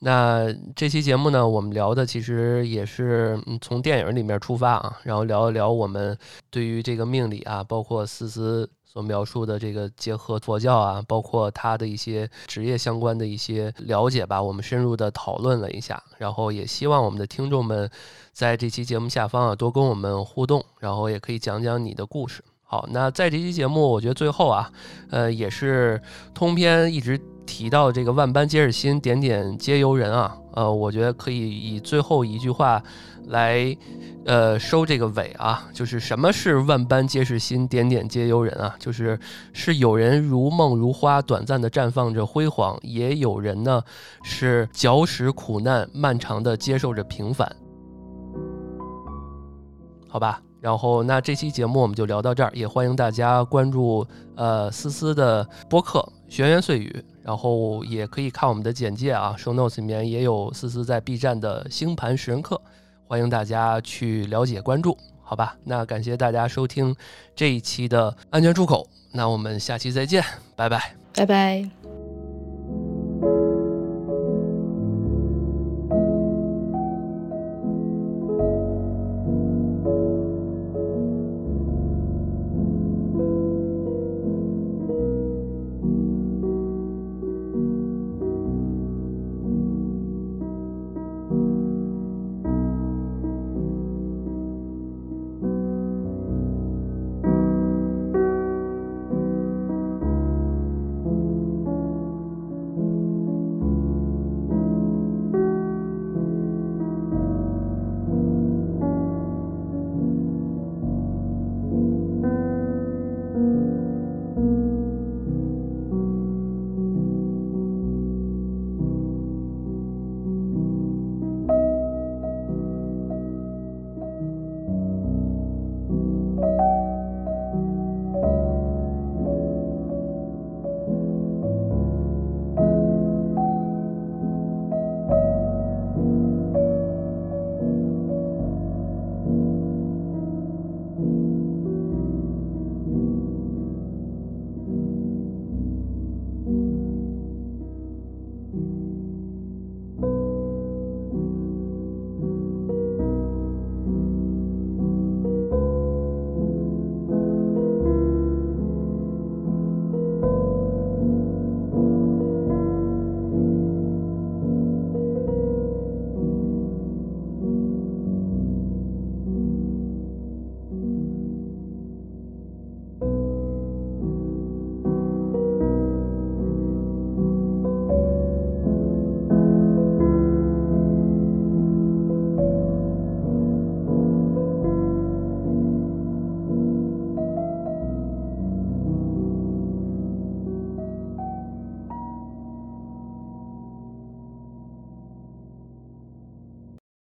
[0.00, 6.18] 那这期节目呢，我们聊的其实也是从电影里面出发啊，然后聊一聊我们
[6.50, 8.68] 对于这个命理啊，包括思思。
[8.92, 17.88] 所描述的这个结合佛教啊，包括他的一些职业相关的一些了解吧，我们深入的讨论了一下，然后也希望我们的听众们
[18.32, 22.42] 在这期节目下方啊多跟我们互动，然后也可以讲讲你的故事。
[22.64, 24.72] 好，那在这期节目，我觉得最后啊，
[25.10, 26.02] 呃，也是
[26.34, 32.82] 通篇一直提到这个万般皆是心，点点皆由人啊，呃，我觉得可以以最后一句话
[33.26, 33.76] 来。
[34.26, 39.18] 呃，收这个尾啊，就是什么是万般皆是心，点点皆由人啊，就是
[39.54, 43.82] 是有人如梦如花，短暂的绽放着辉煌，也有人呢
[44.22, 47.50] 是嚼食苦难，漫长的接受着平凡。
[50.06, 54.06] 好吧，然后那这期节目我们就聊到这儿，也欢迎大家关注
[54.36, 62.60] 呃思思的播客闲言碎语，然后也可以看我们的简介啊，show notes 里面也有思思在 B 站的星盘识人课。
[63.06, 65.56] 欢迎大家去了解关注，好吧？
[65.64, 66.94] 那感谢大家收听
[67.34, 70.22] 这一期的安全出口，那我们下期再见，
[70.54, 71.79] 拜拜，拜拜。